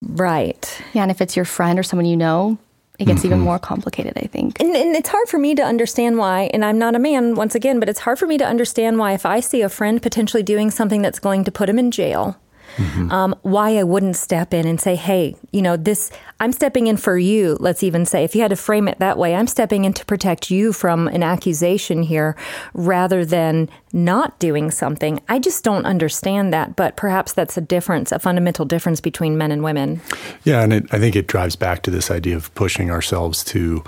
Right. 0.01 0.82
Yeah 0.93 1.01
and 1.01 1.12
if 1.12 1.20
it's 1.20 1.36
your 1.36 1.45
friend 1.45 1.78
or 1.78 1.84
someone 1.84 2.05
you 2.05 2.16
know 2.16 2.58
it 3.00 3.06
gets 3.06 3.20
mm-hmm. 3.20 3.28
even 3.28 3.39
more 3.41 3.60
complicated, 3.60 4.14
I 4.18 4.28
think. 4.28 4.60
And, 4.60 4.76
and, 4.76 4.95
it's 4.95 5.10
hard 5.10 5.28
for 5.28 5.38
me 5.38 5.54
to 5.56 5.62
understand 5.62 6.18
why, 6.18 6.50
and 6.54 6.66
I'm 6.66 6.80
not 6.80 6.95
a 6.95 7.00
man 7.00 7.36
once 7.36 7.54
again, 7.54 7.80
but 7.80 7.89
it's 7.89 8.00
hard 8.00 8.18
for 8.18 8.26
me 8.26 8.38
to 8.39 8.45
understand 8.45 8.98
why 8.98 9.14
if 9.14 9.26
I 9.26 9.39
see 9.39 9.62
a 9.62 9.70
friend 9.70 10.02
potentially 10.02 10.43
doing 10.43 10.72
something 10.72 11.02
that's 11.02 11.20
going 11.20 11.43
to 11.43 11.52
put 11.52 11.70
him 11.70 11.78
in 11.78 11.91
jail, 11.91 12.39
mm-hmm. 12.76 13.11
um, 13.11 13.36
why 13.41 13.78
I 13.78 13.84
wouldn't 13.84 14.15
step 14.15 14.53
in 14.53 14.68
and 14.68 14.80
say, 14.80 14.95
hey, 14.95 15.36
you 15.51 15.61
know, 15.61 15.78
this, 15.78 16.11
I'm 16.39 16.51
stepping 16.51 16.88
in 16.88 16.97
for 16.97 17.18
you. 17.18 17.57
Let's 17.59 17.84
even 17.84 18.05
say, 18.05 18.24
if 18.24 18.36
you 18.36 18.41
had 18.41 18.49
to 18.49 18.55
frame 18.55 18.88
it 18.88 18.99
that 18.99 19.18
way, 19.18 19.36
I'm 19.36 19.47
stepping 19.47 19.86
in 19.86 19.93
to 19.93 20.05
protect 20.05 20.51
you 20.51 20.74
from 20.74 21.07
an 21.07 21.24
accusation 21.24 22.03
here 22.03 22.36
rather 22.74 23.26
than 23.26 23.70
not 23.93 24.38
doing 24.39 24.72
something. 24.72 25.20
I 25.30 25.39
just 25.39 25.63
don't 25.63 25.86
understand 25.86 26.53
that, 26.53 26.76
but 26.76 26.95
perhaps 26.95 27.34
that's 27.34 27.57
a 27.57 27.61
difference, 27.61 28.11
a 28.11 28.20
fundamental 28.20 28.65
difference 28.65 29.01
between 29.01 29.38
men 29.38 29.51
and 29.51 29.63
women. 29.63 30.01
Yeah, 30.43 30.61
and 30.61 30.74
it, 30.74 30.93
I 30.93 30.99
think 30.99 31.15
it 31.15 31.28
drives 31.28 31.55
back 31.55 31.84
to 31.84 31.91
this 31.91 32.11
idea 32.11 32.36
of 32.36 32.53
pushing 32.55 32.91
ourselves 32.91 33.43
to 33.45 33.84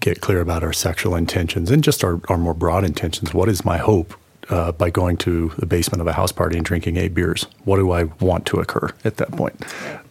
get 0.00 0.20
clear 0.20 0.40
about 0.40 0.62
our 0.62 0.72
sexual 0.72 1.14
intentions 1.16 1.70
and 1.70 1.82
just 1.82 2.04
our, 2.04 2.20
our 2.28 2.38
more 2.38 2.54
broad 2.54 2.84
intentions. 2.84 3.34
What 3.34 3.48
is 3.48 3.64
my 3.64 3.78
hope 3.78 4.14
uh, 4.48 4.72
by 4.72 4.90
going 4.90 5.16
to 5.18 5.52
the 5.58 5.66
basement 5.66 6.00
of 6.00 6.06
a 6.06 6.12
house 6.12 6.32
party 6.32 6.56
and 6.56 6.64
drinking 6.64 6.96
eight 6.96 7.14
beers? 7.14 7.46
What 7.64 7.76
do 7.76 7.92
I 7.92 8.04
want 8.04 8.46
to 8.46 8.58
occur 8.58 8.90
at 9.04 9.16
that 9.18 9.32
point? 9.32 9.62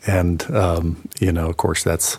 And 0.05 0.49
um, 0.55 1.07
you 1.19 1.31
know, 1.31 1.49
of 1.49 1.57
course, 1.57 1.83
that's 1.83 2.17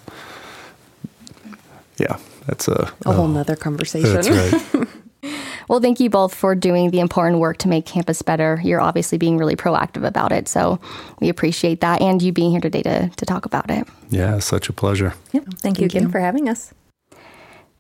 yeah, 1.98 2.18
that's 2.46 2.68
a 2.68 2.92
a 3.04 3.12
whole 3.12 3.26
uh, 3.26 3.32
nother 3.32 3.56
conversation. 3.56 4.12
That's 4.12 4.28
right. 4.28 4.88
well, 5.68 5.80
thank 5.80 6.00
you 6.00 6.10
both 6.10 6.34
for 6.34 6.54
doing 6.54 6.90
the 6.90 7.00
important 7.00 7.40
work 7.40 7.58
to 7.58 7.68
make 7.68 7.86
campus 7.86 8.22
better. 8.22 8.60
You're 8.62 8.80
obviously 8.80 9.18
being 9.18 9.36
really 9.36 9.56
proactive 9.56 10.06
about 10.06 10.32
it, 10.32 10.48
so 10.48 10.80
we 11.20 11.28
appreciate 11.28 11.80
that, 11.80 12.00
and 12.00 12.20
you 12.22 12.32
being 12.32 12.50
here 12.50 12.60
today 12.60 12.82
to 12.82 13.08
to 13.08 13.26
talk 13.26 13.46
about 13.46 13.70
it. 13.70 13.86
Yeah, 14.10 14.38
such 14.38 14.68
a 14.68 14.72
pleasure. 14.72 15.14
Yep. 15.32 15.44
Thank, 15.44 15.60
thank 15.60 15.78
you 15.80 15.86
again 15.86 16.04
you. 16.04 16.08
for 16.10 16.20
having 16.20 16.48
us. 16.48 16.72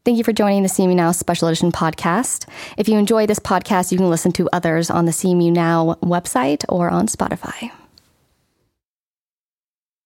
Thank 0.08 0.16
you 0.16 0.24
for 0.24 0.32
joining 0.32 0.62
the 0.62 0.70
CMU 0.70 0.94
Now 0.94 1.12
Special 1.12 1.48
Edition 1.48 1.70
podcast. 1.70 2.48
If 2.78 2.88
you 2.88 2.96
enjoy 2.96 3.26
this 3.26 3.38
podcast, 3.38 3.92
you 3.92 3.98
can 3.98 4.08
listen 4.08 4.32
to 4.32 4.48
others 4.54 4.88
on 4.88 5.04
the 5.04 5.12
CMU 5.12 5.52
Now 5.52 5.98
website 6.02 6.64
or 6.70 6.88
on 6.88 7.08
Spotify. 7.08 7.70